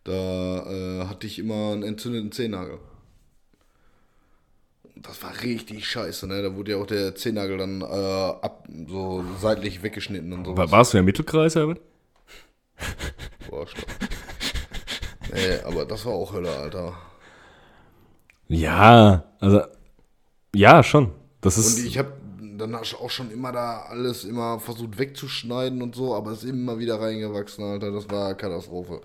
da 0.04 0.14
äh, 1.04 1.06
hatte 1.08 1.28
ich 1.28 1.40
immer 1.40 1.74
einen 1.74 1.84
entzündeten 1.84 2.32
Zehennagel. 2.32 2.80
Und 4.96 5.08
Das 5.08 5.22
war 5.24 5.42
richtig 5.44 5.88
scheiße, 5.88 6.28
ne? 6.28 6.42
Da 6.42 6.56
wurde 6.56 6.72
ja 6.72 6.78
auch 6.78 6.86
der 6.88 7.16
Zehennagel 7.16 7.58
dann 7.58 7.82
äh, 7.82 7.86
ab, 7.86 8.68
so 8.88 9.24
seitlich 9.40 9.84
weggeschnitten 9.84 10.34
und 10.34 10.46
so. 10.46 10.58
War, 10.58 10.72
warst 10.72 10.94
du 10.94 10.98
im 10.98 11.06
Mittelkreis, 11.06 11.56
Herbert? 11.56 11.80
Boah, 13.50 13.68
stopp. 13.68 13.90
nee, 15.34 15.60
aber 15.66 15.86
das 15.86 16.06
war 16.06 16.14
auch 16.14 16.34
Hölle, 16.34 16.52
Alter. 16.56 16.98
Ja, 18.48 19.24
also, 19.40 19.62
ja, 20.56 20.84
schon. 20.84 21.12
Das 21.42 21.58
Und 21.58 21.64
ist, 21.64 21.80
ich 21.86 21.98
habe 21.98 22.14
dann 22.60 22.76
auch 22.76 23.10
schon 23.10 23.32
immer 23.32 23.52
da 23.52 23.84
alles 23.84 24.24
immer 24.24 24.60
versucht 24.60 24.98
wegzuschneiden 25.00 25.82
und 25.82 25.96
so, 25.96 26.14
aber 26.16 26.32
es 26.32 26.44
ist 26.44 26.50
immer 26.50 26.78
wieder 26.80 27.00
reingewachsen, 27.02 27.64
Alter. 27.64 27.92
Das 27.92 28.10
war 28.10 28.36
Katastrophe. 28.36 29.02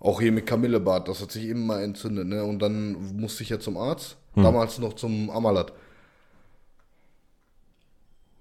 Auch 0.00 0.20
hier 0.20 0.32
mit 0.32 0.46
Kamillebart, 0.46 1.08
das 1.08 1.22
hat 1.22 1.30
sich 1.32 1.46
immer 1.46 1.80
entzündet, 1.80 2.26
ne? 2.26 2.42
Und 2.44 2.60
dann 2.60 3.16
musste 3.16 3.42
ich 3.42 3.50
ja 3.50 3.60
zum 3.60 3.76
Arzt. 3.76 4.16
Hm. 4.34 4.42
Damals 4.42 4.78
noch 4.78 4.94
zum 4.94 5.30
Amalat. 5.30 5.72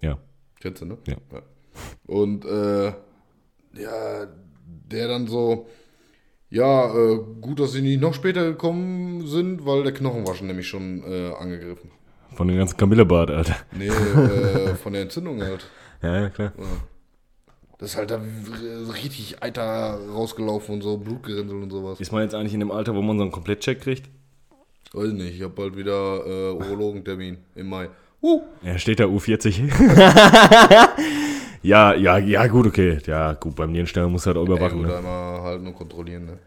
ja. 0.01 0.17
Kennst 0.59 0.81
du, 0.81 0.85
ne? 0.85 0.97
Ja. 1.07 1.17
Und 2.05 2.45
äh, 2.45 2.87
ja, 3.73 4.27
der 4.65 5.07
dann 5.07 5.27
so, 5.27 5.67
ja, 6.49 6.93
äh, 6.93 7.19
gut, 7.39 7.59
dass 7.59 7.71
sie 7.71 7.81
nicht 7.81 8.01
noch 8.01 8.13
später 8.13 8.43
gekommen 8.43 9.25
sind, 9.27 9.65
weil 9.65 9.83
der 9.83 9.93
Knochen 9.93 10.27
war 10.27 10.35
schon 10.35 10.47
nämlich 10.47 10.67
schon 10.67 11.03
äh, 11.03 11.33
angegriffen. 11.33 11.91
Von 12.35 12.47
dem 12.47 12.57
ganzen 12.57 12.77
Kamillebart, 12.77 13.29
Alter. 13.31 13.55
Nee, 13.77 13.87
äh, 13.87 14.75
von 14.75 14.93
der 14.93 15.03
Entzündung 15.03 15.41
halt. 15.41 15.65
Ja, 16.03 16.19
ja, 16.21 16.29
klar. 16.29 16.51
Das 17.77 17.91
ist 17.91 17.97
halt 17.97 18.09
da 18.09 18.19
richtig 18.91 19.43
Eiter 19.43 19.99
rausgelaufen 20.11 20.73
und 20.73 20.81
so, 20.81 20.97
Blutgerinnsel 20.97 21.61
und 21.61 21.69
sowas. 21.69 21.99
Ist 21.99 22.11
man 22.11 22.23
jetzt 22.23 22.33
eigentlich 22.33 22.55
in 22.55 22.59
dem 22.59 22.71
Alter, 22.71 22.95
wo 22.95 23.03
man 23.03 23.17
so 23.17 23.21
einen 23.21 23.31
Komplettcheck 23.31 23.81
kriegt? 23.81 24.09
Weiß 24.93 25.09
ich 25.09 25.13
nicht, 25.13 25.35
ich 25.35 25.43
habe 25.43 25.53
bald 25.53 25.77
wieder 25.77 26.25
äh, 26.25 26.51
Urologentermin 26.53 27.37
im 27.53 27.69
Mai. 27.69 27.89
Uh. 28.23 28.41
Ja, 28.63 28.79
steht 28.79 28.99
da 28.99 29.03
U40. 29.05 29.69
ja, 31.61 31.93
ja, 31.93 32.17
ja, 32.17 32.47
gut, 32.47 32.65
okay. 32.67 32.97
Ja, 33.05 33.33
gut, 33.33 33.55
beim 33.55 33.71
Nierenstern 33.71 34.11
muss 34.11 34.25
halt 34.25 34.37
auch 34.37 34.47
Ja, 34.47 34.55
überwachen. 34.55 34.79
gut, 34.79 34.87
ne? 34.87 34.97
einmal 34.97 35.41
halt 35.41 35.61
nur 35.61 35.73
kontrollieren, 35.73 36.25
ne? 36.25 36.39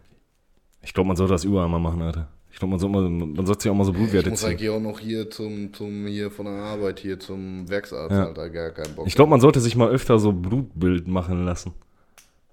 Ich 0.83 0.93
glaube, 0.93 1.07
man 1.07 1.17
sollte 1.17 1.33
das 1.35 1.45
überall 1.45 1.69
mal 1.69 1.79
machen, 1.79 2.03
Alter. 2.03 2.29
Ich 2.55 2.61
glaube, 2.61 2.71
man, 2.71 2.79
soll 2.79 2.89
mal- 2.89 3.11
man 3.11 3.47
sollte 3.47 3.63
sich 3.65 3.71
auch 3.73 3.75
mal 3.75 3.83
so 3.83 3.91
Ich 3.91 3.99
Blutwerte 3.99 4.31
muss 4.31 4.39
ziehen. 4.39 4.51
eigentlich 4.51 4.71
auch 4.71 4.79
noch 4.79 5.01
hier 5.01 5.29
zum, 5.29 5.73
zum, 5.75 6.07
hier 6.07 6.31
von 6.31 6.47
der 6.47 6.55
Arbeit, 6.55 7.01
hier 7.01 7.19
zum 7.19 7.69
Werksarzt, 7.69 8.13
Ja. 8.15 8.27
Alter, 8.27 8.49
gar 8.49 8.71
keinen 8.71 8.95
Bock. 8.95 9.09
Ich 9.09 9.17
glaube, 9.17 9.31
man 9.31 9.41
sollte 9.41 9.59
sich 9.59 9.75
mal 9.75 9.89
öfter 9.91 10.21
so 10.21 10.33
Blutbild 10.33 11.09
machen 11.09 11.45
lassen. 11.45 11.75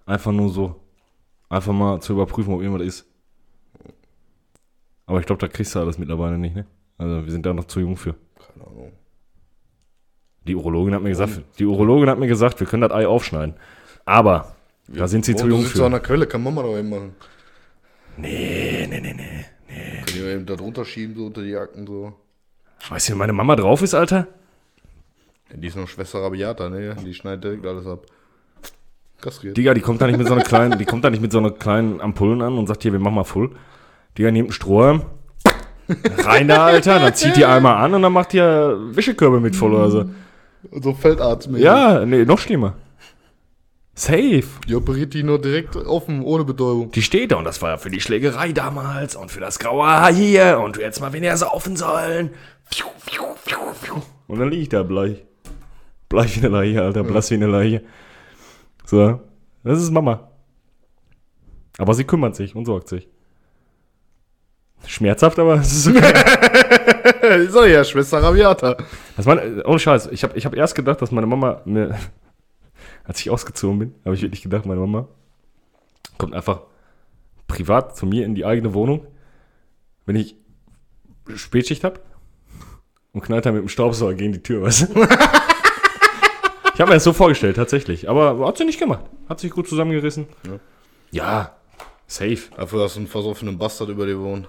Einfach 0.07 0.31
nur 0.31 0.49
so. 0.49 0.75
Einfach 1.49 1.71
mal 1.71 2.01
zu 2.01 2.13
überprüfen, 2.13 2.51
ob 2.51 2.61
irgendwas 2.63 2.87
ist. 2.87 3.05
Aber 5.05 5.19
ich 5.19 5.27
glaube, 5.27 5.39
da 5.39 5.47
kriegst 5.47 5.75
du 5.75 5.79
alles 5.79 5.99
mittlerweile 5.99 6.39
nicht, 6.39 6.55
ne? 6.55 6.65
Also 6.97 7.23
wir 7.23 7.31
sind 7.31 7.45
da 7.45 7.53
noch 7.53 7.65
zu 7.65 7.79
jung 7.79 7.95
für. 7.95 8.15
Keine 8.39 8.65
Ahnung. 8.67 8.91
Die 10.47 10.55
Urologin 10.55 10.95
hat 10.95 11.03
mir 11.03 11.09
gesagt, 11.09 11.41
die 11.59 11.65
Urologin 11.65 12.09
hat 12.09 12.17
mir 12.17 12.27
gesagt, 12.27 12.59
wir 12.59 12.65
können 12.65 12.81
das 12.81 12.91
Ei 12.91 13.05
aufschneiden. 13.05 13.53
Aber 14.05 14.55
da 14.87 15.07
sind 15.07 15.25
sie 15.25 15.33
Oh, 15.35 15.37
zu 15.37 15.43
du 15.45 15.51
jung 15.51 15.61
sitzt 15.61 15.77
doch 15.77 15.85
an 15.85 15.91
für. 15.91 15.99
der 15.99 16.07
Quelle, 16.07 16.25
kann 16.25 16.41
Mama 16.41 16.63
doch 16.63 16.75
eben 16.75 16.89
machen. 16.89 17.15
Nee, 18.17 18.87
nee, 18.89 18.99
nee, 18.99 19.13
nee. 19.13 19.45
Kann 19.71 20.05
ich 20.07 20.21
eben 20.21 20.45
da 20.45 20.55
drunter 20.55 20.85
schieben, 20.85 21.15
so 21.15 21.25
unter 21.25 21.41
die 21.41 21.49
Jacken, 21.49 21.87
so. 21.87 22.13
Weißt 22.89 23.09
du, 23.09 23.13
wie 23.13 23.17
meine 23.17 23.33
Mama 23.33 23.55
drauf 23.55 23.81
ist, 23.81 23.93
Alter? 23.93 24.27
Ja, 25.49 25.57
die 25.57 25.67
ist 25.67 25.75
noch 25.75 25.87
Schwester 25.87 26.19
Rabiata, 26.19 26.69
ne? 26.69 26.95
Die 27.05 27.13
schneidet 27.13 27.43
direkt 27.43 27.65
alles 27.65 27.85
ab. 27.85 28.05
Kastriert. 29.21 29.55
Digga, 29.55 29.73
die 29.73 29.81
kommt 29.81 30.01
da 30.01 30.07
nicht 30.07 30.17
mit 30.17 30.27
so 30.27 30.33
einer 30.33 30.43
kleinen, 30.43 30.79
die 30.79 30.85
kommt 30.85 31.03
da 31.03 31.09
nicht 31.09 31.21
mit 31.21 31.31
so 31.31 31.37
einer 31.37 31.51
kleinen 31.51 32.01
Ampullen 32.01 32.41
an 32.41 32.57
und 32.57 32.67
sagt 32.67 32.81
hier, 32.81 32.91
wir 32.91 32.99
machen 32.99 33.15
mal 33.15 33.23
voll. 33.23 33.51
Digga, 34.17 34.31
nimmt 34.31 34.47
einen 34.47 34.53
Strohhalm, 34.53 35.03
Rein 36.17 36.47
da, 36.47 36.65
Alter, 36.65 36.99
dann 36.99 37.13
zieht 37.13 37.35
die 37.35 37.45
einmal 37.45 37.75
an 37.77 37.93
und 37.93 38.01
dann 38.01 38.13
macht 38.13 38.33
die 38.33 38.37
ja 38.37 38.75
Wäschekörbe 38.95 39.39
mit 39.39 39.55
voll 39.55 39.73
oder 39.73 39.89
so. 39.89 40.05
So 40.71 40.93
Feldarzt 40.93 41.49
Ja, 41.55 42.05
nee, 42.05 42.23
noch 42.23 42.39
schlimmer. 42.39 42.75
Safe. 43.93 44.43
Die 44.67 44.75
operiert 44.75 45.13
die 45.13 45.23
nur 45.23 45.39
direkt 45.39 45.75
offen, 45.75 46.21
ohne 46.23 46.45
Betäubung. 46.45 46.91
Die 46.91 47.01
steht 47.01 47.31
da 47.31 47.35
und 47.35 47.43
das 47.43 47.61
war 47.61 47.71
ja 47.71 47.77
für 47.77 47.89
die 47.89 48.01
Schlägerei 48.01 48.51
damals 48.51 49.15
und 49.15 49.31
für 49.31 49.39
das 49.39 49.59
graue 49.59 49.85
Haar 49.85 50.13
hier 50.13 50.59
und 50.63 50.77
jetzt 50.77 51.01
mal 51.01 51.13
weniger 51.13 51.35
saufen 51.37 51.75
sollen. 51.75 52.31
Und 54.27 54.39
dann 54.39 54.49
liege 54.49 54.61
ich 54.63 54.69
da 54.69 54.83
bleich. 54.83 55.23
Bleich 56.07 56.35
wie 56.35 56.45
eine 56.45 56.49
Leiche, 56.49 56.81
Alter, 56.81 57.03
blass 57.03 57.29
wie 57.31 57.35
eine 57.35 57.47
Leiche. 57.47 57.83
So, 58.85 59.19
das 59.63 59.81
ist 59.81 59.91
Mama. 59.91 60.31
Aber 61.77 61.93
sie 61.93 62.03
kümmert 62.03 62.35
sich 62.35 62.55
und 62.55 62.65
sorgt 62.65 62.89
sich. 62.89 63.09
Schmerzhaft, 64.85 65.37
aber 65.39 65.55
es 65.55 65.73
ist 65.73 65.87
okay. 65.87 67.47
so, 67.49 67.65
ja, 67.65 67.83
Schwester 67.83 68.21
Rabiata. 68.21 68.77
Das 69.15 69.25
meine, 69.25 69.63
ohne 69.65 69.79
Scheiß, 69.79 70.07
ich 70.11 70.23
habe 70.23 70.37
ich 70.37 70.45
hab 70.45 70.55
erst 70.55 70.75
gedacht, 70.75 71.01
dass 71.01 71.11
meine 71.11 71.27
Mama 71.27 71.61
mir, 71.65 71.97
als 73.03 73.19
ich 73.19 73.29
ausgezogen 73.29 73.79
bin, 73.79 73.95
habe 74.05 74.15
ich 74.15 74.21
wirklich 74.21 74.41
gedacht, 74.41 74.65
meine 74.65 74.79
Mama 74.79 75.07
kommt 76.17 76.33
einfach 76.33 76.61
privat 77.47 77.97
zu 77.97 78.05
mir 78.05 78.25
in 78.25 78.35
die 78.35 78.45
eigene 78.45 78.73
Wohnung, 78.73 79.07
wenn 80.05 80.15
ich 80.15 80.35
Spätschicht 81.35 81.83
habe 81.83 81.99
und 83.11 83.21
knallt 83.21 83.45
dann 83.45 83.53
mit 83.53 83.63
dem 83.63 83.69
Staubsauger 83.69 84.13
gegen 84.13 84.33
die 84.33 84.43
Tür, 84.43 84.61
weißt 84.63 84.89
du? 84.95 85.07
Ich 86.73 86.79
habe 86.79 86.89
mir 86.89 86.95
das 86.95 87.03
so 87.03 87.13
vorgestellt, 87.13 87.57
tatsächlich. 87.57 88.09
Aber 88.09 88.47
hat 88.47 88.57
sie 88.57 88.65
nicht 88.65 88.79
gemacht. 88.79 89.05
Hat 89.29 89.39
sich 89.39 89.51
gut 89.51 89.67
zusammengerissen. 89.67 90.25
Ja. 90.47 90.59
Ja, 91.11 91.55
safe. 92.07 92.39
Dafür 92.55 92.83
hast 92.83 92.95
du 92.95 93.01
einen 93.01 93.07
versoffenen 93.07 93.57
Bastard 93.57 93.89
über 93.89 94.05
dir 94.05 94.19
wohnen. 94.19 94.47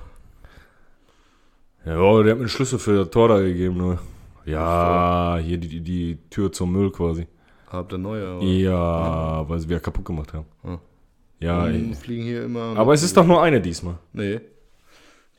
Ja, 1.85 1.95
der 1.95 2.03
hat 2.03 2.25
mir 2.25 2.33
einen 2.33 2.49
Schlüssel 2.49 2.79
für 2.79 2.97
das 2.97 3.11
Tor 3.11 3.29
da 3.29 3.41
gegeben, 3.41 3.77
nur. 3.77 3.99
Ja, 4.45 5.39
hier 5.43 5.59
die, 5.59 5.69
die, 5.69 5.81
die 5.81 6.19
Tür 6.31 6.53
zum 6.53 6.73
Müll 6.73 6.91
quasi. 6.91 7.27
Habt 7.73 7.93
ihr 7.93 7.99
neue? 7.99 8.37
oder? 8.37 8.45
Ja, 8.47 9.49
weil 9.49 9.59
sie 9.59 9.69
wieder 9.69 9.81
kaputt 9.81 10.05
gemacht 10.05 10.33
haben. 10.35 10.47
Ja. 10.65 10.79
Ja, 11.41 11.67
ey. 11.67 11.95
fliegen 11.95 12.23
hier 12.23 12.45
immer. 12.45 12.77
aber 12.77 12.93
es 12.95 13.03
ist 13.03 13.17
doch 13.17 13.27
nur 13.27 13.43
eine 13.43 13.61
diesmal. 13.61 13.97
Nee. 14.13 14.41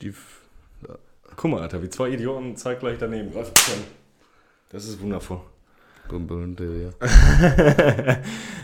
Die. 0.02 0.08
f- 0.08 0.42
Guck 1.36 1.50
mal, 1.50 1.62
Alter, 1.62 1.82
wie 1.82 1.88
zwei 1.88 2.10
Idioten 2.10 2.56
zeitgleich 2.56 2.98
daneben 2.98 3.32
greifen 3.32 3.54
können. 3.54 3.84
Das 4.70 4.84
ist 4.84 5.00
wundervoll. 5.00 5.40
Bum, 6.08 6.28
ja. 6.58 6.90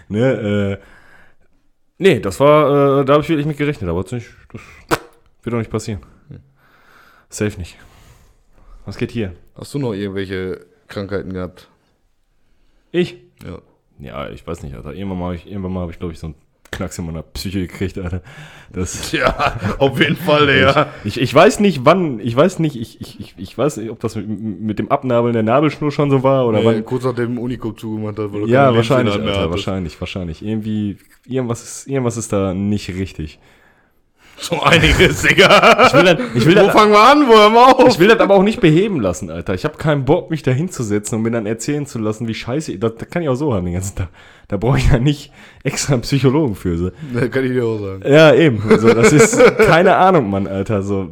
Ne, 0.09 0.79
äh. 0.79 0.79
Nee, 1.99 2.21
das 2.21 2.39
war, 2.41 3.01
äh, 3.01 3.05
da 3.05 3.13
habe 3.15 3.23
ich 3.23 3.29
wirklich 3.29 3.47
mit 3.47 3.57
gerechnet, 3.57 3.89
aber 3.89 4.03
das, 4.03 4.13
nicht, 4.13 4.29
das 4.53 4.61
wird 5.43 5.53
doch 5.55 5.59
nicht 5.59 5.71
passieren. 5.71 6.01
Safe 7.31 7.59
nicht. 7.59 7.77
Was 8.85 8.97
geht 8.99 9.11
hier? 9.13 9.35
Hast 9.55 9.73
du 9.73 9.79
noch 9.79 9.93
irgendwelche 9.95 10.67
Krankheiten 10.89 11.33
gehabt? 11.33 11.69
Ich? 12.93 13.17
Ja. 13.45 13.59
Ja, 13.99 14.31
ich 14.31 14.47
weiß 14.47 14.63
nicht, 14.63 14.75
Alter. 14.75 14.95
Irgendwann 14.95 15.19
mal 15.19 15.25
habe 15.27 15.35
ich, 15.37 15.47
irgendwann 15.47 15.73
mal 15.73 15.83
hab 15.83 15.91
ich 15.91 15.99
glaube 15.99 16.13
ich, 16.15 16.19
so 16.19 16.29
einen 16.29 16.35
Knacks 16.71 16.99
in 16.99 17.05
meiner 17.07 17.23
Psyche 17.23 17.67
gekriegt, 17.67 17.99
Alter. 17.99 18.23
Das. 18.73 19.13
Ja, 19.21 19.55
auf 19.79 20.01
jeden 20.01 20.17
Fall, 20.17 20.49
ja. 20.57 20.87
Ich, 21.05 21.21
ich 21.21 21.35
weiß 21.35 21.61
nicht, 21.61 21.85
wann, 21.85 22.19
ich 22.21 22.35
weiß 22.35 22.61
nicht, 22.61 22.77
ich, 22.77 23.01
ich, 23.01 23.21
ich, 23.21 23.35
ich 23.37 23.59
weiß 23.59 23.77
nicht, 23.79 23.91
ob 23.91 24.01
das 24.01 24.17
mit, 24.17 24.29
mit 24.29 24.79
dem 24.79 24.91
Abnabeln 24.91 25.35
der 25.35 25.43
Nabelschnur 25.43 25.91
schon 25.93 26.11
so 26.11 26.23
war 26.23 26.47
oder 26.47 26.61
Nee, 26.61 26.65
wann. 26.65 26.85
kurz 26.85 27.05
nachdem 27.05 27.39
Unicop 27.39 27.79
zugemacht 27.79 28.19
hat, 28.19 28.33
weil 28.33 28.43
du 28.43 28.47
Ja, 28.47 28.75
wahrscheinlich, 28.75 29.15
Alter, 29.15 29.51
wahrscheinlich, 29.51 30.01
wahrscheinlich. 30.01 30.43
Irgendwie, 30.43 30.97
irgendwas 31.27 31.63
ist, 31.63 31.87
irgendwas 31.89 32.17
ist 32.17 32.33
da 32.33 32.55
nicht 32.55 32.89
richtig. 32.89 33.39
So 34.41 34.61
einiges, 34.63 35.23
Digga. 35.27 35.87
Ich 35.87 35.95
will 35.95 36.05
dann, 36.05 36.19
ich 36.35 36.47
will 36.47 36.57
Wo 36.57 36.61
dann, 36.61 36.71
fangen 36.71 36.93
wir 36.93 37.01
an? 37.01 37.29
Wo 37.29 37.35
hören 37.35 37.53
wir 37.53 37.77
auf? 37.77 37.89
ich 37.89 37.99
will 37.99 38.09
das 38.09 38.21
aber 38.21 38.35
auch 38.35 38.43
nicht 38.43 38.61
beheben 38.61 39.01
lassen, 39.01 39.31
Alter. 39.31 39.55
Ich 39.55 39.65
habe 39.65 39.77
keinen 39.77 40.05
Bock, 40.05 40.31
mich 40.31 40.43
da 40.43 40.51
hinzusetzen 40.51 41.17
und 41.17 41.23
mir 41.23 41.31
dann 41.31 41.47
erzählen 41.47 41.87
zu 41.87 41.99
lassen, 41.99 42.27
wie 42.27 42.35
scheiße, 42.35 42.79
das, 42.79 42.95
das 42.97 43.11
kann 43.11 43.23
ich 43.23 43.29
auch 43.29 43.35
so 43.35 43.53
haben 43.55 43.67
den 43.67 43.75
ganzen 43.75 43.97
Tag. 43.97 44.09
Da 44.49 44.57
brauche 44.57 44.79
ich 44.79 44.91
ja 44.91 44.99
nicht 44.99 45.31
extra 45.63 45.93
einen 45.93 46.03
Psychologen 46.03 46.55
für. 46.55 46.77
So. 46.77 46.91
Ne, 47.13 47.29
kann 47.29 47.45
ich 47.45 47.53
dir 47.53 47.65
auch 47.65 47.79
sagen. 47.79 48.03
Ja, 48.05 48.35
eben. 48.35 48.63
Also, 48.69 48.93
das 48.95 49.13
ist 49.13 49.39
keine 49.59 49.97
Ahnung, 49.97 50.31
Mann, 50.31 50.47
Alter. 50.47 50.83
So, 50.83 51.09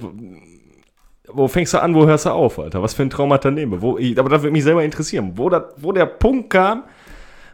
wo 1.31 1.47
fängst 1.49 1.75
du 1.75 1.83
an, 1.83 1.95
wo 1.95 2.07
hörst 2.07 2.27
du 2.27 2.31
auf, 2.31 2.59
Alter? 2.59 2.83
Was 2.83 2.95
für 2.95 3.03
ein 3.03 3.11
Traumata 3.11 3.51
nehmen 3.51 3.81
wo, 3.81 3.99
ich, 3.99 4.19
Aber 4.19 4.29
das 4.29 4.43
würde 4.43 4.53
mich 4.53 4.65
selber 4.65 4.83
interessieren. 4.83 5.33
Wo, 5.37 5.51
das, 5.51 5.63
wo 5.77 5.93
der 5.93 6.07
Punkt 6.07 6.51
kam, 6.51 6.85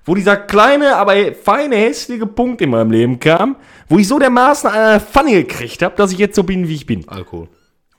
wo 0.05 0.15
dieser 0.15 0.37
kleine, 0.37 0.97
aber 0.97 1.15
feine, 1.35 1.77
hässliche 1.77 2.27
Punkt 2.27 2.61
in 2.61 2.71
meinem 2.71 2.91
Leben 2.91 3.19
kam, 3.19 3.57
wo 3.89 3.99
ich 3.99 4.07
so 4.07 4.19
dermaßen 4.19 4.71
eine 4.71 5.01
Pfanne 5.01 5.33
gekriegt 5.33 5.83
habe, 5.83 5.95
dass 5.97 6.13
ich 6.13 6.19
jetzt 6.19 6.37
so 6.37 6.43
bin, 6.43 6.69
wie 6.69 6.75
ich 6.75 6.87
bin. 6.87 7.09
Alkohol. 7.09 7.49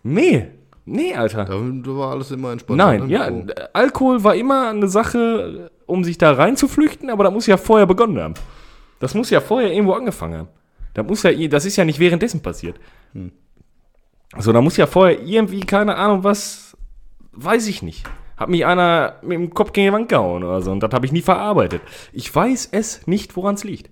Nee. 0.04 0.48
Nee, 0.86 1.16
Alter. 1.16 1.46
Da, 1.46 1.56
war 1.98 2.12
alles 2.12 2.30
immer 2.30 2.52
entspannt. 2.52 2.78
Nein, 2.78 3.08
ne? 3.08 3.14
ja. 3.14 3.32
Alkohol 3.74 4.24
war 4.24 4.36
immer 4.36 4.70
eine 4.70 4.88
Sache, 4.88 5.72
um 5.88 6.04
sich 6.04 6.20
da 6.20 6.34
reinzuflüchten, 6.34 7.10
aber 7.10 7.24
da 7.24 7.32
muss 7.32 7.48
ja 7.48 7.58
vorher 7.58 7.88
begonnen 7.88 8.20
haben. 8.20 8.36
Das 9.00 9.16
muss 9.16 9.32
ja 9.32 9.42
vorher 9.42 9.72
irgendwo 9.72 9.94
angefangen 9.94 10.40
haben. 10.40 10.48
Da 10.94 11.02
muss 11.04 11.24
ja, 11.24 11.32
das 11.48 11.66
ist 11.66 11.76
ja 11.76 11.86
nicht 11.86 12.00
währenddessen 12.00 12.42
passiert. 12.42 12.80
So, 14.38 14.54
da 14.54 14.62
muss 14.62 14.78
ja 14.78 14.86
vorher 14.86 15.22
irgendwie, 15.22 15.62
keine 15.62 15.96
Ahnung, 15.96 16.24
was, 16.24 16.78
weiß 17.32 17.68
ich 17.68 17.82
nicht. 17.82 18.06
Hat 18.38 18.50
mich 18.50 18.66
einer 18.66 19.16
mit 19.22 19.34
dem 19.38 19.54
Kopf 19.54 19.72
gegen 19.72 19.88
die 19.88 19.94
Wand 19.94 20.10
gehauen 20.10 20.44
oder 20.44 20.62
so 20.62 20.72
und 20.72 20.82
das 20.82 20.92
habe 20.92 21.06
ich 21.06 21.12
nie 21.12 21.22
verarbeitet. 21.22 21.82
Ich 22.12 22.34
weiß 22.34 22.70
es 22.72 23.08
nicht, 23.08 23.36
woran 23.38 23.56
es 23.56 23.64
liegt. 23.64 23.90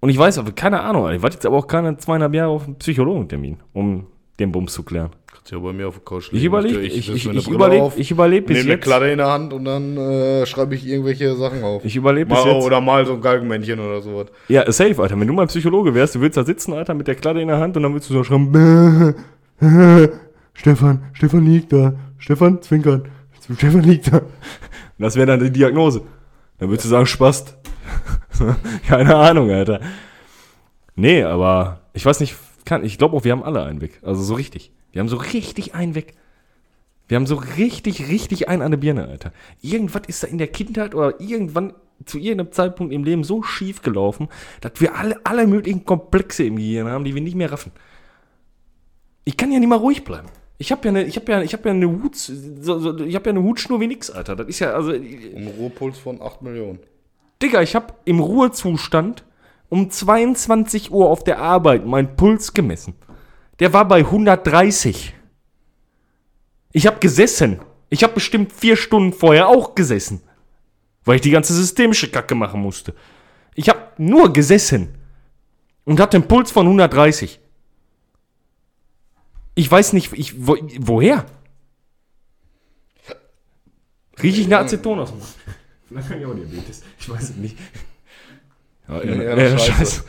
Und 0.00 0.10
ich 0.10 0.18
weiß 0.18 0.36
aber, 0.38 0.52
keine 0.52 0.80
Ahnung, 0.82 1.10
ich 1.12 1.22
warte 1.22 1.36
jetzt 1.36 1.46
aber 1.46 1.56
auch 1.56 1.66
keine 1.66 1.96
zweieinhalb 1.96 2.34
Jahre 2.34 2.50
auf 2.50 2.64
einen 2.66 2.76
Psychologentermin, 2.76 3.58
um 3.72 4.06
den 4.38 4.52
Bums 4.52 4.74
zu 4.74 4.82
klären. 4.82 5.10
Kannst 5.32 5.50
ja 5.50 5.58
bei 5.58 5.72
mir 5.72 5.88
auf 5.88 5.94
der 5.94 6.04
Couch 6.04 6.28
Ich 6.32 6.44
überlege, 6.44 6.80
Ich, 6.80 6.94
ich, 6.98 7.06
setz 7.06 7.16
ich, 7.16 7.26
ich 7.26 7.44
Brille 7.46 7.54
überlebe, 7.56 7.92
ich 7.96 8.10
überlebe 8.10 8.46
bis 8.48 8.56
nehme 8.58 8.64
eine 8.66 8.74
jetzt. 8.74 8.84
Kladde 8.84 9.10
in 9.12 9.18
der 9.18 9.30
Hand 9.30 9.52
und 9.54 9.64
dann 9.64 9.96
äh, 9.96 10.44
schreibe 10.44 10.74
ich 10.74 10.86
irgendwelche 10.86 11.34
Sachen 11.36 11.62
auf. 11.64 11.84
Ich 11.86 11.96
überlebe 11.96 12.34
bis 12.34 12.44
jetzt. 12.44 12.64
oder 12.66 12.80
mal 12.82 13.06
so 13.06 13.14
ein 13.14 13.20
Galgenmännchen 13.22 13.80
oder 13.80 14.02
sowas. 14.02 14.26
Ja, 14.48 14.70
safe, 14.70 15.00
Alter. 15.02 15.18
Wenn 15.18 15.26
du 15.26 15.32
mal 15.32 15.46
Psychologe 15.46 15.94
wärst, 15.94 16.16
du 16.16 16.20
würdest 16.20 16.36
da 16.36 16.44
sitzen, 16.44 16.74
Alter, 16.74 16.92
mit 16.92 17.08
der 17.08 17.14
Kladde 17.14 17.40
in 17.40 17.48
der 17.48 17.58
Hand 17.58 17.76
und 17.78 17.82
dann 17.82 17.92
würdest 17.94 18.10
du 18.10 18.14
so 18.14 18.24
schreiben, 18.24 18.52
"Bäh, 18.52 19.14
Stefan, 20.54 21.04
Stefan 21.12 21.44
liegt 21.44 21.72
da. 21.72 21.94
Stefan 22.18 22.62
zwinkern. 22.62 23.08
Stefan 23.56 23.82
liegt 23.82 24.12
da. 24.12 24.18
Und 24.18 24.28
das 24.98 25.16
wäre 25.16 25.26
dann 25.26 25.40
die 25.40 25.50
Diagnose. 25.50 26.02
Dann 26.58 26.68
würdest 26.70 26.86
du 26.86 26.90
sagen, 26.90 27.06
Spast. 27.06 27.58
Keine 28.86 29.14
Ahnung, 29.16 29.50
Alter. 29.50 29.80
Nee, 30.96 31.24
aber 31.24 31.80
ich 31.92 32.06
weiß 32.06 32.20
nicht, 32.20 32.36
kann, 32.64 32.84
ich 32.84 32.98
glaube 32.98 33.16
auch, 33.16 33.24
wir 33.24 33.32
haben 33.32 33.42
alle 33.42 33.64
einen 33.64 33.80
weg. 33.80 34.00
Also 34.02 34.22
so 34.22 34.34
richtig. 34.34 34.72
Wir 34.92 35.00
haben 35.00 35.08
so 35.08 35.16
richtig 35.16 35.74
einen 35.74 35.94
weg. 35.94 36.14
Wir 37.08 37.16
haben 37.16 37.26
so 37.26 37.34
richtig, 37.34 38.08
richtig 38.08 38.48
einen 38.48 38.62
an 38.62 38.70
der 38.70 38.78
Birne, 38.78 39.08
Alter. 39.08 39.32
Irgendwas 39.60 40.02
ist 40.06 40.22
da 40.22 40.28
in 40.28 40.38
der 40.38 40.48
Kindheit 40.48 40.94
oder 40.94 41.20
irgendwann 41.20 41.74
zu 42.06 42.18
irgendeinem 42.18 42.52
Zeitpunkt 42.52 42.92
im 42.92 43.04
Leben 43.04 43.24
so 43.24 43.42
schief 43.42 43.82
gelaufen, 43.82 44.28
dass 44.60 44.72
wir 44.80 44.96
alle, 44.96 45.20
alle 45.24 45.46
möglichen 45.46 45.84
Komplexe 45.84 46.44
im 46.44 46.56
Gehirn 46.56 46.88
haben, 46.88 47.04
die 47.04 47.14
wir 47.14 47.22
nicht 47.22 47.36
mehr 47.36 47.52
raffen. 47.52 47.72
Ich 49.24 49.36
kann 49.36 49.52
ja 49.52 49.58
nicht 49.58 49.68
mal 49.68 49.76
ruhig 49.76 50.04
bleiben. 50.04 50.28
Ich 50.58 50.70
habe 50.70 50.82
ja 50.84 50.90
eine, 50.90 51.04
ich 51.04 51.16
habe 51.16 51.32
ja, 51.32 51.42
ich 51.42 51.52
habe 51.52 51.68
ja 51.68 51.74
eine 51.74 51.88
Hut, 51.88 52.16
so, 52.16 52.78
so, 52.78 52.98
ich 52.98 53.14
habe 53.14 53.26
ja 53.26 53.30
eine 53.30 53.42
Hutschnur 53.42 53.80
wie 53.80 53.88
nix, 53.88 54.10
Alter. 54.10 54.36
Das 54.36 54.46
ist 54.46 54.60
ja, 54.60 54.72
also, 54.72 54.92
Ein 54.92 55.52
Ruhepuls 55.58 55.98
von 55.98 56.22
8 56.22 56.42
Millionen. 56.42 56.78
Digga, 57.42 57.60
ich 57.60 57.74
habe 57.74 57.94
im 58.04 58.20
Ruhezustand 58.20 59.24
um 59.68 59.90
22 59.90 60.92
Uhr 60.92 61.08
auf 61.10 61.24
der 61.24 61.40
Arbeit 61.40 61.84
meinen 61.84 62.14
Puls 62.16 62.54
gemessen. 62.54 62.94
Der 63.58 63.72
war 63.72 63.86
bei 63.86 63.98
130. 63.98 65.14
Ich 66.72 66.86
habe 66.86 66.98
gesessen. 67.00 67.60
Ich 67.90 68.02
habe 68.02 68.14
bestimmt 68.14 68.52
vier 68.52 68.76
Stunden 68.76 69.12
vorher 69.12 69.48
auch 69.48 69.74
gesessen. 69.74 70.22
Weil 71.04 71.16
ich 71.16 71.22
die 71.22 71.30
ganze 71.30 71.54
systemische 71.54 72.10
Kacke 72.10 72.34
machen 72.34 72.60
musste. 72.60 72.94
Ich 73.54 73.68
habe 73.68 73.80
nur 73.98 74.32
gesessen. 74.32 74.94
Und 75.84 76.00
hatte 76.00 76.16
einen 76.16 76.28
Puls 76.28 76.50
von 76.50 76.66
130. 76.66 77.40
Ich 79.54 79.70
weiß 79.70 79.92
nicht, 79.92 80.12
ich, 80.12 80.46
wo, 80.46 80.56
woher? 80.80 81.26
Rieche 84.22 84.40
ich 84.40 84.46
eine 84.46 84.58
Aceton 84.58 84.98
aus 85.00 85.10
dem 85.10 85.18
Mund? 85.18 85.30
Vielleicht 85.88 86.08
kann 86.08 86.20
ich 86.20 86.26
auch 86.26 86.34
Diabetes. 86.34 86.82
Ich 86.98 87.08
weiß 87.08 87.22
es 87.22 87.36
nicht. 87.36 87.58
Ja, 88.88 89.02
ja, 89.02 89.14
Ja, 89.14 89.36
ja, 89.38 89.58
scheiße. 89.58 89.72
scheiße. 89.72 90.04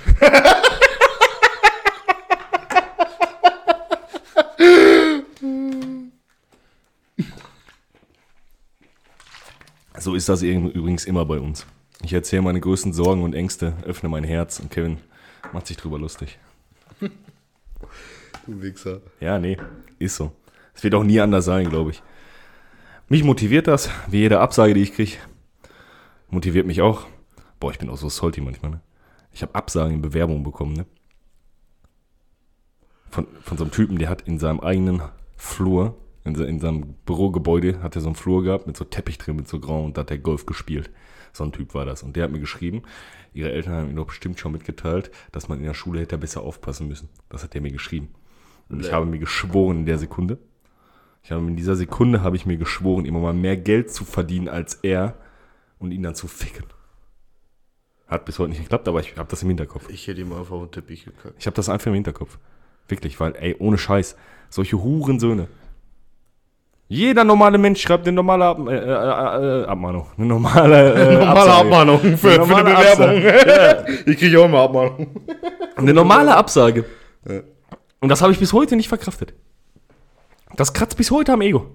So 9.98 10.16
ist 10.16 10.30
das 10.30 10.42
übrigens 10.42 11.06
immer 11.06 11.26
bei 11.26 11.40
uns. 11.40 11.66
Ich 12.04 12.14
erzähle 12.14 12.42
meine 12.42 12.60
größten 12.60 12.94
Sorgen 12.94 13.24
und 13.24 13.34
Ängste, 13.34 13.74
öffne 13.86 14.10
mein 14.10 14.24
Herz 14.24 14.60
und 14.60 14.70
Kevin 14.70 14.98
macht 15.54 15.68
sich 15.68 15.78
drüber 15.78 15.98
lustig. 15.98 16.38
Du 18.46 18.62
Wichser. 18.62 19.02
Ja, 19.20 19.40
nee, 19.40 19.58
ist 20.00 20.16
so. 20.16 20.32
Es 20.74 20.84
wird 20.84 20.96
auch 20.96 21.04
nie 21.04 21.20
anders 21.20 21.46
sein, 21.46 21.70
glaube 21.70 21.92
ich. 21.92 22.04
Mich 23.10 23.24
motiviert 23.24 23.68
das, 23.68 23.90
wie 24.08 24.20
jede 24.20 24.40
Absage, 24.40 24.74
die 24.74 24.82
ich 24.82 24.94
kriege. 24.94 25.18
Motiviert 26.30 26.68
mich 26.68 26.82
auch. 26.82 27.08
Boah, 27.60 27.72
ich 27.72 27.80
bin 27.80 27.90
auch 27.90 27.98
so 27.98 28.10
salty 28.10 28.42
manchmal, 28.42 28.72
ne? 28.72 28.82
Ich 29.32 29.42
habe 29.42 29.56
Absagen 29.56 29.96
in 29.96 30.02
Bewerbungen 30.02 30.44
bekommen, 30.44 30.74
ne? 30.74 30.86
von, 33.16 33.28
von 33.42 33.58
so 33.58 33.64
einem 33.64 33.72
Typen, 33.72 33.98
der 33.98 34.10
hat 34.10 34.24
in 34.24 34.40
seinem 34.40 34.60
eigenen 34.60 35.02
Flur, 35.38 35.96
in, 36.26 36.36
in 36.36 36.60
seinem 36.60 36.96
Bürogebäude, 37.06 37.82
hat 37.82 37.96
er 37.96 38.02
so 38.02 38.10
einen 38.10 38.16
Flur 38.16 38.44
gehabt 38.44 38.68
mit 38.68 38.76
so 38.76 38.84
Teppich 38.84 39.18
drin, 39.18 39.38
mit 39.38 39.48
so 39.48 39.60
grau 39.60 39.84
und 39.86 39.96
da 39.98 40.02
hat 40.02 40.10
der 40.10 40.20
Golf 40.20 40.46
gespielt. 40.46 40.90
So 41.32 41.44
ein 41.44 41.52
Typ 41.52 41.74
war 41.74 41.86
das. 41.86 42.04
Und 42.04 42.16
der 42.16 42.26
hat 42.26 42.32
mir 42.32 42.40
geschrieben, 42.40 42.84
ihre 43.34 43.52
Eltern 43.52 43.74
haben 43.74 43.90
ihm 43.90 43.96
doch 43.96 44.08
bestimmt 44.08 44.40
schon 44.40 44.52
mitgeteilt, 44.52 45.12
dass 45.32 45.48
man 45.48 45.60
in 45.60 45.66
der 45.66 45.74
Schule 45.74 46.02
hätte 46.02 46.18
besser 46.18 46.42
aufpassen 46.42 46.88
müssen. 46.88 47.10
Das 47.30 47.44
hat 47.44 47.56
er 47.56 47.62
mir 47.62 47.72
geschrieben. 47.72 48.10
Und 48.70 48.84
ich 48.84 48.92
habe 48.92 49.06
mir 49.06 49.20
geschworen 49.20 49.80
in 49.80 49.86
der 49.86 49.98
Sekunde, 49.98 50.38
ich 51.26 51.32
habe 51.32 51.42
in 51.48 51.56
dieser 51.56 51.76
Sekunde 51.76 52.22
habe 52.22 52.36
ich 52.36 52.46
mir 52.46 52.58
geschworen, 52.58 53.06
immer 53.06 53.20
mal 53.20 53.34
mehr 53.34 53.58
Geld 53.58 53.92
zu 53.92 54.06
verdienen 54.06 54.48
als 54.48 54.76
er 54.84 55.16
und 55.80 55.92
ihn 55.92 56.04
dann 56.04 56.14
zu 56.14 56.28
ficken. 56.28 56.66
Hat 58.08 58.26
bis 58.26 58.38
heute 58.38 58.50
nicht 58.50 58.62
geklappt, 58.62 58.88
aber 58.88 59.00
ich 59.00 59.18
habe 59.18 59.28
das 59.30 59.42
im 59.42 59.48
Hinterkopf. 59.48 59.90
Ich 59.90 60.08
hätte 60.08 60.22
ihm 60.22 60.32
einfach 60.34 60.52
auf 60.52 60.64
den 60.68 60.72
Teppich 60.72 61.06
gekackt. 61.06 61.34
Ich 61.40 61.48
habe 61.48 61.56
das 61.56 61.68
einfach 61.68 61.88
im 61.88 61.96
Hinterkopf. 61.96 62.38
Wirklich, 62.88 63.20
weil, 63.20 63.36
ey, 63.38 63.56
ohne 63.58 63.80
Scheiß, 63.80 64.16
solche 64.50 64.82
Hurensöhne. 64.84 65.48
Jeder 66.88 67.24
normale 67.24 67.58
Mensch 67.58 67.82
schreibt 67.82 68.08
eine 68.08 68.16
normale 68.16 68.46
Ab 68.46 68.60
äh, 68.68 68.76
äh, 68.76 69.62
äh, 69.64 69.66
Abmahnung. 69.66 70.06
Eine 70.18 70.28
normale, 70.28 70.94
äh, 70.94 71.18
Normale. 71.26 71.54
Abmahnung 71.54 72.00
für, 72.00 72.10
Eine 72.10 72.18
für 72.18 72.30
die 72.30 72.38
normale 72.38 72.64
Bewerbung. 72.76 74.04
Ich 74.06 74.18
kriege 74.20 74.40
auch 74.40 74.46
immer 74.46 74.60
Abmahnung. 74.60 75.08
Eine 75.76 75.94
normale 75.94 76.36
Absage. 76.36 76.86
Ja. 77.28 77.42
Und 78.06 78.10
das 78.10 78.22
habe 78.22 78.32
ich 78.32 78.38
bis 78.38 78.54
heute 78.54 78.76
nicht 78.76 78.88
verkraftet. 78.88 79.34
Das 80.56 80.74
kratzt 80.74 80.96
bis 80.96 81.10
heute 81.10 81.34
am 81.34 81.42
Ego. 81.42 81.72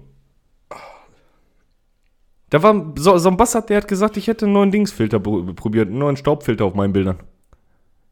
Da 2.49 2.63
war 2.63 2.93
so, 2.95 3.17
so 3.17 3.27
ein 3.27 3.35
Bastard, 3.35 3.69
der 3.69 3.75
hat 3.75 3.89
gesagt, 3.89 4.15
ich 4.15 4.27
hätte 4.27 4.45
einen 4.45 4.53
neuen 4.53 4.71
Dingsfilter 4.71 5.19
pro- 5.19 5.43
probiert, 5.53 5.89
einen 5.89 5.97
neuen 5.97 6.15
Staubfilter 6.15 6.63
auf 6.63 6.73
meinen 6.73 6.93
Bildern. 6.93 7.19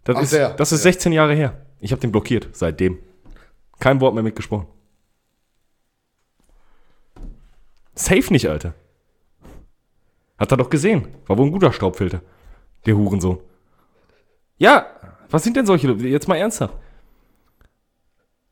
Das 0.03 0.17
Ach, 0.17 0.21
ist, 0.23 0.33
der, 0.33 0.49
das 0.49 0.73
ist 0.73 0.83
der. 0.83 0.91
16 0.91 1.13
Jahre 1.13 1.33
her. 1.33 1.65
Ich 1.79 1.93
habe 1.93 2.01
den 2.01 2.11
blockiert, 2.11 2.49
seitdem. 2.51 2.99
Kein 3.79 4.01
Wort 4.01 4.13
mehr 4.15 4.23
mitgesprochen. 4.23 4.67
Safe 7.95 8.33
nicht, 8.33 8.49
Alter. 8.49 8.73
Hat 10.37 10.51
er 10.51 10.57
doch 10.57 10.69
gesehen. 10.69 11.07
War 11.25 11.37
wohl 11.37 11.45
ein 11.45 11.53
guter 11.53 11.71
Staubfilter. 11.71 12.21
Der 12.85 12.97
Hurensohn. 12.97 13.39
Ja, 14.57 14.87
was 15.29 15.41
sind 15.45 15.55
denn 15.55 15.65
solche? 15.65 15.89
Jetzt 15.93 16.27
mal 16.27 16.35
ernsthaft. 16.35 16.75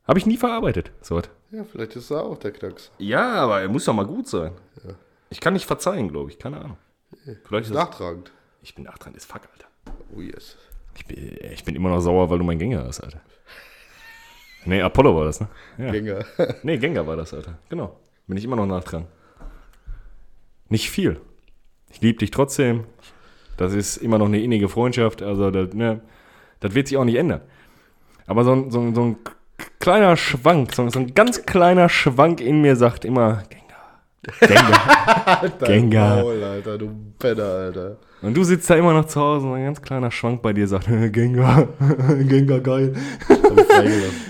Habe 0.08 0.20
ich 0.20 0.26
nie 0.26 0.38
verarbeitet. 0.38 0.92
So 1.02 1.16
was. 1.16 1.30
Ja, 1.52 1.64
vielleicht 1.64 1.96
ist 1.96 2.10
er 2.12 2.24
auch 2.24 2.38
der 2.38 2.52
Knacks. 2.52 2.92
Ja, 2.98 3.34
aber 3.34 3.62
er 3.62 3.68
muss 3.70 3.86
doch 3.86 3.94
mal 3.94 4.06
gut 4.06 4.28
sein. 4.28 4.52
Ich 5.30 5.40
kann 5.42 5.54
nicht 5.54 5.66
verzeihen, 5.66 6.10
glaube 6.10 6.30
ich. 6.32 6.40
Keine 6.40 6.62
Ahnung. 6.62 6.78
Vielleicht 7.44 7.66
ist 7.68 7.76
das, 7.76 7.90
Nachtragend. 7.90 8.32
ich 8.62 8.76
bin 8.76 8.86
nachtragend, 8.86 9.18
ist 9.18 9.26
fuck, 9.26 9.42
Alter. 9.54 9.68
Oh 10.16 10.22
yes. 10.22 10.58
Ich 10.96 11.06
bin, 11.06 11.38
ich 11.52 11.64
bin 11.64 11.76
immer 11.76 11.90
noch 11.90 12.00
sauer, 12.00 12.30
weil 12.30 12.38
du 12.38 12.44
mein 12.44 12.60
Gänger 12.60 12.84
hast, 12.86 13.02
Alter. 13.02 13.22
Nee, 14.66 14.82
Apollo 14.82 15.16
war 15.16 15.26
das, 15.26 15.40
ne? 15.40 15.48
Ja. 15.78 15.92
Gänger. 15.92 16.26
Nee, 16.64 16.78
Gengar 16.78 17.08
war 17.08 17.16
das, 17.16 17.34
Alter. 17.34 17.58
Genau. 17.70 18.00
Bin 18.28 18.38
ich 18.38 18.44
immer 18.44 18.56
noch 18.58 18.66
nachtragend. 18.66 19.08
Nicht 20.70 20.90
viel. 20.90 21.22
Ich 21.90 22.02
liebe 22.02 22.20
dich 22.20 22.32
trotzdem. 22.32 22.84
Das 23.56 23.74
ist 23.74 23.98
immer 23.98 24.18
noch 24.18 24.26
eine 24.26 24.42
innige 24.42 24.68
Freundschaft. 24.68 25.22
Also, 25.22 25.52
das, 25.52 25.74
ne, 25.74 26.02
das 26.60 26.76
wird 26.76 26.88
sich 26.90 26.98
auch 26.98 27.06
nicht 27.06 27.16
ändern. 27.16 27.42
Aber 28.26 28.44
so 28.44 28.52
ein, 28.52 28.72
so 28.72 28.80
ein, 28.82 28.94
so 28.94 29.04
ein 29.04 29.18
kleiner 29.88 30.18
Schwank, 30.18 30.74
so, 30.74 30.90
so 30.90 31.00
ein 31.00 31.14
ganz 31.14 31.46
kleiner 31.46 31.88
Schwank 31.88 32.42
in 32.42 32.60
mir 32.60 32.76
sagt 32.76 33.06
immer 33.06 33.44
Gengar. 33.50 34.02
Gengar. 34.42 35.50
Gengar. 35.66 36.16
Maul, 36.18 36.44
Alter, 36.44 36.78
du 36.78 36.90
Penner, 37.18 37.44
Alter. 37.46 37.98
Und 38.22 38.36
du 38.36 38.44
sitzt 38.44 38.70
da 38.70 38.76
immer 38.76 38.92
noch 38.92 39.06
zu 39.06 39.22
Hause 39.22 39.48
und 39.48 39.54
ein 39.54 39.64
ganz 39.64 39.82
kleiner 39.82 40.12
Schwank 40.12 40.42
bei 40.42 40.52
dir 40.52 40.68
sagt, 40.68 40.88
Gengar, 41.14 41.70
Gengar 42.28 42.60
geil. 42.60 42.96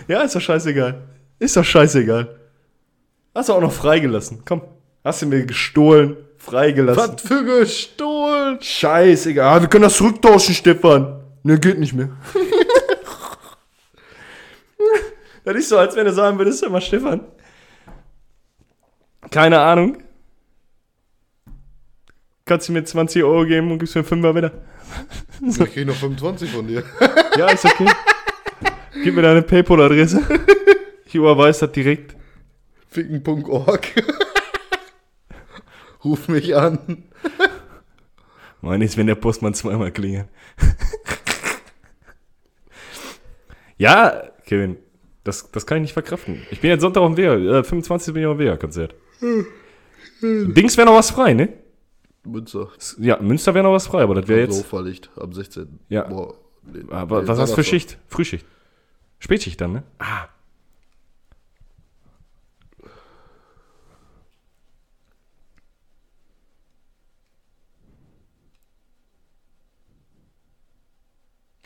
Ja, 0.08 0.22
ist 0.22 0.36
doch 0.36 0.42
scheißegal. 0.42 1.02
Ist 1.40 1.58
doch 1.58 1.66
scheißegal. 1.66 2.36
Hast 3.34 3.50
du 3.50 3.54
auch 3.54 3.62
noch 3.62 3.72
freigelassen. 3.72 4.44
Komm. 4.46 4.62
Hast 5.04 5.24
du 5.24 5.26
mir 5.26 5.44
gestohlen, 5.44 6.18
freigelassen. 6.38 7.16
Was 7.16 7.22
für 7.24 7.44
gestohlen? 7.44 8.60
Scheißegal. 8.62 9.58
Ah, 9.58 9.62
Wir 9.62 9.70
können 9.70 9.86
das 9.86 9.98
zurücktauschen, 9.98 10.54
Stefan. 10.54 11.20
Ne, 11.42 11.60
geht 11.60 11.80
nicht 11.80 11.94
mehr. 11.94 12.10
Das 15.48 15.56
ist 15.56 15.70
so, 15.70 15.78
als 15.78 15.96
wenn 15.96 16.06
du 16.06 16.12
sagen 16.12 16.38
würdest, 16.38 16.62
hör 16.62 16.70
mal, 16.70 16.82
Stefan. 16.82 17.22
Keine 19.32 19.60
Ahnung. 19.60 20.04
Kannst 22.46 22.68
du 22.68 22.74
mir 22.74 22.84
20 22.84 23.24
Euro 23.24 23.46
geben 23.46 23.72
und 23.72 23.80
gibst 23.80 23.96
mir 23.96 24.04
5 24.04 24.36
wieder? 24.36 24.52
Ich 25.48 25.58
krieg 25.58 25.86
noch 25.86 25.96
25 25.96 26.50
von 26.50 26.68
dir. 26.68 26.84
Ja, 27.38 27.50
ist 27.50 27.66
okay. 27.66 27.86
Gib 29.04 29.16
mir 29.16 29.22
deine 29.22 29.42
Paypal-Adresse. 29.42 30.22
Ich 31.06 31.16
überweise 31.16 31.62
das 31.62 31.72
direkt. 31.72 32.18
Ficken.org. 32.90 33.88
Ruf 36.04 36.28
mich 36.28 36.54
an. 36.54 37.06
Meine 38.60 38.84
ist, 38.84 38.98
wenn 38.98 39.08
der 39.08 39.16
Postmann 39.16 39.54
zweimal 39.54 39.94
klingelt. 39.94 40.28
ja, 43.78 44.24
Kevin, 44.46 44.78
das, 45.28 45.52
das 45.52 45.66
kann 45.66 45.78
ich 45.78 45.82
nicht 45.84 45.94
verkraften. 45.94 46.42
Ich 46.52 46.62
bin 46.62 46.70
jetzt 46.70 46.82
Sonntag 46.82 47.02
auf 47.02 47.14
dem 47.14 47.18
Wehr. 47.18 47.34
Äh, 47.34 47.64
25. 47.64 48.14
bin 48.14 48.24
ich 48.24 48.28
auf 48.28 48.38
dem 48.38 48.40
Wehr-Konzert. 48.46 48.96
Dings 50.22 50.78
wäre 50.78 50.88
noch 50.88 50.96
was 50.96 51.12
frei, 51.12 51.34
ne? 51.34 51.50
Münster. 52.24 52.70
Ja, 53.00 53.22
Münster 53.22 53.54
wäre 53.54 53.64
noch 53.64 53.74
was 53.74 53.88
frei, 53.88 54.02
aber 54.04 54.16
das 54.16 54.28
wäre 54.28 54.52
So 54.52 54.58
jetzt. 54.60 54.68
Verlicht 54.70 55.10
am 55.18 55.34
16. 55.34 55.80
Ja. 55.90 56.04
Boah, 56.04 56.36
nee, 56.64 56.82
Aber 56.90 57.22
nee, 57.22 57.28
was 57.28 57.40
hast 57.40 57.52
du 57.52 57.56
für. 57.56 57.64
Schicht? 57.64 57.98
Frühschicht. 58.08 58.46
Spätschicht 59.20 59.60
dann, 59.62 59.74
ne? 59.74 59.84
Ah. 60.00 60.28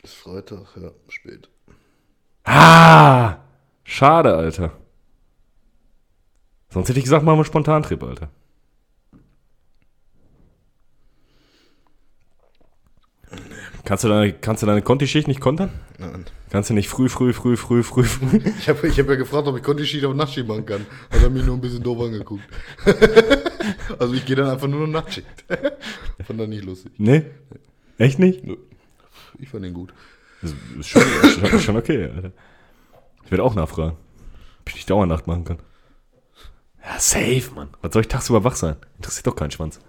Ist 0.02 0.14
Freitag, 0.14 0.76
ja, 0.76 0.90
spät. 1.08 1.48
Ah! 2.44 3.41
Schade, 3.84 4.34
Alter. 4.34 4.72
Sonst 6.70 6.88
hätte 6.88 6.98
ich 6.98 7.04
gesagt, 7.04 7.24
machen 7.24 7.34
wir 7.34 7.40
einen 7.40 7.44
Spontantrip, 7.44 8.02
Alter. 8.02 8.30
Kannst 13.84 14.04
du 14.04 14.08
deine, 14.08 14.32
kannst 14.32 14.62
du 14.62 14.66
deine 14.66 14.80
Conti-Schicht 14.80 15.26
nicht 15.26 15.40
kontern? 15.40 15.70
Nein. 15.98 16.24
Kannst 16.50 16.70
du 16.70 16.74
nicht 16.74 16.88
früh, 16.88 17.08
früh, 17.08 17.32
früh, 17.32 17.56
früh, 17.56 17.82
früh, 17.82 18.04
früh? 18.04 18.40
Ich 18.58 18.68
habe 18.68 18.86
ich 18.86 18.98
hab 18.98 19.08
ja 19.08 19.16
gefragt, 19.16 19.48
ob 19.48 19.56
ich 19.56 19.62
Conti-Sheet 19.62 20.04
auf 20.04 20.14
Nachtschicht 20.14 20.46
machen 20.46 20.64
kann. 20.64 20.86
Hat 21.10 21.22
er 21.22 21.30
mich 21.30 21.44
nur 21.44 21.56
ein 21.56 21.60
bisschen 21.60 21.82
doof 21.82 22.00
angeguckt. 22.00 22.44
also 23.98 24.14
ich 24.14 24.24
gehe 24.24 24.36
dann 24.36 24.48
einfach 24.48 24.68
nur 24.68 24.86
noch 24.86 25.02
Nachtschicht. 25.02 25.26
Fand 26.24 26.40
er 26.40 26.46
nicht 26.46 26.64
lustig. 26.64 26.92
Nee? 26.96 27.24
Echt 27.98 28.18
nicht? 28.18 28.44
Nö. 28.44 28.56
Ich 29.38 29.48
fand 29.48 29.66
ihn 29.66 29.74
gut. 29.74 29.92
Das 30.40 30.54
ist 30.78 30.88
schon, 30.88 31.02
schon 31.60 31.76
okay, 31.76 32.08
Alter. 32.14 32.32
Ich 33.24 33.30
werde 33.30 33.44
auch 33.44 33.54
nachfragen, 33.54 33.96
ob 34.60 34.68
ich 34.68 34.74
nicht 34.74 34.90
Dauernacht 34.90 35.26
machen 35.26 35.44
kann. 35.44 35.58
Ja, 36.84 36.98
safe, 36.98 37.50
Mann. 37.54 37.70
Was 37.80 37.92
soll 37.92 38.02
ich 38.02 38.08
tagsüber 38.08 38.44
wach 38.44 38.56
sein? 38.56 38.76
Interessiert 38.96 39.26
doch 39.26 39.36
keinen 39.36 39.50
Schwanz. 39.50 39.80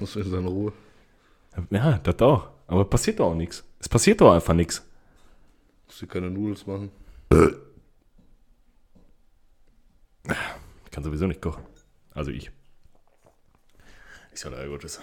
Muss 0.00 0.16
in 0.16 0.30
seine 0.30 0.48
Ruhe. 0.48 0.72
Ja, 1.70 1.98
das 1.98 2.20
auch. 2.20 2.48
Aber 2.66 2.84
passiert 2.84 3.20
doch 3.20 3.30
auch 3.30 3.34
nichts. 3.34 3.64
Es 3.78 3.88
passiert 3.88 4.20
doch 4.20 4.32
einfach 4.32 4.54
nichts. 4.54 4.84
Muss 5.86 5.98
dir 5.98 6.06
keine 6.06 6.30
Nudels 6.30 6.66
machen. 6.66 6.90
Ich 10.84 10.90
kann 10.90 11.04
sowieso 11.04 11.26
nicht 11.26 11.42
kochen. 11.42 11.62
Also 12.12 12.30
ich. 12.30 12.50
Ich 14.32 14.40
soll 14.40 14.52
da 14.52 14.66
Gottes. 14.66 15.00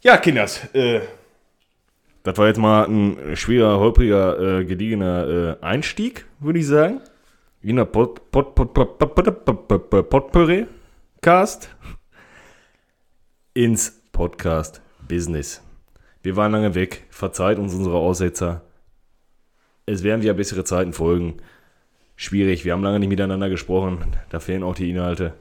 Ja, 0.00 0.16
Kinders, 0.16 0.64
äh, 0.74 1.00
das 2.24 2.36
war 2.38 2.48
jetzt 2.48 2.58
mal 2.58 2.86
ein 2.86 3.36
schwerer, 3.36 3.78
holpriger, 3.78 4.60
äh, 4.60 4.64
gediegener 4.64 5.58
äh, 5.60 5.64
Einstieg, 5.64 6.26
würde 6.40 6.58
ich 6.58 6.66
sagen. 6.66 7.00
In 7.62 7.76
der 7.76 7.84
Pot, 7.84 8.30
Pot, 8.30 8.54
Pot, 8.54 8.74
Pot, 8.74 8.98
Pot, 8.98 9.14
Pot, 9.14 9.44
Pot, 9.44 9.68
Pot, 9.68 9.90
Pot, 9.90 10.10
Potpourri 10.10 10.66
Cast 11.22 11.74
ins 13.54 14.02
Podcast 14.12 14.82
Business. 15.06 15.62
Wir 16.22 16.36
waren 16.36 16.52
lange 16.52 16.74
weg, 16.74 17.06
verzeiht 17.10 17.58
uns 17.58 17.72
unsere 17.72 17.96
Aussetzer. 17.96 18.62
Es 19.86 20.02
werden 20.02 20.22
wieder 20.22 20.34
bessere 20.34 20.64
Zeiten 20.64 20.92
folgen 20.92 21.36
schwierig. 22.16 22.64
Wir 22.64 22.72
haben 22.72 22.82
lange 22.82 23.00
nicht 23.00 23.08
miteinander 23.08 23.48
gesprochen. 23.48 24.16
Da 24.30 24.40
fehlen 24.40 24.62
auch 24.62 24.74
die 24.74 24.90
Inhalte. 24.90 25.34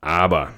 Aber 0.00 0.50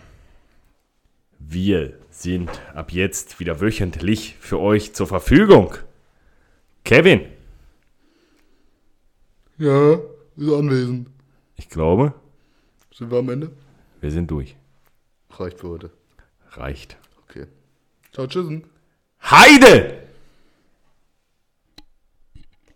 wir 1.49 1.99
sind 2.11 2.51
ab 2.75 2.93
jetzt 2.93 3.41
wieder 3.41 3.61
wöchentlich 3.61 4.37
für 4.41 4.59
euch 4.61 4.95
zur 4.95 5.07
Verfügung. 5.07 5.75
Kevin, 6.85 7.21
Ja, 9.59 9.95
ist 10.37 10.53
anwesend. 10.53 11.09
ich 11.57 11.69
glaube, 11.69 12.15
Sind 12.95 13.11
wir 13.11 13.19
am 13.19 13.29
Ende? 13.31 13.51
wir 14.01 14.11
sind 14.11 14.31
durch. 14.31 14.57
Reicht 15.31 15.61
für 15.61 15.69
heute. 15.69 15.91
Reicht. 16.51 16.97
Okay. 17.29 17.47
Ciao, 18.13 18.27
tschüssen. 18.27 18.65
Heide! 19.23 19.99